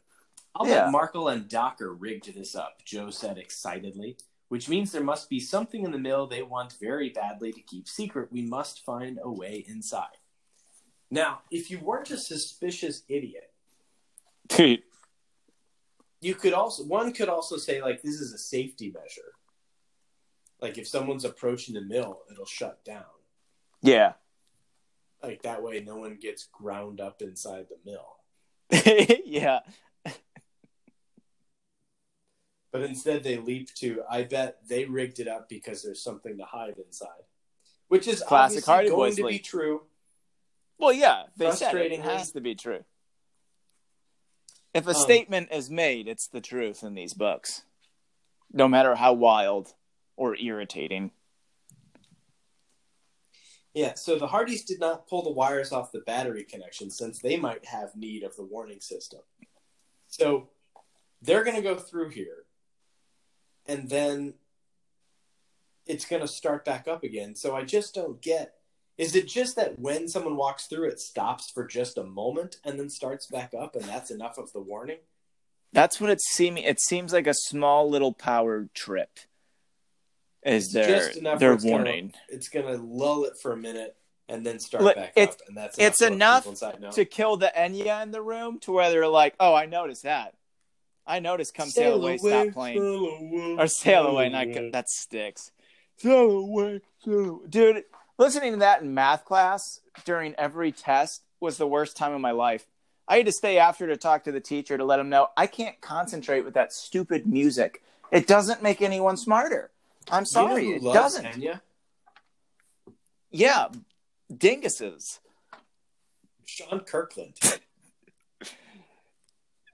I'll 0.55 0.67
Yeah. 0.67 0.85
bet 0.85 0.91
Markle 0.91 1.27
and 1.27 1.47
Docker 1.47 1.93
rigged 1.93 2.33
this 2.35 2.55
up, 2.55 2.83
Joe 2.83 3.11
said 3.11 3.37
excitedly, 3.37 4.17
which 4.51 4.67
means 4.67 4.91
there 4.91 5.01
must 5.01 5.29
be 5.29 5.39
something 5.39 5.85
in 5.85 5.91
the 5.91 5.97
mill 5.97 6.27
they 6.27 6.41
want 6.41 6.73
very 6.73 7.07
badly 7.07 7.53
to 7.53 7.61
keep 7.61 7.87
secret. 7.87 8.33
We 8.33 8.41
must 8.41 8.83
find 8.83 9.17
a 9.23 9.31
way 9.31 9.63
inside. 9.65 10.17
Now, 11.09 11.39
if 11.49 11.71
you 11.71 11.79
weren't 11.79 12.11
a 12.11 12.17
suspicious 12.17 13.03
idiot, 13.07 13.53
you 16.19 16.35
could 16.35 16.51
also 16.51 16.83
one 16.83 17.13
could 17.13 17.29
also 17.29 17.55
say 17.55 17.81
like 17.81 18.01
this 18.01 18.15
is 18.15 18.33
a 18.33 18.37
safety 18.37 18.93
measure. 18.93 19.31
Like 20.59 20.77
if 20.77 20.85
someone's 20.85 21.23
approaching 21.23 21.73
the 21.73 21.81
mill, 21.81 22.19
it'll 22.29 22.45
shut 22.45 22.83
down. 22.83 23.05
Yeah. 23.81 24.15
Like 25.23 25.43
that 25.43 25.63
way 25.63 25.79
no 25.79 25.95
one 25.95 26.17
gets 26.21 26.49
ground 26.51 26.99
up 26.99 27.21
inside 27.21 27.67
the 27.69 27.89
mill. 27.89 28.17
yeah. 29.25 29.61
But 32.72 32.84
instead, 32.84 33.24
they 33.24 33.38
leap 33.38 33.74
to, 33.76 34.03
I 34.09 34.24
bet 34.24 34.59
they 34.67 34.86
rigged 34.86 35.19
it 35.19 35.28
up 35.28 35.49
because 35.49 35.84
there's 35.84 36.01
something 36.01 36.38
to 36.38 36.45
hide 36.45 36.76
inside. 36.78 37.09
Which 37.89 38.07
is 38.07 38.22
Classic 38.22 38.57
obviously 38.57 38.72
Hardy 38.72 38.89
going 38.89 38.99
Boys 38.99 39.15
to 39.17 39.28
be 39.28 39.39
true. 39.39 39.82
Well, 40.78 40.93
yeah. 40.93 41.24
They 41.36 41.51
said 41.51 41.76
it. 41.76 41.91
It 41.91 42.01
has 42.01 42.32
to 42.32 42.41
be 42.41 42.55
true. 42.55 42.86
If 44.74 44.88
a 44.88 44.91
Um, 44.91 44.95
statement 44.95 45.49
is 45.51 45.69
made, 45.69 46.07
it's 46.07 46.28
the 46.28 46.39
truth 46.39 46.82
in 46.82 46.95
these 46.95 47.13
books. 47.13 47.63
No 48.53 48.69
matter 48.69 48.95
how 48.95 49.11
wild 49.13 49.74
or 50.15 50.38
irritating. 50.38 51.11
Yeah, 53.74 53.93
so 53.95 54.17
the 54.17 54.28
Hardys 54.28 54.63
did 54.63 54.80
not 54.80 55.07
pull 55.07 55.24
the 55.24 55.32
wires 55.32 55.72
off 55.72 55.91
the 55.91 56.01
battery 56.01 56.43
connection 56.43 56.89
since 56.89 57.19
they 57.19 57.38
might 57.38 57.65
have 57.65 57.95
need 57.95 58.24
of 58.24 58.36
the 58.36 58.43
warning 58.43 58.80
system. 58.82 59.22
So 60.07 60.49
they're 61.22 61.43
going 61.43 61.55
to 61.55 61.61
go 61.61 61.76
through 61.76 62.09
here, 62.09 62.45
and 63.68 63.89
then 63.89 64.34
it's 65.86 66.05
going 66.05 66.22
to 66.22 66.28
start 66.28 66.64
back 66.66 66.88
up 66.88 67.03
again. 67.03 67.36
So 67.36 67.55
I 67.55 67.64
just 67.64 67.93
don't 67.95 68.22
get. 68.22 68.55
Is 68.97 69.16
it 69.16 69.28
just 69.28 69.55
that 69.55 69.80
when 69.80 70.07
someone 70.07 70.36
walks 70.36 70.68
through, 70.68 70.89
it 70.89 70.99
stops 70.99 71.49
for 71.51 71.66
just 71.66 71.97
a 71.97 72.03
moment 72.03 72.57
and 72.64 72.80
then 72.80 72.89
starts 72.89 73.26
back 73.26 73.53
up, 73.59 73.76
and 73.76 73.86
that's 73.86 74.12
enough 74.12 74.38
of 74.38 74.51
the 74.53 74.59
warning? 74.62 74.99
That's 75.74 75.99
what 76.01 76.09
it's 76.09 76.30
seeming. 76.34 76.66
It 76.66 76.82
seems 76.82 77.14
like 77.14 77.28
a 77.28 77.34
small 77.34 77.89
little 77.89 78.14
power 78.14 78.68
trip. 78.74 79.20
Is 80.43 80.66
It's 80.66 80.74
their 80.74 80.88
just 80.88 81.18
enough 81.18 81.39
their 81.39 81.53
it's 81.53 81.64
gonna- 81.64 81.76
warning 81.76 82.14
It's 82.28 82.49
going 82.49 82.66
to 82.66 82.84
lull 82.84 83.24
it 83.26 83.34
for 83.41 83.53
a 83.53 83.57
minute 83.57 83.95
and 84.28 84.45
then 84.45 84.59
start 84.59 84.84
Look, 84.84 84.95
back 84.95 85.14
it's- 85.16 85.36
up, 85.36 85.47
and 85.47 85.55
that's 85.57 85.78
it's 85.80 86.01
enough 86.01 86.45
inside 86.47 86.82
know. 86.82 86.91
to 86.91 87.05
kill 87.05 87.38
the 87.38 87.51
Enya 87.55 88.03
in 88.03 88.12
the 88.12 88.22
room 88.22 88.59
to 88.62 88.72
where 88.72 88.89
they're 88.91 89.07
like, 89.07 89.36
"Oh, 89.39 89.53
I 89.53 89.66
noticed 89.68 90.03
that. 90.03 90.36
I 91.05 91.19
noticed. 91.19 91.53
Come 91.53 91.69
sail, 91.69 91.95
away, 91.95 92.17
stop 92.17 92.49
playing, 92.53 92.77
sail 92.77 93.05
away, 93.05 93.55
or 93.57 93.67
sail 93.67 94.07
away." 94.07 94.29
Not 94.29 94.71
that 94.71 94.89
sticks. 94.89 95.51
Sail 95.97 96.31
away, 96.31 96.81
sail 97.03 97.29
away. 97.29 97.47
dude. 97.49 97.83
Listening 98.17 98.51
to 98.51 98.59
that 98.59 98.81
in 98.81 98.93
math 98.93 99.25
class 99.25 99.79
during 100.05 100.35
every 100.35 100.71
test 100.71 101.23
was 101.39 101.57
the 101.57 101.65
worst 101.65 101.97
time 101.97 102.13
of 102.13 102.21
my 102.21 102.31
life. 102.31 102.67
I 103.07 103.17
had 103.17 103.25
to 103.25 103.31
stay 103.31 103.57
after 103.57 103.87
to 103.87 103.97
talk 103.97 104.25
to 104.25 104.31
the 104.31 104.39
teacher 104.39 104.77
to 104.77 104.85
let 104.85 104.99
him 104.99 105.09
know 105.09 105.29
I 105.35 105.47
can't 105.47 105.79
concentrate 105.81 106.41
with 106.41 106.53
that 106.53 106.71
stupid 106.71 107.25
music. 107.25 107.81
It 108.11 108.27
doesn't 108.27 108.61
make 108.61 108.81
anyone 108.81 109.17
smarter. 109.17 109.71
I'm 110.09 110.23
Do 110.23 110.29
you 110.29 110.35
know 110.35 110.47
sorry, 110.49 110.69
it 110.69 110.83
doesn't. 110.83 111.25
Enya? 111.25 111.61
Yeah, 113.31 113.69
dinguses. 114.31 115.19
Sean 116.45 116.81
Kirkland. 116.81 117.33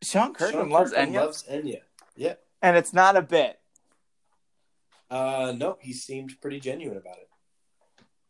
Sean 0.03 0.33
Kirkland 0.33 0.53
Sean 0.65 0.69
loves 0.69 0.91
Kirkland 0.91 1.15
Enya, 1.15 1.19
loves 1.19 1.43
Enya. 1.43 1.81
Yeah. 2.15 2.33
and 2.61 2.77
it's 2.77 2.93
not 2.93 3.15
a 3.15 3.21
bit. 3.21 3.59
Uh, 5.09 5.53
no, 5.55 5.77
he 5.81 5.93
seemed 5.93 6.39
pretty 6.41 6.59
genuine 6.59 6.97
about 6.97 7.17
it. 7.17 7.29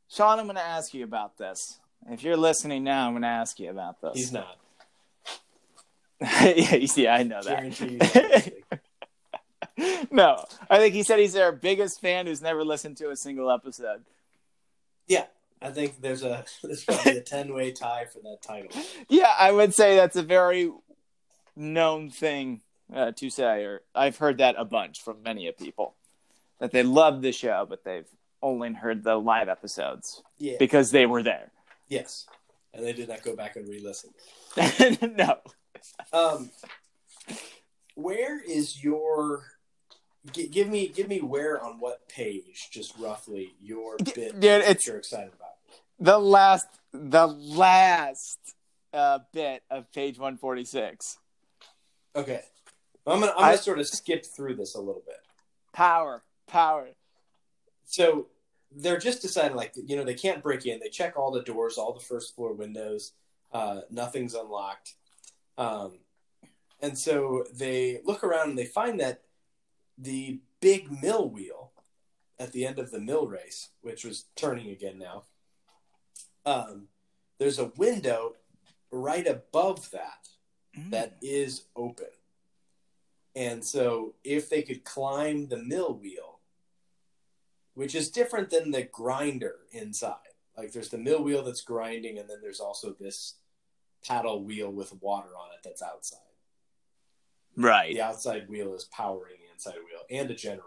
Sean, 0.09 0.39
I'm 0.39 0.45
going 0.45 0.55
to 0.55 0.61
ask 0.61 0.93
you 0.93 1.03
about 1.03 1.37
this. 1.37 1.79
If 2.09 2.23
you're 2.23 2.37
listening 2.37 2.83
now, 2.83 3.07
I'm 3.07 3.13
going 3.13 3.23
to 3.23 3.27
ask 3.27 3.59
you 3.59 3.69
about 3.69 3.99
this. 4.01 4.13
He's 4.15 4.31
not. 4.31 4.57
yeah, 6.21 6.75
you 6.75 6.87
see, 6.87 7.07
I 7.07 7.23
know 7.23 7.41
that. 7.43 7.71
That. 7.77 8.53
no, 10.11 10.43
I 10.69 10.77
think 10.77 10.95
he 10.95 11.03
said 11.03 11.19
he's 11.19 11.33
their 11.33 11.51
biggest 11.51 11.99
fan 12.01 12.25
who's 12.25 12.41
never 12.41 12.63
listened 12.63 12.97
to 12.97 13.09
a 13.09 13.15
single 13.15 13.51
episode. 13.51 14.03
yeah, 15.07 15.25
I 15.61 15.69
think 15.69 16.01
there's 16.01 16.23
a 16.23 16.45
there's 16.63 16.83
probably 16.83 17.17
a 17.17 17.21
ten 17.21 17.53
way 17.53 17.71
tie 17.71 18.05
for 18.05 18.19
that 18.19 18.41
title. 18.41 18.71
Yeah, 19.09 19.31
I 19.37 19.51
would 19.51 19.73
say 19.73 19.95
that's 19.95 20.15
a 20.15 20.23
very 20.23 20.71
known 21.57 22.09
thing 22.09 22.61
uh, 22.93 23.11
to 23.13 23.29
say, 23.29 23.63
or 23.63 23.81
I've 23.95 24.17
heard 24.17 24.37
that 24.37 24.55
a 24.57 24.63
bunch 24.65 25.01
from 25.01 25.23
many 25.23 25.47
of 25.47 25.57
people 25.57 25.95
that 26.59 26.71
they 26.71 26.83
love 26.83 27.21
the 27.21 27.31
show, 27.31 27.65
but 27.67 27.83
they've 27.83 28.07
only 28.41 28.71
heard 28.73 29.03
the 29.03 29.15
live 29.15 29.49
episodes 29.49 30.21
Yeah. 30.37 30.55
because 30.59 30.91
they 30.91 31.05
were 31.05 31.23
there. 31.23 31.51
Yes, 31.89 32.25
and 32.73 32.85
they 32.85 32.93
did 32.93 33.09
not 33.09 33.23
go 33.23 33.35
back 33.35 33.55
and 33.55 33.67
re-listen. 33.67 34.11
no, 35.15 35.37
Um, 36.13 36.51
where 37.95 38.39
is 38.43 38.83
your? 38.83 39.43
G- 40.31 40.47
give 40.47 40.67
me, 40.67 40.87
give 40.89 41.07
me 41.07 41.19
where 41.21 41.61
on 41.63 41.79
what 41.79 42.07
page, 42.09 42.69
just 42.71 42.93
roughly 42.99 43.53
your 43.61 43.95
bit 43.97 44.39
dude, 44.39 44.43
it's- 44.61 44.85
you're 44.85 44.97
excited 44.97 45.31
about. 45.33 45.53
the 45.99 46.17
last, 46.19 46.67
the 46.91 47.27
last 47.27 48.37
uh, 48.93 49.19
bit 49.33 49.63
of 49.69 49.91
page 49.93 50.19
one 50.19 50.37
forty 50.37 50.65
six. 50.65 51.17
Okay, 52.17 52.41
I'm 53.05 53.19
gonna 53.19 53.31
I'm 53.33 53.37
gonna 53.37 53.51
I- 53.53 53.55
sort 53.57 53.79
of 53.79 53.87
skip 53.87 54.25
through 54.25 54.55
this 54.55 54.73
a 54.73 54.79
little 54.79 55.03
bit. 55.05 55.19
Power, 55.71 56.23
power. 56.47 56.89
So 57.85 58.27
they're 58.75 58.97
just 58.97 59.21
deciding, 59.21 59.55
like, 59.55 59.73
you 59.75 59.95
know, 59.95 60.03
they 60.03 60.15
can't 60.15 60.41
break 60.41 60.65
in. 60.65 60.79
They 60.79 60.89
check 60.89 61.15
all 61.15 61.31
the 61.31 61.43
doors, 61.43 61.77
all 61.77 61.93
the 61.93 62.03
first 62.03 62.35
floor 62.35 62.53
windows. 62.53 63.13
Uh, 63.53 63.81
nothing's 63.89 64.33
unlocked. 64.33 64.95
Um, 65.57 65.99
and 66.81 66.97
so 66.97 67.45
they 67.53 68.01
look 68.03 68.23
around 68.23 68.49
and 68.49 68.57
they 68.57 68.65
find 68.65 68.99
that 68.99 69.21
the 69.97 70.41
big 70.59 70.91
mill 71.01 71.29
wheel 71.29 71.71
at 72.39 72.51
the 72.51 72.65
end 72.65 72.77
of 72.79 72.91
the 72.91 72.99
mill 72.99 73.27
race, 73.27 73.69
which 73.81 74.03
was 74.03 74.25
turning 74.35 74.69
again 74.69 74.99
now, 74.99 75.23
um, 76.45 76.87
there's 77.39 77.59
a 77.59 77.71
window 77.77 78.33
right 78.91 79.27
above 79.27 79.91
that 79.91 80.27
that 80.89 81.17
is 81.21 81.63
open. 81.75 82.07
And 83.35 83.63
so 83.63 84.15
if 84.23 84.49
they 84.49 84.61
could 84.63 84.83
climb 84.83 85.47
the 85.47 85.57
mill 85.57 85.93
wheel, 85.93 86.39
which 87.75 87.93
is 87.93 88.09
different 88.09 88.49
than 88.49 88.71
the 88.71 88.81
grinder 88.83 89.57
inside. 89.71 90.15
Like 90.57 90.71
there's 90.71 90.89
the 90.89 90.97
mill 90.97 91.21
wheel 91.21 91.43
that's 91.43 91.61
grinding, 91.61 92.17
and 92.17 92.27
then 92.27 92.37
there's 92.41 92.59
also 92.59 92.95
this 92.99 93.35
paddle 94.03 94.43
wheel 94.43 94.71
with 94.71 94.93
water 95.01 95.29
on 95.39 95.49
it 95.53 95.59
that's 95.63 95.83
outside. 95.83 96.17
right. 97.55 97.93
The 97.93 98.01
outside 98.01 98.49
wheel 98.49 98.73
is 98.73 98.85
powering 98.85 99.35
the 99.45 99.53
inside 99.53 99.75
wheel 99.75 100.01
and 100.09 100.31
a 100.31 100.33
generator, 100.33 100.63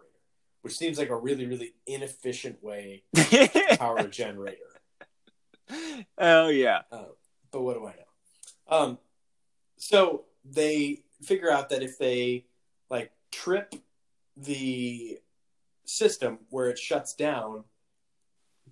which 0.62 0.76
seems 0.76 0.98
like 0.98 1.08
a 1.08 1.16
really, 1.16 1.46
really 1.46 1.74
inefficient 1.86 2.62
way 2.62 3.02
to 3.16 3.76
power 3.76 3.96
a 3.98 4.08
generator. 4.08 4.58
oh 6.18 6.48
yeah. 6.48 6.82
But 6.90 7.62
what 7.62 7.74
do 7.74 7.86
I 7.86 7.94
know? 7.94 8.76
Um, 8.76 8.98
so 9.80 10.24
they 10.44 11.02
figure 11.22 11.50
out 11.50 11.70
that 11.70 11.82
if 11.82 11.98
they 11.98 12.44
like 12.90 13.10
trip 13.32 13.74
the 14.36 15.18
system 15.86 16.38
where 16.50 16.68
it 16.68 16.78
shuts 16.78 17.14
down 17.14 17.64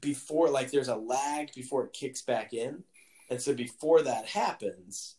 before 0.00 0.50
like 0.50 0.70
there's 0.70 0.88
a 0.88 0.94
lag 0.94 1.52
before 1.54 1.84
it 1.84 1.94
kicks 1.94 2.20
back 2.20 2.52
in 2.52 2.84
and 3.30 3.40
so 3.40 3.54
before 3.54 4.02
that 4.02 4.26
happens 4.26 5.16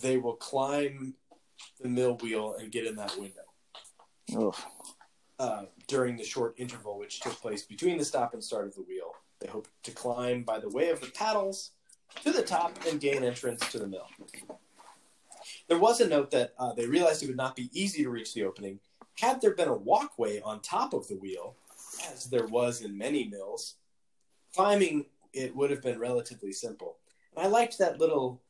they 0.00 0.16
will 0.16 0.34
climb 0.36 1.14
the 1.80 1.88
mill 1.88 2.16
wheel 2.16 2.56
and 2.58 2.72
get 2.72 2.86
in 2.86 2.96
that 2.96 3.14
window. 3.18 3.42
Oof. 4.36 4.66
uh, 5.38 5.64
during 5.86 6.16
the 6.16 6.24
short 6.24 6.54
interval 6.56 6.98
which 6.98 7.20
took 7.20 7.34
place 7.34 7.62
between 7.62 7.98
the 7.98 8.04
stop 8.04 8.32
and 8.32 8.42
start 8.42 8.66
of 8.66 8.74
the 8.74 8.82
wheel. 8.82 9.12
They 9.40 9.48
hope 9.48 9.68
to 9.82 9.90
climb 9.90 10.44
by 10.44 10.58
the 10.60 10.70
way 10.70 10.88
of 10.88 11.00
the 11.00 11.08
paddles 11.08 11.72
to 12.24 12.32
the 12.32 12.42
top 12.42 12.78
and 12.88 12.98
gain 12.98 13.22
entrance 13.22 13.70
to 13.70 13.78
the 13.78 13.86
mill 13.86 14.08
there 15.68 15.78
was 15.78 16.00
a 16.00 16.08
note 16.08 16.30
that 16.32 16.54
uh, 16.58 16.72
they 16.72 16.86
realized 16.86 17.22
it 17.22 17.26
would 17.28 17.36
not 17.36 17.56
be 17.56 17.70
easy 17.72 18.02
to 18.02 18.10
reach 18.10 18.34
the 18.34 18.44
opening 18.44 18.80
had 19.16 19.40
there 19.40 19.54
been 19.54 19.68
a 19.68 19.74
walkway 19.76 20.40
on 20.42 20.60
top 20.60 20.92
of 20.94 21.08
the 21.08 21.16
wheel, 21.16 21.56
as 22.12 22.26
there 22.26 22.46
was 22.46 22.82
in 22.82 22.96
many 22.96 23.24
mills, 23.24 23.74
climbing 24.54 25.06
it 25.32 25.54
would 25.56 25.70
have 25.70 25.82
been 25.82 25.98
relatively 25.98 26.52
simple. 26.52 26.96
And 27.36 27.44
I 27.44 27.48
liked 27.48 27.78
that 27.78 27.98
little 27.98 28.40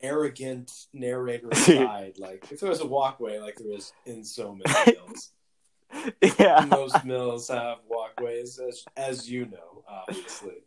arrogant 0.00 0.72
narrator 0.92 1.48
aside. 1.52 2.14
like 2.18 2.50
if 2.50 2.60
there 2.60 2.70
was 2.70 2.80
a 2.80 2.86
walkway, 2.86 3.38
like 3.38 3.56
there 3.56 3.72
is 3.76 3.92
in 4.06 4.24
so 4.24 4.54
many 4.54 4.92
mills, 4.96 5.32
Yeah. 6.38 6.66
most 6.70 7.04
mills 7.04 7.48
have 7.48 7.78
walkways, 7.88 8.58
as, 8.58 8.84
as 8.96 9.30
you 9.30 9.46
know, 9.46 9.84
obviously. 9.88 10.64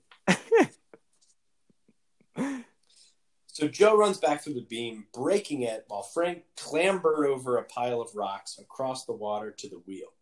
So 3.60 3.68
Joe 3.68 3.98
runs 3.98 4.18
back 4.18 4.42
through 4.42 4.54
the 4.54 4.62
beam, 4.62 5.08
breaking 5.14 5.64
it, 5.64 5.84
while 5.90 6.02
Frank 6.02 6.44
clambered 6.56 7.28
over 7.28 7.58
a 7.58 7.66
pile 7.66 8.00
of 8.00 8.16
rocks 8.16 8.58
across 8.58 9.04
the 9.04 9.12
water 9.12 9.52
to 9.52 9.68
the 9.68 9.80
wheel. 9.80 10.14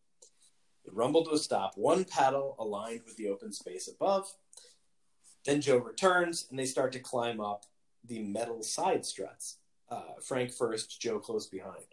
It 0.83 0.95
rumbled 0.95 1.27
to 1.27 1.35
a 1.35 1.38
stop, 1.38 1.77
one 1.77 2.03
paddle 2.03 2.55
aligned 2.57 3.01
with 3.05 3.15
the 3.15 3.27
open 3.27 3.53
space 3.53 3.88
above. 3.88 4.33
Then 5.45 5.61
Joe 5.61 5.77
returns, 5.77 6.47
and 6.49 6.57
they 6.57 6.65
start 6.65 6.91
to 6.93 6.99
climb 6.99 7.39
up 7.39 7.65
the 8.03 8.23
metal 8.23 8.63
side 8.63 9.05
struts. 9.05 9.57
Uh, 9.88 10.15
Frank 10.23 10.51
first, 10.51 10.99
Joe 10.99 11.19
close 11.19 11.45
behind. 11.45 11.85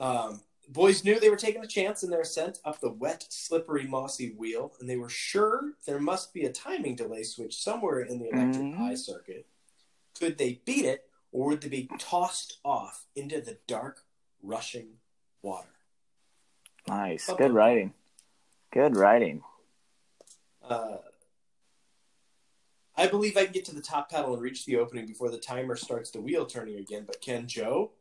Um, 0.00 0.40
boys 0.70 1.04
knew 1.04 1.20
they 1.20 1.28
were 1.28 1.36
taking 1.36 1.62
a 1.62 1.68
chance 1.68 2.02
in 2.02 2.08
their 2.08 2.22
ascent 2.22 2.60
up 2.64 2.80
the 2.80 2.92
wet, 2.92 3.26
slippery, 3.28 3.86
mossy 3.86 4.32
wheel, 4.32 4.72
and 4.80 4.88
they 4.88 4.96
were 4.96 5.10
sure 5.10 5.74
there 5.86 6.00
must 6.00 6.32
be 6.32 6.44
a 6.44 6.52
timing 6.52 6.96
delay 6.96 7.24
switch 7.24 7.62
somewhere 7.62 8.00
in 8.00 8.18
the 8.18 8.30
electric 8.30 8.64
Mhm. 8.64 8.80
eye 8.80 8.94
circuit. 8.94 9.46
Could 10.18 10.38
they 10.38 10.60
beat 10.64 10.84
it, 10.84 11.04
or 11.30 11.48
would 11.48 11.60
they 11.62 11.68
be 11.68 11.88
tossed 11.98 12.58
off 12.64 13.06
into 13.16 13.40
the 13.40 13.58
dark, 13.66 14.02
rushing 14.42 14.98
water? 15.42 15.68
Nice. 16.88 17.30
Good 17.38 17.52
writing. 17.52 17.94
Good 18.72 18.96
writing. 18.96 19.42
Uh, 20.62 20.98
I 22.96 23.06
believe 23.06 23.36
I 23.36 23.44
can 23.44 23.52
get 23.52 23.64
to 23.66 23.74
the 23.74 23.80
top 23.80 24.10
paddle 24.10 24.34
and 24.34 24.42
reach 24.42 24.64
the 24.64 24.76
opening 24.76 25.06
before 25.06 25.30
the 25.30 25.38
timer 25.38 25.76
starts 25.76 26.10
the 26.10 26.20
wheel 26.20 26.46
turning 26.46 26.78
again, 26.78 27.04
but 27.06 27.20
can 27.20 27.46
Joe? 27.46 27.92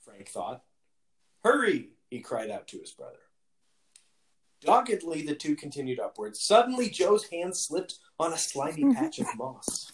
Frank 0.00 0.28
thought. 0.28 0.62
Hurry! 1.42 1.90
he 2.10 2.20
cried 2.20 2.50
out 2.50 2.68
to 2.68 2.78
his 2.78 2.92
brother. 2.92 3.18
Doggedly, 4.60 5.22
the 5.22 5.34
two 5.34 5.56
continued 5.56 6.00
upwards. 6.00 6.40
Suddenly, 6.40 6.88
Joe's 6.88 7.24
hand 7.24 7.56
slipped 7.56 7.98
on 8.18 8.32
a 8.32 8.38
slimy 8.38 8.94
patch 8.94 9.18
of 9.18 9.26
moss. 9.36 9.90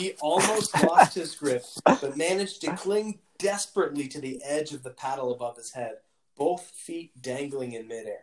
He 0.00 0.14
almost 0.22 0.82
lost 0.82 1.14
his 1.14 1.34
grip, 1.34 1.62
but 1.84 2.16
managed 2.16 2.62
to 2.62 2.74
cling 2.74 3.18
desperately 3.38 4.08
to 4.08 4.18
the 4.18 4.40
edge 4.42 4.72
of 4.72 4.82
the 4.82 4.88
paddle 4.88 5.30
above 5.30 5.58
his 5.58 5.72
head, 5.72 5.96
both 6.38 6.62
feet 6.70 7.12
dangling 7.20 7.72
in 7.72 7.86
midair. 7.86 8.22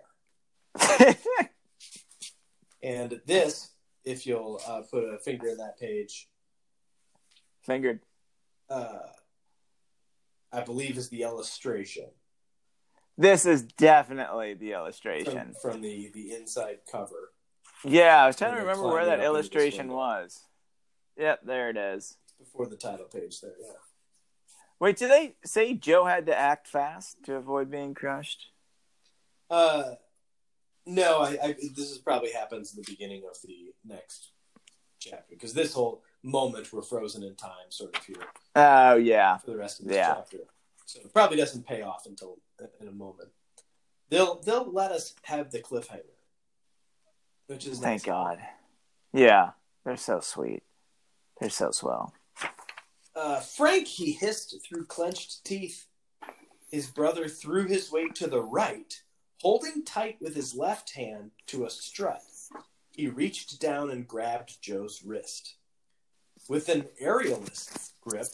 And 2.82 3.22
this, 3.28 3.72
if 4.04 4.26
you'll 4.26 4.60
uh, 4.68 4.82
put 4.90 5.04
a 5.04 5.20
finger 5.20 5.48
in 5.50 5.58
that 5.58 5.80
page, 5.80 6.28
Fingered. 7.62 8.00
uh, 8.72 9.00
I 10.52 10.62
believe 10.62 10.98
is 10.98 11.10
the 11.10 11.22
illustration 11.24 12.06
This 13.18 13.46
is 13.46 13.62
definitely 13.64 14.56
the 14.56 14.72
illustration. 14.72 15.54
from 15.62 15.82
the, 15.82 16.10
the 16.14 16.34
inside 16.34 16.80
cover. 16.92 17.34
Yeah, 17.84 18.24
I 18.24 18.26
was 18.28 18.36
trying 18.36 18.56
to 18.56 18.62
remember 18.62 18.88
where 18.88 19.06
that 19.06 19.20
illustration 19.20 19.90
was. 19.90 20.40
Yep, 21.18 21.42
there 21.46 21.70
it 21.70 21.78
is. 21.78 22.18
Before 22.40 22.68
the 22.68 22.76
title 22.76 23.06
page 23.06 23.42
there, 23.42 23.54
yeah. 23.60 23.72
Wait, 24.80 24.98
did 24.98 25.10
they 25.10 25.36
say 25.44 25.74
Joe 25.74 26.06
had 26.06 26.28
to 26.28 26.38
act 26.38 26.68
fast 26.68 27.18
to 27.24 27.36
avoid 27.36 27.72
being 27.72 27.96
crushed? 27.96 28.52
Uh, 29.50 29.96
no, 30.86 31.22
I, 31.22 31.38
I 31.44 31.56
this 31.76 31.90
is 31.92 31.98
probably 31.98 32.32
happens 32.32 32.76
in 32.76 32.82
the 32.84 32.92
beginning 32.92 33.24
of 33.30 33.36
the 33.44 33.74
next 33.86 34.32
chapter 35.00 35.26
because 35.30 35.54
this 35.54 35.74
whole 35.74 36.04
moment 36.22 36.72
we're 36.72 36.82
frozen 36.82 37.24
in 37.24 37.36
time 37.36 37.70
sort 37.70 37.96
of 37.98 38.04
here 38.04 38.16
Oh 38.56 38.96
yeah. 38.96 39.38
for 39.38 39.52
the 39.52 39.58
rest 39.58 39.80
of 39.80 39.88
this 39.88 39.96
Yeah. 39.96 40.14
chapter. 40.16 40.38
So 40.86 41.00
it 41.02 41.14
probably 41.14 41.38
doesn't 41.38 41.66
pay 41.66 41.82
off 41.82 42.06
until 42.06 42.38
in 42.80 42.88
a 42.88 42.92
moment. 42.92 43.30
They'll 44.10 44.40
they'll 44.42 44.72
let 44.72 44.92
us 44.92 45.16
have 45.24 45.52
the 45.52 45.60
cliffhanger, 45.60 46.04
which 47.48 47.66
is 47.66 47.80
Thank 47.80 48.02
nice. 48.02 48.06
God. 48.06 48.40
Yeah, 49.14 49.52
they're 49.86 49.98
so 49.98 50.20
sweet. 50.20 50.64
They're 51.40 51.50
so 51.50 51.72
swell. 51.72 52.14
Uh, 53.16 53.40
Frank, 53.40 53.88
he 53.88 54.12
hissed 54.12 54.56
through 54.64 54.86
clenched 54.86 55.44
teeth. 55.44 55.88
His 56.72 56.88
brother 56.88 57.28
threw 57.28 57.66
his 57.68 57.92
weight 57.92 58.16
to 58.16 58.28
the 58.28 58.42
right, 58.42 59.02
holding 59.42 59.84
tight 59.84 60.18
with 60.22 60.36
his 60.36 60.54
left 60.54 60.94
hand 60.94 61.32
to 61.48 61.66
a 61.66 61.70
strut. 61.70 62.22
He 62.92 63.08
reached 63.08 63.62
down 63.62 63.90
and 63.90 64.08
grabbed 64.08 64.62
Joe's 64.62 65.04
wrist. 65.04 65.56
With 66.50 66.70
an 66.70 66.88
aerialist's 67.00 67.94
grip, 68.02 68.28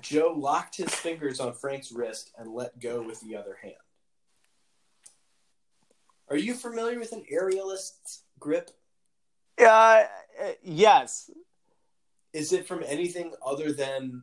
Joe 0.00 0.34
locked 0.36 0.76
his 0.76 0.94
fingers 0.94 1.40
on 1.40 1.52
Frank's 1.52 1.92
wrist 1.92 2.30
and 2.38 2.52
let 2.52 2.80
go 2.80 3.02
with 3.02 3.20
the 3.20 3.36
other 3.36 3.58
hand. 3.62 3.74
Are 6.28 6.36
you 6.36 6.54
familiar 6.54 6.98
with 6.98 7.12
an 7.12 7.24
aerialist's 7.30 8.22
grip? 8.38 8.70
Uh, 9.62 10.04
yes. 10.62 11.30
Is 12.32 12.52
it 12.52 12.66
from 12.66 12.82
anything 12.86 13.32
other 13.44 13.72
than 13.72 14.22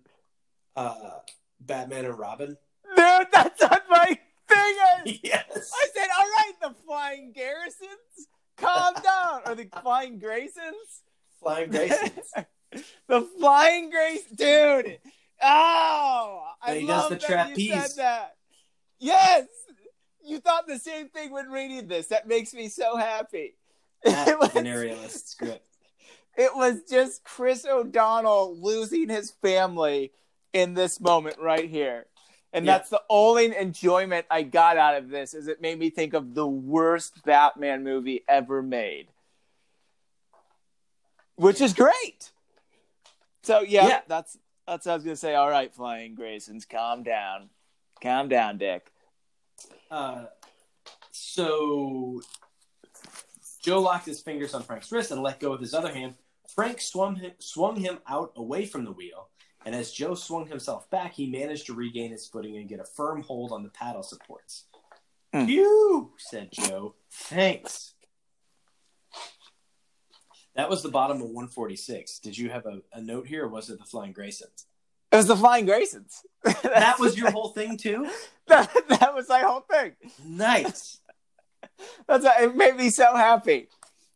uh, 0.75 1.19
Batman 1.59 2.05
and 2.05 2.17
Robin? 2.19 2.57
Dude, 2.95 3.27
that's 3.31 3.61
on 3.61 3.77
my 3.89 4.05
fingers. 4.05 5.19
Yes. 5.23 5.71
I 5.73 5.87
said, 5.95 6.07
all 6.17 6.25
right, 6.25 6.53
the 6.61 6.73
Flying 6.85 7.31
Garrisons, 7.31 8.27
calm 8.57 8.93
down. 9.03 9.41
Or 9.47 9.55
the 9.55 9.67
Flying 9.81 10.19
Graysons? 10.19 11.01
Flying 11.39 11.69
Graysons. 11.71 12.45
the 13.07 13.21
Flying 13.39 13.89
Grace, 13.89 14.25
dude. 14.25 14.99
Oh, 15.41 16.43
I 16.61 16.75
he 16.75 16.85
does 16.85 16.89
love 16.89 17.09
the 17.09 17.15
that 17.15 17.25
trapeze. 17.25 17.57
you 17.57 17.73
said 17.73 17.89
that. 17.97 18.35
Yes, 18.99 19.47
you 20.23 20.39
thought 20.39 20.67
the 20.67 20.77
same 20.77 21.07
thing 21.09 21.31
when 21.31 21.49
reading 21.49 21.87
this. 21.87 22.07
That 22.07 22.27
makes 22.27 22.53
me 22.53 22.69
so 22.69 22.95
happy. 22.97 23.55
It 24.05 24.11
That's 24.11 24.39
was, 24.39 24.55
an 24.55 24.67
aerialist's 24.67 25.35
grip. 25.35 25.63
it 26.37 26.55
was 26.55 26.81
just 26.89 27.23
Chris 27.23 27.65
O'Donnell 27.65 28.55
losing 28.59 29.09
his 29.09 29.31
family 29.41 30.11
in 30.53 30.73
this 30.73 30.99
moment 30.99 31.37
right 31.39 31.69
here. 31.69 32.07
And 32.53 32.65
Yeah. 32.65 32.77
that's 32.77 32.89
the 32.89 33.01
only 33.09 33.55
enjoyment 33.55 34.25
I 34.29 34.41
got 34.43 34.77
out 34.77 34.95
of 34.95 35.09
this 35.09 35.33
is 35.33 35.47
it 35.47 35.61
made 35.61 35.77
me 35.79 35.89
think 35.89 36.13
of 36.13 36.33
the 36.33 36.47
worst 36.47 37.23
Batman 37.23 37.83
movie 37.83 38.23
ever 38.27 38.61
made. 38.61 39.07
Which 41.35 41.61
is 41.61 41.73
great. 41.73 42.31
So 43.43 43.61
yeah, 43.61 43.87
Yeah. 43.87 44.01
that's 44.07 44.37
that's 44.67 44.85
what 44.85 44.91
I 44.91 44.95
was 44.95 45.03
gonna 45.03 45.15
say. 45.15 45.35
All 45.35 45.49
right, 45.49 45.73
Flying 45.73 46.15
Graysons, 46.15 46.67
calm 46.67 47.03
down. 47.03 47.49
Calm 48.01 48.27
down, 48.29 48.57
Dick. 48.57 48.91
Uh, 49.89 50.25
so 51.11 52.21
Joe 53.61 53.79
locked 53.79 54.05
his 54.05 54.21
fingers 54.21 54.53
on 54.53 54.63
Frank's 54.63 54.91
wrist 54.91 55.11
and 55.11 55.21
let 55.21 55.39
go 55.39 55.51
with 55.51 55.61
his 55.61 55.73
other 55.73 55.93
hand. 55.93 56.15
Frank 56.53 56.81
swung 56.81 57.15
him, 57.15 57.31
swung 57.39 57.75
him 57.75 57.99
out 58.07 58.33
away 58.35 58.65
from 58.65 58.83
the 58.83 58.91
wheel, 58.91 59.29
and 59.65 59.75
as 59.75 59.91
Joe 59.91 60.15
swung 60.15 60.47
himself 60.47 60.89
back, 60.89 61.13
he 61.13 61.27
managed 61.27 61.67
to 61.67 61.73
regain 61.73 62.11
his 62.11 62.27
footing 62.27 62.57
and 62.57 62.67
get 62.67 62.79
a 62.79 62.85
firm 62.85 63.21
hold 63.21 63.51
on 63.51 63.63
the 63.63 63.69
paddle 63.69 64.03
supports. 64.03 64.65
Hmm. 65.33 65.45
Phew, 65.45 66.11
said 66.17 66.49
Joe. 66.51 66.95
Thanks. 67.11 67.93
That 70.55 70.69
was 70.69 70.83
the 70.83 70.89
bottom 70.89 71.17
of 71.17 71.29
146. 71.29 72.19
Did 72.19 72.37
you 72.37 72.49
have 72.49 72.65
a, 72.65 72.81
a 72.93 73.01
note 73.01 73.27
here, 73.27 73.45
or 73.45 73.47
was 73.47 73.69
it 73.69 73.79
the 73.79 73.85
Flying 73.85 74.13
Graysons? 74.13 74.65
It 75.11 75.15
was 75.15 75.27
the 75.27 75.37
Flying 75.37 75.65
Graysons. 75.65 76.21
That 76.43 76.95
was 76.99 77.17
your 77.17 77.31
whole 77.31 77.49
thing, 77.49 77.77
too? 77.77 78.09
that, 78.47 78.69
that 78.89 79.13
was 79.15 79.29
my 79.29 79.41
whole 79.41 79.61
thing. 79.61 79.93
Nice. 80.25 80.99
That's 82.07 82.25
it 82.25 82.55
made 82.55 82.75
me 82.75 82.89
so 82.89 83.15
happy. 83.15 83.69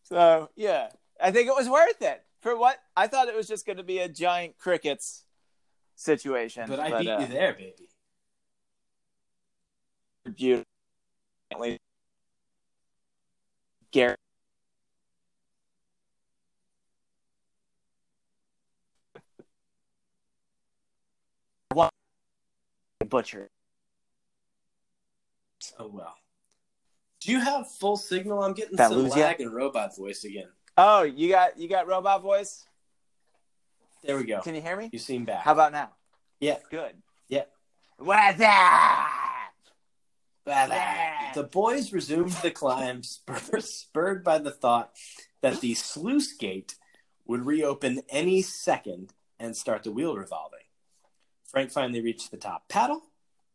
So 0.04 0.50
yeah, 0.56 0.90
I 1.22 1.32
think 1.32 1.48
it 1.48 1.56
was 1.56 1.70
worth 1.70 2.02
it 2.02 2.24
for 2.42 2.56
what 2.58 2.80
I 2.96 3.08
thought 3.08 3.28
it 3.28 3.36
was 3.36 3.48
just 3.48 3.66
going 3.66 3.78
to 3.78 3.84
be 3.84 4.00
a 4.00 4.10
giant 4.10 4.58
crickets 4.58 5.24
situation. 5.96 6.70
But 6.70 6.80
I 6.80 7.00
beat 7.00 7.10
uh, 7.10 7.20
you 7.22 7.28
there, 7.28 7.54
baby. 7.54 7.90
beautifully. 10.36 11.80
Gary. 13.92 14.16
Butcher. 23.10 23.50
Oh 25.80 25.88
well. 25.88 26.16
Do 27.26 27.32
you 27.32 27.40
have 27.40 27.72
full 27.72 27.98
signal? 27.98 28.44
I'm 28.44 28.54
getting 28.54 28.76
That 28.76 28.92
some 28.92 29.10
lag 29.10 29.42
and 29.42 29.52
robot 29.52 29.96
voice 29.98 30.24
again. 30.26 30.48
Oh, 30.78 31.02
you 31.02 31.28
got 31.30 31.58
you 31.58 31.68
got 31.68 31.88
robot 31.88 32.22
voice. 32.22 32.64
There 34.04 34.16
we 34.16 34.26
go. 34.26 34.42
Can 34.42 34.54
you 34.54 34.62
hear 34.62 34.78
me? 34.78 34.90
You 34.92 35.00
seem 35.00 35.26
back. 35.26 35.42
How 35.42 35.54
about 35.54 35.72
now? 35.72 35.90
Yeah. 36.40 36.58
Good. 36.70 36.94
Yeah. 37.28 37.46
What's 37.98 38.40
up? 38.42 39.08
The 41.34 41.50
boys 41.52 41.92
resumed 41.92 42.34
the 42.44 42.52
climb, 42.52 43.02
spur- 43.02 43.60
spurred 43.60 44.24
by 44.24 44.38
the 44.38 44.52
thought 44.52 44.92
that 45.42 45.62
the 45.62 45.74
sluice 45.74 46.34
gate 46.34 46.76
would 47.26 47.48
reopen 47.48 48.04
any 48.10 48.44
second 48.44 49.14
and 49.40 49.58
start 49.58 49.82
the 49.82 49.92
wheel 49.92 50.16
revolving. 50.16 50.60
Frank 51.46 51.72
finally 51.72 52.02
reached 52.02 52.30
the 52.30 52.38
top 52.38 52.70
paddle. 52.70 53.02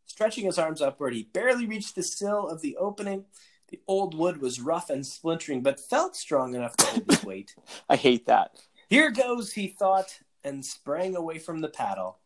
Stretching 0.07 0.47
his 0.47 0.59
arms 0.59 0.83
upward, 0.83 1.14
he 1.14 1.23
barely 1.23 1.66
reached 1.66 1.95
the 1.95 2.03
sill 2.03 2.49
of 2.49 2.62
the 2.62 2.77
opening. 2.77 3.27
The 3.71 3.81
old 3.87 4.16
wood 4.16 4.41
was 4.41 4.61
rough 4.61 4.91
and 4.91 5.07
splintering, 5.07 5.62
but 5.62 5.79
felt 5.79 6.16
strong 6.16 6.55
enough 6.55 6.77
to 6.77 6.87
hold 6.87 7.11
his 7.11 7.25
weight. 7.25 7.55
I 7.89 7.97
hate 7.97 8.27
that. 8.27 8.59
Here 8.89 9.11
goes, 9.11 9.53
he 9.53 9.68
thought, 9.68 10.18
and 10.43 10.64
sprang 10.64 11.14
away 11.14 11.39
from 11.39 11.61
the 11.61 11.68
paddle. 11.68 12.18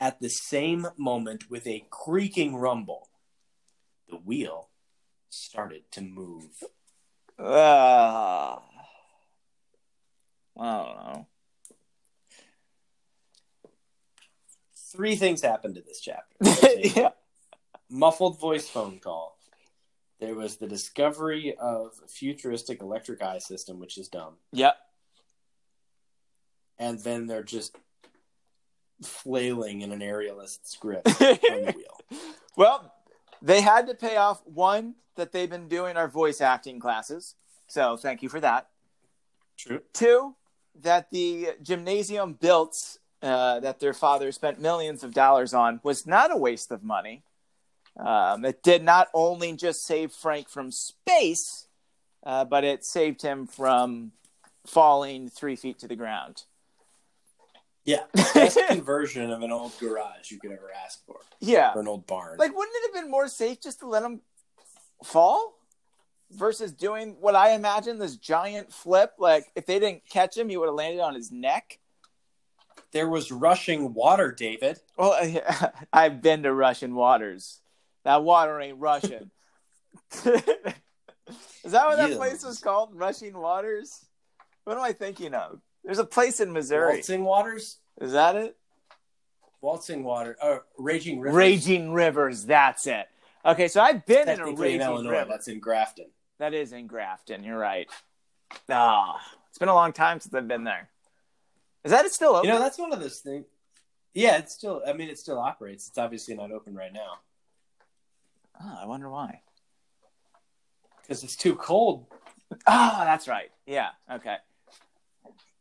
At 0.00 0.20
the 0.20 0.30
same 0.30 0.88
moment, 0.96 1.50
with 1.50 1.66
a 1.66 1.84
creaking 1.90 2.56
rumble, 2.56 3.08
the 4.08 4.16
wheel 4.16 4.70
started 5.28 5.82
to 5.92 6.00
move. 6.00 6.64
Uh, 7.38 7.42
I 7.42 8.58
don't 10.56 10.96
know. 10.96 11.26
Three 14.92 15.16
things 15.16 15.42
happened 15.42 15.76
to 15.76 15.82
this 15.82 16.00
chapter. 16.00 16.36
yeah. 17.00 17.10
Muffled 17.88 18.40
voice 18.40 18.68
phone 18.68 18.98
call. 18.98 19.38
There 20.22 20.36
was 20.36 20.54
the 20.54 20.68
discovery 20.68 21.56
of 21.60 21.94
futuristic 22.06 22.80
electric 22.80 23.22
eye 23.22 23.40
system, 23.40 23.80
which 23.80 23.98
is 23.98 24.06
dumb. 24.06 24.34
Yep. 24.52 24.76
And 26.78 27.00
then 27.00 27.26
they're 27.26 27.42
just 27.42 27.74
flailing 29.02 29.80
in 29.80 29.90
an 29.90 30.00
aerialist's 30.00 30.76
grip 30.76 31.02
on 31.08 31.14
the 31.16 31.74
wheel. 31.76 32.20
well, 32.56 32.94
they 33.42 33.62
had 33.62 33.88
to 33.88 33.94
pay 33.94 34.16
off 34.16 34.40
one 34.46 34.94
that 35.16 35.32
they've 35.32 35.50
been 35.50 35.66
doing 35.66 35.96
our 35.96 36.06
voice 36.06 36.40
acting 36.40 36.78
classes. 36.78 37.34
So 37.66 37.96
thank 37.96 38.22
you 38.22 38.28
for 38.28 38.38
that. 38.38 38.68
True. 39.56 39.80
Two, 39.92 40.36
that 40.82 41.10
the 41.10 41.48
gymnasium 41.60 42.34
built 42.34 42.98
uh, 43.22 43.58
that 43.58 43.80
their 43.80 43.92
father 43.92 44.30
spent 44.30 44.60
millions 44.60 45.02
of 45.02 45.12
dollars 45.14 45.52
on 45.52 45.80
was 45.82 46.06
not 46.06 46.30
a 46.30 46.36
waste 46.36 46.70
of 46.70 46.84
money. 46.84 47.24
Um, 47.98 48.44
it 48.44 48.62
did 48.62 48.82
not 48.82 49.08
only 49.14 49.52
just 49.54 49.84
save 49.84 50.12
Frank 50.12 50.48
from 50.48 50.70
space, 50.70 51.66
uh, 52.24 52.44
but 52.44 52.64
it 52.64 52.84
saved 52.84 53.22
him 53.22 53.46
from 53.46 54.12
falling 54.66 55.28
three 55.28 55.56
feet 55.56 55.78
to 55.80 55.88
the 55.88 55.96
ground. 55.96 56.44
Yeah. 57.84 58.04
Best 58.14 58.58
conversion 58.68 59.30
of 59.30 59.42
an 59.42 59.50
old 59.50 59.72
garage 59.80 60.30
you 60.30 60.38
could 60.38 60.52
ever 60.52 60.70
ask 60.84 61.04
for, 61.04 61.16
Yeah. 61.40 61.72
or 61.74 61.80
an 61.80 61.88
old 61.88 62.06
barn. 62.06 62.38
Like, 62.38 62.56
wouldn't 62.56 62.74
it 62.76 62.94
have 62.94 63.02
been 63.02 63.10
more 63.10 63.28
safe 63.28 63.60
just 63.60 63.80
to 63.80 63.88
let 63.88 64.02
him 64.04 64.20
fall 65.04 65.54
versus 66.30 66.72
doing 66.72 67.16
what 67.20 67.34
I 67.34 67.52
imagine 67.52 67.98
this 67.98 68.16
giant 68.16 68.72
flip? 68.72 69.14
Like, 69.18 69.46
if 69.56 69.66
they 69.66 69.78
didn't 69.80 70.06
catch 70.08 70.36
him, 70.36 70.48
he 70.48 70.56
would 70.56 70.66
have 70.66 70.76
landed 70.76 71.00
on 71.00 71.14
his 71.14 71.32
neck. 71.32 71.80
There 72.92 73.08
was 73.08 73.32
rushing 73.32 73.94
water, 73.94 74.30
David. 74.30 74.80
Well, 74.96 75.18
I've 75.92 76.22
been 76.22 76.44
to 76.44 76.52
Russian 76.54 76.94
waters. 76.94 77.61
That 78.04 78.24
water 78.24 78.60
ain't 78.60 78.78
Russian. 78.78 79.30
Is 81.64 81.72
that 81.72 81.86
what 81.86 81.96
that 81.96 82.16
place 82.16 82.44
was 82.44 82.58
called? 82.58 82.90
Rushing 82.94 83.38
Waters? 83.38 84.04
What 84.64 84.76
am 84.76 84.82
I 84.82 84.92
thinking 84.92 85.34
of? 85.34 85.60
There's 85.84 85.98
a 85.98 86.04
place 86.04 86.40
in 86.40 86.52
Missouri. 86.52 86.94
Waltzing 86.94 87.24
waters? 87.24 87.78
Is 88.00 88.12
that 88.12 88.36
it? 88.36 88.56
Waltzing 89.60 90.04
water. 90.04 90.36
Uh, 90.40 90.58
raging 90.78 91.20
rivers. 91.20 91.36
Raging 91.36 91.92
Rivers. 91.92 92.44
That's 92.46 92.86
it. 92.86 93.08
Okay, 93.44 93.66
so 93.66 93.80
I've 93.80 94.06
been 94.06 94.28
in 94.28 94.40
a 94.40 94.52
raging 94.52 94.80
in 94.80 94.86
Illinois. 94.86 95.10
river. 95.10 95.26
That's 95.28 95.48
in 95.48 95.58
Grafton. 95.58 96.06
That 96.38 96.54
is 96.54 96.72
in 96.72 96.86
Grafton. 96.86 97.42
You're 97.42 97.58
right. 97.58 97.88
Ah, 98.68 99.20
it's 99.48 99.58
been 99.58 99.68
a 99.68 99.74
long 99.74 99.92
time 99.92 100.20
since 100.20 100.32
I've 100.34 100.46
been 100.46 100.64
there. 100.64 100.88
Is 101.84 101.90
that 101.90 102.04
it 102.04 102.12
still 102.12 102.36
open? 102.36 102.48
You 102.48 102.54
know, 102.54 102.60
that's 102.60 102.78
one 102.78 102.92
of 102.92 103.00
those 103.00 103.18
things. 103.18 103.46
Yeah, 104.14 104.38
it's 104.38 104.54
still. 104.54 104.82
I 104.86 104.92
mean, 104.92 105.08
it 105.08 105.18
still 105.18 105.38
operates. 105.38 105.88
It's 105.88 105.98
obviously 105.98 106.34
not 106.34 106.52
open 106.52 106.74
right 106.74 106.92
now 106.92 107.18
oh, 108.64 108.78
I 108.82 108.86
wonder 108.86 109.08
why. 109.10 109.40
because 111.02 111.22
it's 111.24 111.36
too 111.36 111.54
cold. 111.56 112.06
Oh, 112.66 113.00
that's 113.04 113.26
right. 113.28 113.50
Yeah. 113.66 113.88
Okay. 114.10 114.36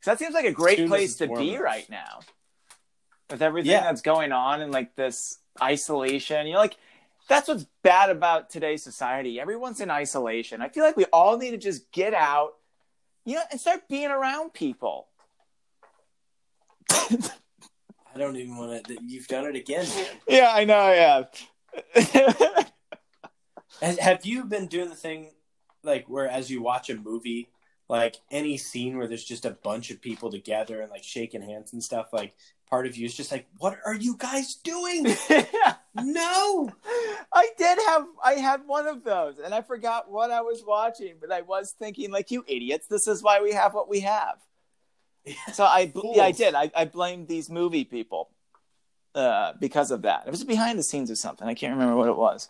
that 0.06 0.20
seems 0.20 0.34
like 0.34 0.46
a 0.46 0.52
great 0.52 0.88
place 0.88 1.16
to 1.18 1.28
be 1.28 1.58
right 1.58 1.90
now, 1.90 2.20
with 3.30 3.42
everything 3.42 3.72
Yeah. 3.72 3.82
that's 3.82 4.02
going 4.02 4.32
on 4.32 4.62
and 4.62 4.72
like 4.72 4.96
this 4.96 5.40
isolation. 5.62 6.48
You 6.48 6.54
know, 6.54 6.60
like 6.60 6.78
that's 7.30 7.48
what's 7.48 7.66
bad 7.84 8.10
about 8.10 8.50
today's 8.50 8.84
society. 8.84 9.40
Everyone's 9.40 9.80
in 9.80 9.90
isolation. 9.90 10.62
I 10.62 10.70
feel 10.70 10.84
like 10.84 10.98
we 10.98 11.06
all 11.06 11.38
need 11.38 11.52
to 11.52 11.58
just 11.58 11.92
get 11.92 12.14
out, 12.14 12.56
you 13.26 13.36
know, 13.36 13.42
and 13.52 13.60
start 13.60 13.88
being 13.88 14.10
around 14.10 14.54
people. 14.54 15.08
I 16.90 18.18
don't 18.18 18.36
even 18.36 18.58
want 18.58 18.86
to. 18.88 18.98
You've 19.06 19.28
done 19.28 19.46
it 19.46 19.56
again, 19.56 19.86
man. 19.96 20.08
Yeah, 20.28 20.52
I 20.54 20.66
know 20.66 20.78
I 20.78 20.96
have. 23.82 24.26
You 24.26 24.46
been 24.46 24.68
doing 24.68 24.90
the 24.90 24.96
thing 24.96 25.32
like 25.84 26.08
where 26.08 26.28
as 26.28 26.50
you 26.50 26.62
watch 26.62 26.90
a 26.90 26.96
movie, 26.96 27.50
like 27.90 28.18
any 28.30 28.58
scene 28.58 28.98
where 28.98 29.08
there's 29.08 29.24
just 29.24 29.46
a 29.46 29.52
bunch 29.52 29.92
of 29.92 30.02
people 30.02 30.32
together 30.32 30.82
and 30.82 30.92
like 30.92 31.04
shaking 31.04 31.42
hands 31.42 31.74
and 31.74 31.84
stuff, 31.84 32.14
like 32.14 32.34
part 32.70 32.88
of 32.88 32.96
you 32.96 33.06
is 33.06 33.16
just 33.16 33.32
like, 33.32 33.48
what 33.58 33.78
are 33.86 33.96
you 33.96 34.16
guys 34.18 34.56
doing? 34.56 35.04
no. 35.96 36.70
I 37.34 37.50
did 37.58 37.78
have 37.88 38.06
I 38.24 38.34
had 38.34 38.62
one 38.66 38.88
of 38.88 39.04
those 39.04 39.40
and 39.40 39.54
I 39.54 39.62
forgot 39.62 40.10
what 40.10 40.32
I 40.32 40.42
was 40.42 40.64
watching, 40.66 41.16
but 41.20 41.32
I 41.32 41.42
was 41.42 41.76
thinking 41.78 42.12
like 42.12 42.32
you 42.32 42.46
idiots, 42.48 42.88
this 42.88 43.08
is 43.08 43.22
why 43.22 43.42
we 43.42 43.52
have 43.54 43.74
what 43.74 43.90
we 43.90 44.02
have. 44.02 44.38
So 45.54 45.64
I 45.64 45.92
yeah, 46.16 46.24
I 46.24 46.32
did. 46.32 46.56
I, 46.56 46.72
I 46.76 46.86
blamed 46.86 47.28
these 47.28 47.48
movie 47.48 47.86
people 47.86 48.32
uh, 49.14 49.54
because 49.60 49.92
of 49.92 50.02
that. 50.02 50.24
It 50.26 50.32
was 50.32 50.44
behind 50.44 50.80
the 50.80 50.84
scenes 50.84 51.12
of 51.12 51.18
something. 51.20 51.48
I 51.48 51.54
can't 51.54 51.74
remember 51.74 51.96
what 51.96 52.10
it 52.10 52.18
was. 52.18 52.50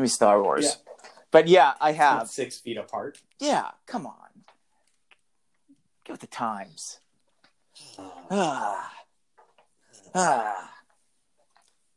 Maybe 0.00 0.08
Star 0.08 0.42
Wars. 0.42 0.64
Yeah. 0.64 0.92
But 1.30 1.46
yeah, 1.46 1.74
I 1.80 1.90
Not 1.92 1.96
have. 1.98 2.28
six 2.30 2.58
feet 2.58 2.78
apart. 2.78 3.18
Yeah, 3.38 3.70
come 3.86 4.06
on. 4.06 4.14
Get 6.04 6.12
with 6.14 6.20
the 6.22 6.26
times. 6.26 7.00
Ah. 8.30 8.92
Ah. 10.12 10.72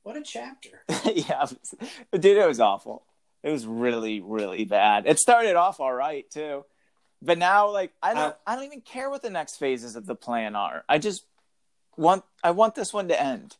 What 0.04 0.16
a 0.18 0.22
chapter. 0.22 0.84
yeah, 1.16 1.48
dude, 2.12 2.38
it 2.38 2.46
was 2.48 2.60
awful. 2.60 3.04
It 3.42 3.50
was 3.50 3.66
really, 3.66 4.22
really 4.22 4.66
bad. 4.66 5.08
It 5.08 5.18
started 5.18 5.56
off 5.56 5.80
all 5.80 5.92
right 5.92 6.30
too, 6.30 6.64
but 7.24 7.40
now, 7.40 7.72
like, 7.72 7.92
I 8.04 8.14
don't, 8.14 8.24
Uh, 8.24 8.34
I 8.46 8.56
don't 8.56 8.66
even 8.66 8.82
care 8.82 9.10
what 9.10 9.24
the 9.24 9.32
next 9.32 9.56
phases 9.58 9.96
of 9.96 10.06
the 10.06 10.14
plan 10.14 10.56
are. 10.56 10.84
I 10.88 11.00
just 11.00 11.26
want, 11.98 12.24
I 12.44 12.52
want 12.52 12.76
this 12.76 12.94
one 12.94 13.08
to 13.08 13.20
end. 13.20 13.56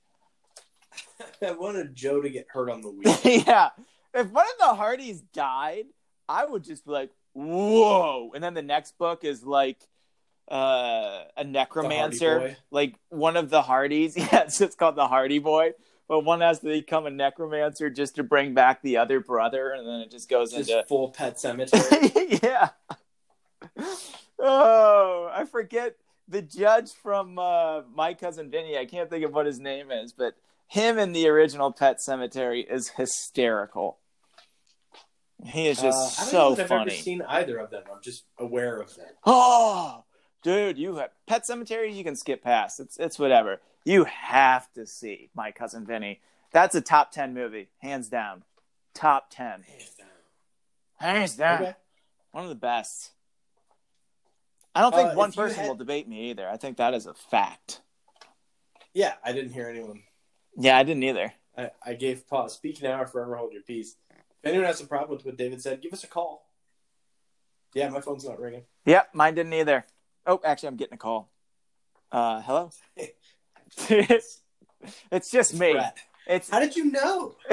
I 1.42 1.52
wanted 1.54 1.96
Joe 1.96 2.22
to 2.22 2.30
get 2.30 2.46
hurt 2.50 2.70
on 2.70 2.82
the 2.82 2.90
wheel. 2.92 3.44
yeah, 3.48 3.70
if 4.14 4.30
one 4.32 4.46
of 4.46 4.60
the 4.60 4.76
Hardys 4.76 5.22
died, 5.22 5.86
I 6.28 6.46
would 6.46 6.64
just 6.64 6.86
be 6.86 6.92
like, 6.92 7.12
whoa. 7.34 8.32
And 8.34 8.44
then 8.44 8.54
the 8.54 8.62
next 8.62 8.98
book 8.98 9.24
is 9.24 9.44
like 9.44 9.78
uh, 10.50 11.24
a 11.36 11.44
necromancer, 11.44 12.56
like 12.72 12.96
one 13.10 13.38
of 13.38 13.50
the 13.50 13.62
Hardys. 13.62 14.16
Yeah, 14.18 14.44
it's 14.44 14.60
just 14.60 14.78
called 14.78 14.96
the 14.96 15.08
Hardy 15.08 15.40
Boy. 15.40 15.72
But 16.08 16.22
one 16.22 16.42
has 16.42 16.60
to 16.60 16.68
become 16.68 17.06
a 17.06 17.10
necromancer 17.10 17.90
just 17.90 18.16
to 18.16 18.24
bring 18.24 18.54
back 18.54 18.82
the 18.82 18.98
other 18.98 19.20
brother, 19.22 19.72
and 19.72 19.88
then 19.88 20.02
it 20.02 20.12
just 20.12 20.30
goes 20.30 20.52
Just 20.52 20.70
into 20.70 20.84
full 20.84 21.10
pet 21.10 21.40
cemetery. 21.40 22.12
yeah. 22.44 22.70
Oh, 24.38 25.30
I 25.34 25.46
forget 25.46 25.96
the 26.28 26.42
judge 26.42 26.92
from 26.92 27.40
uh, 27.40 27.84
My 27.96 28.14
Cousin 28.14 28.52
Vinny. 28.52 28.78
I 28.78 28.86
can't 28.86 29.10
think 29.10 29.24
of 29.24 29.34
what 29.34 29.46
his 29.46 29.60
name 29.60 29.92
is, 29.92 30.12
but 30.12 30.36
him 30.68 30.98
in 30.98 31.14
the 31.14 31.28
original 31.30 31.72
Pet 31.72 32.00
Sematary 32.06 32.70
is 32.70 32.90
hysterical. 32.90 34.00
He 35.46 35.68
is 35.68 35.82
just 35.82 35.98
Uh, 35.98 36.04
just 36.06 36.20
I 36.20 36.24
don't 36.24 36.32
so 36.32 36.38
know 36.50 36.56
that 36.56 36.62
I've 36.64 36.68
funny. 36.70 36.82
ever 36.94 37.02
seen 37.02 37.22
either 37.24 37.58
of 37.58 37.70
them. 37.70 37.84
I'm 37.92 38.02
just 38.02 38.24
aware 38.38 38.80
of 38.80 38.96
them. 38.96 39.08
Oh, 39.26 40.04
dude, 40.42 40.78
you 40.78 40.96
have 40.98 41.12
Pet 41.28 41.44
Sematary. 41.44 41.94
You 41.94 42.04
can 42.04 42.16
skip 42.16 42.44
past. 42.44 42.80
It's 42.80 42.98
it's 42.98 43.20
whatever. 43.20 43.60
You 43.86 44.06
have 44.06 44.72
to 44.74 44.86
see 44.88 45.30
My 45.36 45.52
Cousin 45.52 45.86
Vinny. 45.86 46.22
That's 46.52 46.76
a 46.76 46.82
top 46.82 47.12
ten 47.12 47.34
movie, 47.34 47.70
hands 47.80 48.08
down. 48.10 48.44
Top 48.94 49.28
ten, 49.30 49.66
hands 51.00 51.36
down. 51.36 51.62
Okay. 51.62 51.76
One 52.32 52.44
of 52.44 52.50
the 52.50 52.56
best. 52.56 53.12
I 54.76 54.82
don't 54.82 54.96
think 54.96 55.12
Uh, 55.12 55.16
one 55.16 55.32
person 55.32 55.60
had- 55.60 55.68
will 55.68 55.76
debate 55.76 56.08
me 56.08 56.30
either. 56.32 56.48
I 56.50 56.58
think 56.58 56.78
that 56.78 56.94
is 56.94 57.06
a 57.06 57.14
fact. 57.14 57.82
Yeah, 58.94 59.16
I 59.24 59.34
didn't 59.34 59.52
hear 59.54 59.68
anyone. 59.70 60.04
Yeah, 60.56 60.78
I 60.78 60.84
didn't 60.84 61.04
either. 61.04 61.34
I, 61.58 61.72
I 61.86 61.94
gave 61.94 62.28
pause. 62.28 62.54
Speak 62.54 62.82
now 62.82 63.02
or 63.02 63.06
forever 63.08 63.36
hold 63.36 63.54
your 63.54 63.62
peace. 63.64 63.96
If 64.44 64.50
anyone 64.50 64.68
has 64.68 64.82
a 64.82 64.86
problem 64.86 65.18
with 65.18 65.26
what 65.26 65.38
David 65.38 65.62
said, 65.62 65.82
give 65.82 65.94
us 65.94 66.04
a 66.04 66.08
call. 66.08 66.50
Yeah, 67.74 67.88
my 67.90 68.02
phone's 68.02 68.26
not 68.26 68.42
ringing. 68.42 68.64
Yep, 68.86 69.12
mine 69.14 69.36
didn't 69.36 69.54
either. 69.54 69.86
Oh, 70.26 70.42
actually, 70.44 70.68
I'm 70.68 70.76
getting 70.76 70.96
a 70.96 70.98
call. 70.98 71.32
Uh, 72.12 72.42
hello. 72.42 72.72
it's 73.78 75.32
just 75.32 75.54
me. 75.58 75.72
Brett. 75.72 75.98
It's. 76.28 76.50
How 76.50 76.60
did 76.60 76.76
you 76.76 76.92
know? 76.92 77.36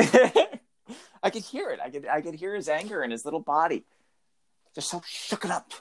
I 1.23 1.31
could 1.31 1.43
hear 1.43 1.71
it. 1.71 1.79
I 1.81 1.91
could. 1.91 2.07
I 2.09 2.21
could 2.21 2.35
hear 2.35 2.57
his 2.57 2.69
anger 2.69 3.05
in 3.05 3.13
his 3.13 3.25
little 3.25 3.41
body. 3.41 3.85
Just 4.75 4.91
so 4.91 5.01
shook 5.07 5.45
it 5.45 5.51
up. 5.53 5.73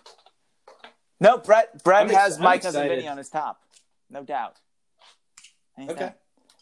No, 1.19 1.39
Brett. 1.39 1.83
Brett 1.83 2.03
I'm 2.03 2.09
ex- 2.11 2.17
has 2.17 2.37
I'm 2.37 2.43
my 2.43 2.59
cousin. 2.59 2.87
Vinny 2.87 3.07
on 3.07 3.17
his 3.17 3.29
top, 3.29 3.61
no 4.11 4.23
doubt. 4.23 4.57
Ain't 5.77 5.89
Okay. 5.89 6.13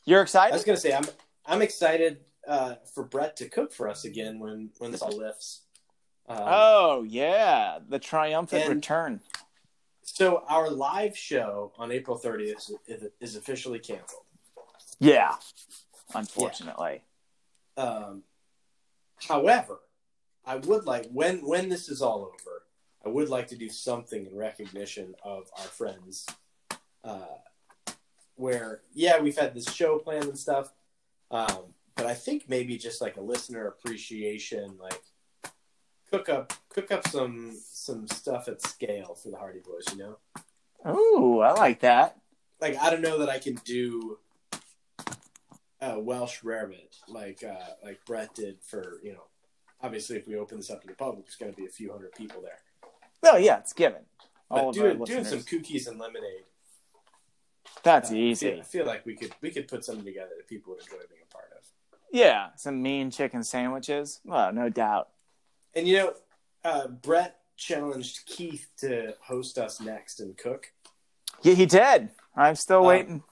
You're 0.05 0.21
excited. 0.21 0.53
I 0.53 0.55
was 0.55 0.63
gonna 0.63 0.77
say 0.77 0.93
I'm 0.93 1.05
I'm 1.45 1.61
excited 1.61 2.21
uh, 2.47 2.75
for 2.93 3.03
Brett 3.03 3.35
to 3.37 3.49
cook 3.49 3.73
for 3.73 3.87
us 3.89 4.05
again 4.05 4.39
when 4.39 4.69
when 4.79 4.91
this 4.91 5.01
all 5.01 5.15
lifts. 5.15 5.61
Um, 6.27 6.39
oh 6.41 7.05
yeah, 7.07 7.79
the 7.87 7.99
triumphant 7.99 8.67
return. 8.67 9.21
So 10.01 10.43
our 10.47 10.69
live 10.69 11.17
show 11.17 11.73
on 11.77 11.91
April 11.91 12.17
30th 12.17 12.71
is, 12.87 13.03
is 13.19 13.35
officially 13.35 13.79
canceled. 13.79 14.23
Yeah, 14.99 15.35
unfortunately. 16.15 17.03
Um, 17.75 18.23
however, 19.27 19.79
I 20.45 20.55
would 20.55 20.85
like 20.85 21.07
when 21.11 21.45
when 21.45 21.69
this 21.69 21.89
is 21.89 22.01
all 22.01 22.21
over, 22.21 22.63
I 23.05 23.09
would 23.09 23.29
like 23.29 23.47
to 23.49 23.55
do 23.55 23.69
something 23.69 24.25
in 24.25 24.35
recognition 24.35 25.13
of 25.23 25.49
our 25.57 25.65
friends. 25.65 26.25
Uh, 27.03 27.37
where 28.35 28.81
yeah, 28.93 29.19
we've 29.19 29.37
had 29.37 29.53
this 29.53 29.71
show 29.73 29.97
planned 29.97 30.25
and 30.25 30.37
stuff, 30.37 30.71
um, 31.31 31.73
but 31.97 32.05
I 32.05 32.13
think 32.13 32.47
maybe 32.47 32.77
just 32.77 33.01
like 33.01 33.17
a 33.17 33.21
listener 33.21 33.67
appreciation, 33.67 34.77
like 34.79 35.01
cook 36.11 36.29
up 36.29 36.53
cook 36.69 36.91
up 36.91 37.07
some 37.07 37.57
some 37.61 38.07
stuff 38.07 38.47
at 38.47 38.61
scale 38.61 39.15
for 39.15 39.29
the 39.29 39.37
Hardy 39.37 39.59
Boys. 39.59 39.85
You 39.91 40.15
know, 40.85 40.93
Ooh, 40.93 41.39
I 41.41 41.51
like 41.53 41.81
that. 41.81 42.17
like 42.61 42.77
I 42.77 42.89
don't 42.89 43.01
know 43.01 43.17
that 43.19 43.29
I 43.29 43.39
can 43.39 43.55
do 43.65 44.19
a 45.81 45.99
Welsh 45.99 46.41
rarebit 46.41 46.95
like 47.07 47.43
uh, 47.43 47.73
like 47.83 47.99
Brett 48.05 48.33
did 48.33 48.59
for 48.61 48.99
you 49.03 49.13
know. 49.13 49.23
Obviously, 49.81 50.17
if 50.17 50.27
we 50.27 50.35
open 50.35 50.57
this 50.57 50.71
up 50.71 50.81
to 50.81 50.87
the 50.87 50.95
public, 50.95 51.25
there's 51.25 51.35
going 51.35 51.51
to 51.51 51.55
be 51.55 51.67
a 51.67 51.69
few 51.69 51.91
hundred 51.91 52.11
people 52.13 52.41
there. 52.41 52.59
Oh 53.23 53.37
yeah, 53.37 53.57
it's 53.59 53.73
given. 53.73 54.01
All 54.49 54.71
But 54.71 54.79
doing, 54.79 55.03
doing 55.03 55.25
some 55.25 55.43
cookies 55.43 55.87
and 55.87 55.99
lemonade. 55.99 56.45
That's 57.83 58.11
uh, 58.11 58.15
I 58.15 58.17
easy. 58.17 58.51
feel, 58.51 58.59
I 58.59 58.63
feel 58.63 58.85
like 58.85 59.05
we 59.05 59.15
could 59.15 59.33
we 59.41 59.51
could 59.51 59.67
put 59.67 59.85
something 59.85 60.05
together 60.05 60.31
that 60.37 60.47
people 60.47 60.73
would 60.73 60.81
enjoy 60.81 60.97
being 61.09 61.21
a 61.21 61.25
part 61.25 61.25
of. 61.25 61.26
Yeah, 62.17 62.47
some 62.55 62.81
mean 62.81 63.11
chicken 63.11 63.43
sandwiches. 63.43 64.21
Well, 64.25 64.51
no 64.51 64.69
doubt. 64.69 65.09
And 65.75 65.87
you 65.87 65.97
know, 65.97 66.13
uh, 66.63 66.87
Brett 66.87 67.37
challenged 67.57 68.25
Keith 68.25 68.67
to 68.77 69.13
host 69.21 69.59
us 69.59 69.79
next 69.79 70.19
and 70.19 70.35
cook. 70.35 70.71
Yeah, 71.43 71.53
he 71.53 71.67
did. 71.67 72.09
I'm 72.35 72.55
still 72.55 72.79
Um, 72.79 72.85
waiting. 72.87 73.23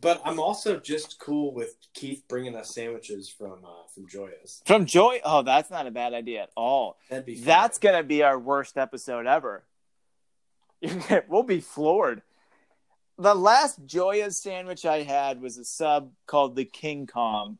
But 0.00 0.20
I'm 0.24 0.40
also 0.40 0.80
just 0.80 1.20
cool 1.20 1.54
with 1.54 1.76
Keith 1.92 2.24
bringing 2.26 2.56
us 2.56 2.74
sandwiches 2.74 3.28
from 3.28 3.64
uh, 3.64 3.86
from 3.94 4.08
Joya's. 4.08 4.62
From 4.66 4.84
Joy. 4.84 5.20
Oh, 5.24 5.42
that's 5.42 5.70
not 5.70 5.86
a 5.86 5.92
bad 5.92 6.12
idea 6.12 6.42
at 6.42 6.50
all. 6.56 6.96
That'd 7.10 7.26
be 7.26 7.36
fun. 7.36 7.44
That's 7.44 7.78
gonna 7.78 8.02
be 8.02 8.24
our 8.24 8.36
worst 8.36 8.76
episode 8.76 9.28
ever. 9.28 9.62
we'll 11.28 11.44
be 11.44 11.60
floored. 11.60 12.22
The 13.16 13.36
last 13.36 13.86
Joya's 13.86 14.36
sandwich 14.36 14.84
I 14.84 15.02
had 15.02 15.40
was 15.40 15.56
a 15.56 15.64
sub 15.64 16.10
called 16.26 16.56
the 16.56 16.64
King 16.64 17.06
Kong. 17.06 17.58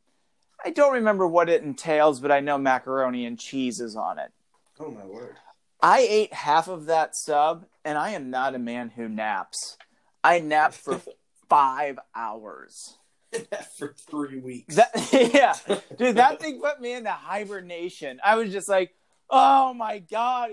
I 0.65 0.71
don't 0.71 0.95
remember 0.95 1.27
what 1.27 1.49
it 1.49 1.63
entails, 1.63 2.21
but 2.21 2.33
I 2.33 2.41
know 2.41 2.57
macaroni 2.57 3.27
and 3.27 3.39
cheese 3.39 3.81
is 3.81 3.97
on 3.97 4.19
it. 4.19 4.33
oh 4.81 4.91
my 4.91 5.05
word. 5.05 5.37
I 5.83 6.07
ate 6.09 6.33
half 6.33 6.69
of 6.69 6.87
that 6.87 7.15
sub, 7.15 7.67
and 7.85 7.99
I 7.99 8.11
am 8.11 8.31
not 8.31 8.55
a 8.55 8.59
man 8.59 8.89
who 8.89 9.09
naps. 9.09 9.77
I 10.23 10.41
napped 10.41 10.75
for 10.75 11.01
five 11.49 11.99
hours. 12.15 12.97
for 13.77 13.95
three 14.09 14.39
weeks. 14.39 14.77
That 14.77 14.91
yeah, 15.35 15.55
dude, 15.97 16.17
that 16.17 16.41
thing 16.41 16.61
put 16.61 16.81
me 16.81 16.93
into 16.95 17.11
hibernation. 17.11 18.21
I 18.25 18.37
was 18.37 18.51
just 18.51 18.69
like, 18.69 18.95
oh 19.29 19.75
my 19.75 19.99
god, 19.99 20.53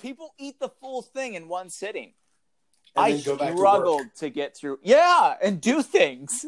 people 0.00 0.34
eat 0.38 0.58
the 0.58 0.70
full 0.80 1.02
thing 1.02 1.34
in 1.34 1.46
one 1.46 1.68
sitting. 1.68 2.14
I 2.96 3.12
back 3.12 3.22
to 3.24 3.56
struggled 3.56 4.06
to, 4.16 4.30
get 4.30 4.56
through. 4.56 4.78
Yeah, 4.82 5.34
and 5.42 5.60
do 5.60 5.82
things 5.82 6.46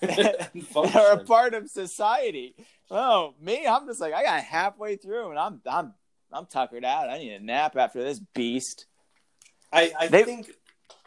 that 0.00 0.50
are 0.94 1.12
a 1.20 1.24
part 1.24 1.54
of 1.54 1.68
society. 1.68 2.54
Oh, 2.90 3.34
me, 3.40 3.66
I'm 3.66 3.86
just 3.86 4.00
like 4.00 4.14
I 4.14 4.22
got 4.22 4.40
halfway 4.42 4.96
through, 4.96 5.30
and 5.30 5.38
I'm 5.38 5.60
I'm 5.66 5.94
I'm 6.32 6.46
tuckered 6.46 6.84
out. 6.84 7.10
I 7.10 7.18
need 7.18 7.32
a 7.32 7.40
nap 7.40 7.76
after 7.76 8.02
this 8.02 8.20
beast. 8.34 8.86
I, 9.72 9.92
I 9.98 10.08
They- 10.08 10.24
think 10.24 10.50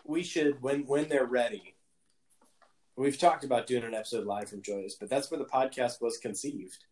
we 0.06 0.24
should 0.24 0.62
when 0.62 0.86
when 0.86 1.08
they're 1.10 1.26
ready. 1.26 1.74
We've 2.98 3.18
talked 3.18 3.44
about 3.44 3.68
doing 3.68 3.84
an 3.84 3.94
episode 3.94 4.26
live 4.26 4.50
from 4.50 4.62
Joya's, 4.62 4.96
but 4.96 5.10
that's 5.10 5.30
where 5.30 5.38
the 5.38 5.46
podcast 5.46 6.02
was 6.02 6.18
conceived. 6.18 6.86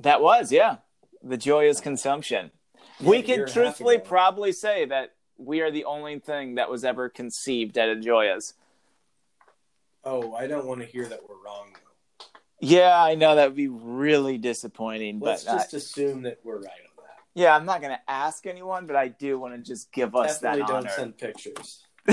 That 0.00 0.22
was, 0.22 0.52
yeah, 0.52 0.76
the 1.22 1.36
joyous 1.36 1.80
consumption. 1.80 2.52
Yeah, 3.00 3.08
we 3.08 3.16
a 3.16 3.18
year 3.18 3.26
can 3.26 3.32
and 3.32 3.42
a 3.42 3.44
half 3.46 3.52
truthfully 3.54 3.98
probably 3.98 4.52
say 4.52 4.84
that 4.84 5.14
we 5.38 5.60
are 5.60 5.72
the 5.72 5.84
only 5.84 6.20
thing 6.20 6.54
that 6.54 6.70
was 6.70 6.84
ever 6.84 7.08
conceived 7.08 7.76
at 7.76 7.88
a 7.88 7.96
Joya's. 7.96 8.54
Oh, 10.04 10.34
I 10.34 10.46
don't 10.46 10.66
want 10.66 10.80
to 10.80 10.86
hear 10.86 11.06
that 11.06 11.20
we're 11.28 11.36
wrong. 11.44 11.68
Though. 11.74 12.26
Yeah, 12.60 13.00
I 13.02 13.14
know 13.14 13.36
that 13.36 13.48
would 13.48 13.56
be 13.56 13.68
really 13.68 14.38
disappointing, 14.38 15.20
Let's 15.20 15.44
but 15.44 15.52
just 15.52 15.74
assume 15.74 16.22
that 16.22 16.38
we're 16.44 16.56
right 16.56 16.64
on 16.64 17.04
that. 17.04 17.16
yeah, 17.34 17.54
I'm 17.54 17.64
not 17.64 17.80
going 17.80 17.92
to 17.92 18.10
ask 18.10 18.46
anyone, 18.46 18.86
but 18.86 18.96
I 18.96 19.08
do 19.08 19.38
want 19.38 19.54
to 19.54 19.60
just 19.60 19.92
give 19.92 20.14
us 20.14 20.38
that. 20.38 20.56
Definitely 20.56 20.74
that 20.74 20.82
don't 20.82 20.96
send 20.96 21.18
pictures. 21.18 21.86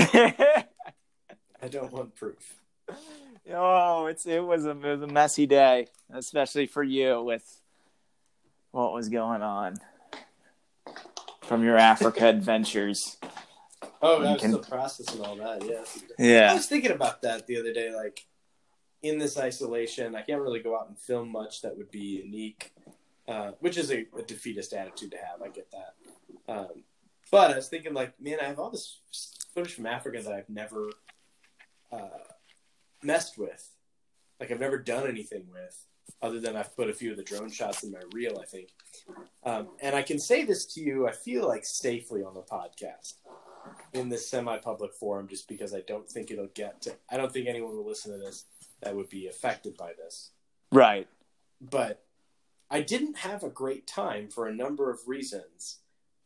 I 1.62 1.68
don't 1.68 1.92
want 1.92 2.14
proof. 2.16 2.60
oh, 3.52 4.06
it's 4.06 4.26
it 4.26 4.42
was 4.42 4.64
a 4.66 4.70
it 4.70 4.82
was 4.82 5.02
a 5.02 5.06
messy 5.06 5.46
day, 5.46 5.88
especially 6.12 6.66
for 6.66 6.82
you 6.82 7.22
with 7.22 7.60
what 8.70 8.92
was 8.92 9.08
going 9.08 9.42
on 9.42 9.76
from 11.42 11.64
your 11.64 11.76
Africa 11.76 12.28
adventures. 12.28 13.18
Oh, 14.02 14.22
I 14.22 14.32
was 14.32 14.40
can- 14.40 14.50
still 14.52 14.62
processing 14.64 15.20
all 15.22 15.36
that. 15.36 15.64
Yeah. 15.64 15.84
Yeah. 16.18 16.50
I 16.50 16.54
was 16.54 16.66
thinking 16.66 16.90
about 16.92 17.22
that 17.22 17.46
the 17.46 17.58
other 17.58 17.72
day. 17.72 17.94
Like 17.94 18.26
in 19.02 19.18
this 19.18 19.38
isolation, 19.38 20.14
I 20.14 20.22
can't 20.22 20.40
really 20.40 20.60
go 20.60 20.78
out 20.78 20.88
and 20.88 20.98
film 20.98 21.30
much 21.30 21.62
that 21.62 21.76
would 21.76 21.90
be 21.90 22.22
unique, 22.24 22.72
uh, 23.28 23.52
which 23.60 23.76
is 23.76 23.90
a, 23.90 24.06
a 24.18 24.22
defeatist 24.22 24.72
attitude 24.72 25.10
to 25.12 25.16
have. 25.18 25.42
I 25.42 25.48
get 25.48 25.70
that. 25.72 25.94
Um, 26.52 26.84
but 27.30 27.52
I 27.52 27.56
was 27.56 27.68
thinking, 27.68 27.94
like, 27.94 28.20
man, 28.20 28.38
I 28.42 28.46
have 28.46 28.58
all 28.58 28.70
this 28.70 28.98
footage 29.54 29.74
from 29.74 29.86
Africa 29.86 30.20
that 30.22 30.32
I've 30.32 30.48
never 30.50 30.90
uh, 31.92 32.08
messed 33.02 33.38
with. 33.38 33.70
Like, 34.40 34.50
I've 34.50 34.60
never 34.60 34.78
done 34.78 35.06
anything 35.08 35.44
with, 35.52 35.86
other 36.20 36.40
than 36.40 36.56
I've 36.56 36.74
put 36.74 36.90
a 36.90 36.92
few 36.92 37.12
of 37.12 37.16
the 37.16 37.22
drone 37.22 37.50
shots 37.50 37.84
in 37.84 37.92
my 37.92 38.00
reel, 38.12 38.40
I 38.42 38.46
think. 38.46 38.70
Um, 39.44 39.68
and 39.80 39.94
I 39.94 40.02
can 40.02 40.18
say 40.18 40.44
this 40.44 40.64
to 40.74 40.80
you, 40.80 41.06
I 41.06 41.12
feel 41.12 41.46
like 41.46 41.64
safely 41.64 42.22
on 42.24 42.34
the 42.34 42.42
podcast 42.42 43.14
in 43.92 44.08
this 44.08 44.28
semi-public 44.28 44.94
forum 44.94 45.28
just 45.28 45.48
because 45.48 45.74
I 45.74 45.80
don't 45.80 46.08
think 46.08 46.30
it'll 46.30 46.48
get 46.54 46.82
to 46.82 46.94
I 47.10 47.16
don't 47.16 47.32
think 47.32 47.48
anyone 47.48 47.76
will 47.76 47.86
listen 47.86 48.12
to 48.12 48.18
this 48.18 48.44
that 48.82 48.96
would 48.96 49.08
be 49.08 49.26
affected 49.26 49.76
by 49.76 49.92
this. 49.96 50.30
right. 50.72 51.08
But 51.60 52.02
I 52.70 52.80
didn't 52.80 53.18
have 53.18 53.42
a 53.42 53.50
great 53.50 53.86
time 53.86 54.28
for 54.28 54.46
a 54.46 54.54
number 54.54 54.90
of 54.90 55.00
reasons, 55.06 55.80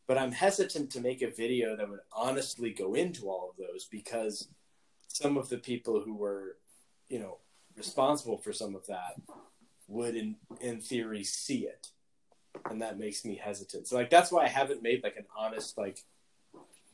but 0.07 0.17
I'm 0.17 0.31
hesitant 0.31 0.91
to 0.91 1.01
make 1.01 1.21
a 1.21 1.29
video 1.29 1.75
that 1.75 1.89
would 1.89 1.99
honestly 2.13 2.71
go 2.71 2.93
into 2.93 3.29
all 3.29 3.49
of 3.49 3.57
those 3.57 3.85
because 3.85 4.47
some 5.07 5.37
of 5.37 5.49
the 5.49 5.57
people 5.57 6.01
who 6.01 6.15
were, 6.15 6.57
you 7.09 7.19
know, 7.19 7.39
responsible 7.75 8.37
for 8.37 8.53
some 8.53 8.75
of 8.75 8.85
that 8.87 9.19
would 9.87 10.15
in 10.15 10.35
in 10.61 10.79
theory 10.79 11.23
see 11.23 11.65
it. 11.65 11.87
And 12.69 12.81
that 12.81 12.97
makes 12.97 13.25
me 13.25 13.35
hesitant. 13.35 13.87
So 13.87 13.95
like 13.97 14.09
that's 14.09 14.31
why 14.31 14.45
I 14.45 14.47
haven't 14.47 14.83
made 14.83 15.03
like 15.03 15.17
an 15.17 15.25
honest 15.37 15.77
like 15.77 16.03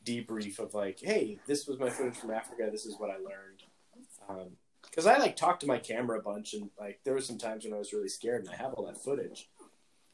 debrief 0.04 0.58
of 0.58 0.74
like, 0.74 0.98
hey, 1.00 1.38
this 1.46 1.66
was 1.66 1.78
my 1.78 1.90
footage 1.90 2.16
from 2.16 2.30
Africa. 2.30 2.68
This 2.70 2.86
is 2.86 2.96
what 2.98 3.10
I 3.10 3.14
learned. 3.16 4.48
Because 4.84 5.06
I 5.06 5.18
like 5.18 5.36
talked 5.36 5.60
to 5.60 5.66
my 5.66 5.78
camera 5.78 6.18
a 6.18 6.22
bunch, 6.22 6.54
and 6.54 6.70
like 6.78 7.00
there 7.04 7.14
were 7.14 7.20
some 7.20 7.38
times 7.38 7.64
when 7.64 7.72
I 7.72 7.78
was 7.78 7.92
really 7.92 8.08
scared, 8.08 8.44
and 8.44 8.50
I 8.52 8.56
have 8.56 8.74
all 8.74 8.86
that 8.86 9.02
footage, 9.02 9.48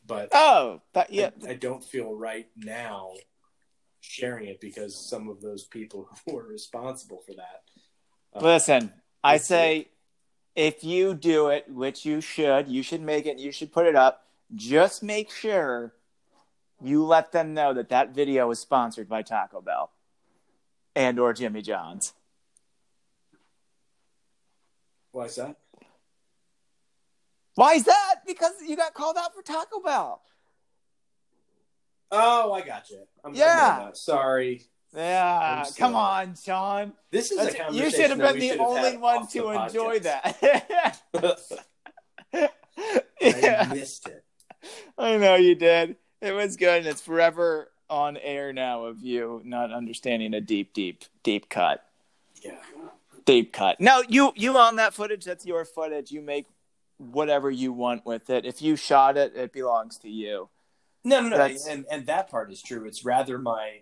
but 0.07 0.29
Oh, 0.33 0.81
that, 0.93 1.13
yeah. 1.13 1.31
I, 1.47 1.51
I 1.51 1.55
don't 1.55 1.85
feel 1.85 2.15
right 2.15 2.49
now 2.57 3.13
sharing 4.01 4.49
it 4.49 4.61
because 4.61 4.95
some 4.97 5.29
of 5.29 5.41
those 5.41 5.65
people 5.65 6.09
who 6.27 6.35
were 6.37 6.47
responsible 6.47 7.23
for 7.27 7.35
that. 7.35 7.63
uh, 8.35 8.41
Listen, 8.45 8.93
I 9.23 9.37
say 9.39 9.89
if 10.55 10.85
you 10.85 11.15
do 11.15 11.49
it, 11.49 11.67
which 11.69 12.05
you 12.05 12.21
should, 12.21 12.69
you 12.69 12.83
should 12.83 13.03
make 13.03 13.27
it. 13.27 13.39
You 13.39 13.53
should 13.53 13.73
put 13.73 13.87
it 13.87 13.97
up. 13.97 14.25
Just 14.55 15.03
make 15.03 15.31
sure 15.31 15.93
you 16.83 17.05
let 17.05 17.33
them 17.33 17.55
know 17.55 17.75
that 17.75 17.89
that 17.89 18.15
video 18.15 18.49
was 18.49 18.59
sponsored 18.59 19.09
by 19.09 19.23
Taco 19.23 19.61
Bell 19.61 19.91
and 20.95 21.19
or 21.19 21.33
Jimmy 21.33 21.63
John's. 21.63 22.13
Why 25.13 25.25
is 25.25 25.37
that? 25.37 25.57
Why 27.55 27.73
is 27.75 27.85
that? 27.85 28.17
Because 28.27 28.53
you 28.67 28.77
got 28.77 28.95
called 28.95 29.17
out 29.17 29.35
for 29.35 29.43
Taco 29.43 29.81
Bell. 29.81 30.23
Oh, 32.11 32.53
I 32.53 32.61
got 32.61 32.89
you. 32.91 33.03
I'm 33.25 33.35
Yeah. 33.35 33.87
I'm 33.89 33.95
Sorry. 33.95 34.63
Yeah, 34.95 35.65
I'm 35.67 35.73
come 35.75 35.95
on, 35.95 36.35
Sean. 36.35 36.95
This 37.11 37.31
is 37.31 37.37
That's- 37.37 37.73
a 37.73 37.75
you 37.75 37.91
should 37.91 38.09
have 38.11 38.19
been 38.19 38.39
the 38.39 38.59
only 38.59 38.97
one 38.97 39.27
to 39.29 39.51
enjoy 39.51 39.99
podcast. 39.99 41.03
that. 41.21 41.53
I 43.71 43.75
missed 43.75 44.09
it. 44.09 44.25
I 44.97 45.17
know 45.19 45.35
you 45.35 45.55
did. 45.55 45.97
It 46.21 46.33
was 46.33 46.57
good, 46.57 46.79
and 46.79 46.87
it's 46.87 47.01
forever 47.01 47.71
on 47.91 48.17
air 48.19 48.53
now 48.53 48.85
of 48.85 49.01
you 49.03 49.41
not 49.45 49.73
understanding 49.73 50.35
a 50.35 50.41
deep, 50.41 50.73
deep, 50.75 51.05
deep 51.23 51.49
cut. 51.49 51.85
Yeah. 52.43 52.57
Deep 53.25 53.53
cut. 53.53 53.81
No, 53.81 54.03
you 54.09 54.33
you 54.37 54.57
own 54.59 54.77
that 54.77 54.95
footage. 54.95 55.25
That's 55.25 55.47
your 55.47 55.65
footage. 55.65 56.11
You 56.11 56.21
make 56.23 56.47
whatever 56.99 57.51
you 57.51 57.73
want 57.73 58.05
with 58.05 58.31
it. 58.31 58.45
If 58.45 58.61
you 58.63 58.75
shot 58.77 59.17
it, 59.17 59.35
it 59.37 59.53
belongs 59.53 59.99
to 59.99 60.09
you. 60.09 60.49
No, 61.05 61.21
no, 61.21 61.29
no. 61.29 61.37
That's- 61.39 61.67
And 61.67 61.85
and 61.91 62.07
that 62.07 62.29
part 62.31 62.51
is 62.51 62.61
true. 62.63 62.85
It's 62.87 63.05
rather 63.05 63.39
my 63.39 63.81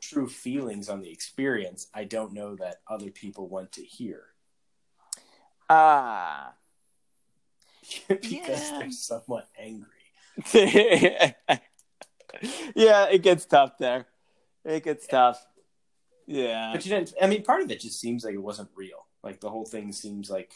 true 0.00 0.28
feelings 0.28 0.88
on 0.88 1.00
the 1.00 1.10
experience. 1.10 1.88
I 1.94 2.04
don't 2.04 2.32
know 2.32 2.54
that 2.56 2.80
other 2.88 3.10
people 3.10 3.48
want 3.48 3.72
to 3.72 3.82
hear 3.82 4.24
Ah. 5.70 6.52
because 8.08 8.70
Yeah. 8.70 8.78
they're 8.78 8.90
somewhat 8.90 9.48
angry. 9.58 9.86
yeah, 12.74 13.06
it 13.06 13.22
gets 13.22 13.44
tough 13.44 13.78
there. 13.78 14.06
It 14.64 14.84
gets 14.84 15.06
yeah. 15.06 15.18
tough. 15.18 15.46
Yeah. 16.26 16.70
But 16.72 16.84
you 16.84 16.90
didn't, 16.90 17.14
I 17.20 17.26
mean, 17.26 17.42
part 17.42 17.62
of 17.62 17.70
it 17.70 17.80
just 17.80 18.00
seems 18.00 18.24
like 18.24 18.34
it 18.34 18.42
wasn't 18.42 18.68
real. 18.74 19.06
Like 19.22 19.40
the 19.40 19.50
whole 19.50 19.64
thing 19.64 19.92
seems 19.92 20.30
like 20.30 20.52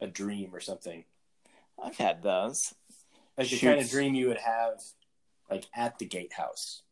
a 0.00 0.06
dream 0.06 0.50
or 0.54 0.60
something. 0.60 1.04
I've 1.82 1.96
had 1.96 2.22
those. 2.22 2.74
Like 3.36 3.48
the 3.48 3.58
kind 3.58 3.80
of 3.80 3.88
dream 3.88 4.14
you 4.14 4.28
would 4.28 4.38
have 4.38 4.82
like 5.50 5.66
at 5.74 5.98
the 5.98 6.06
gatehouse. 6.06 6.82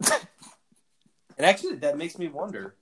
and 0.10 0.20
actually, 1.40 1.76
that 1.76 1.96
makes 1.96 2.18
me 2.18 2.28
wonder 2.28 2.74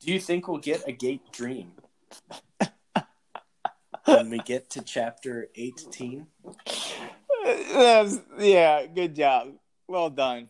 do 0.00 0.12
you 0.12 0.20
think 0.20 0.46
we'll 0.46 0.58
get 0.58 0.86
a 0.86 0.92
gate 0.92 1.32
dream? 1.32 1.72
when 4.04 4.30
we 4.30 4.38
get 4.38 4.70
to 4.70 4.80
chapter 4.80 5.48
18 5.54 6.26
yeah, 8.38 8.86
good 8.86 9.14
job. 9.14 9.48
Well 9.86 10.10
done. 10.10 10.48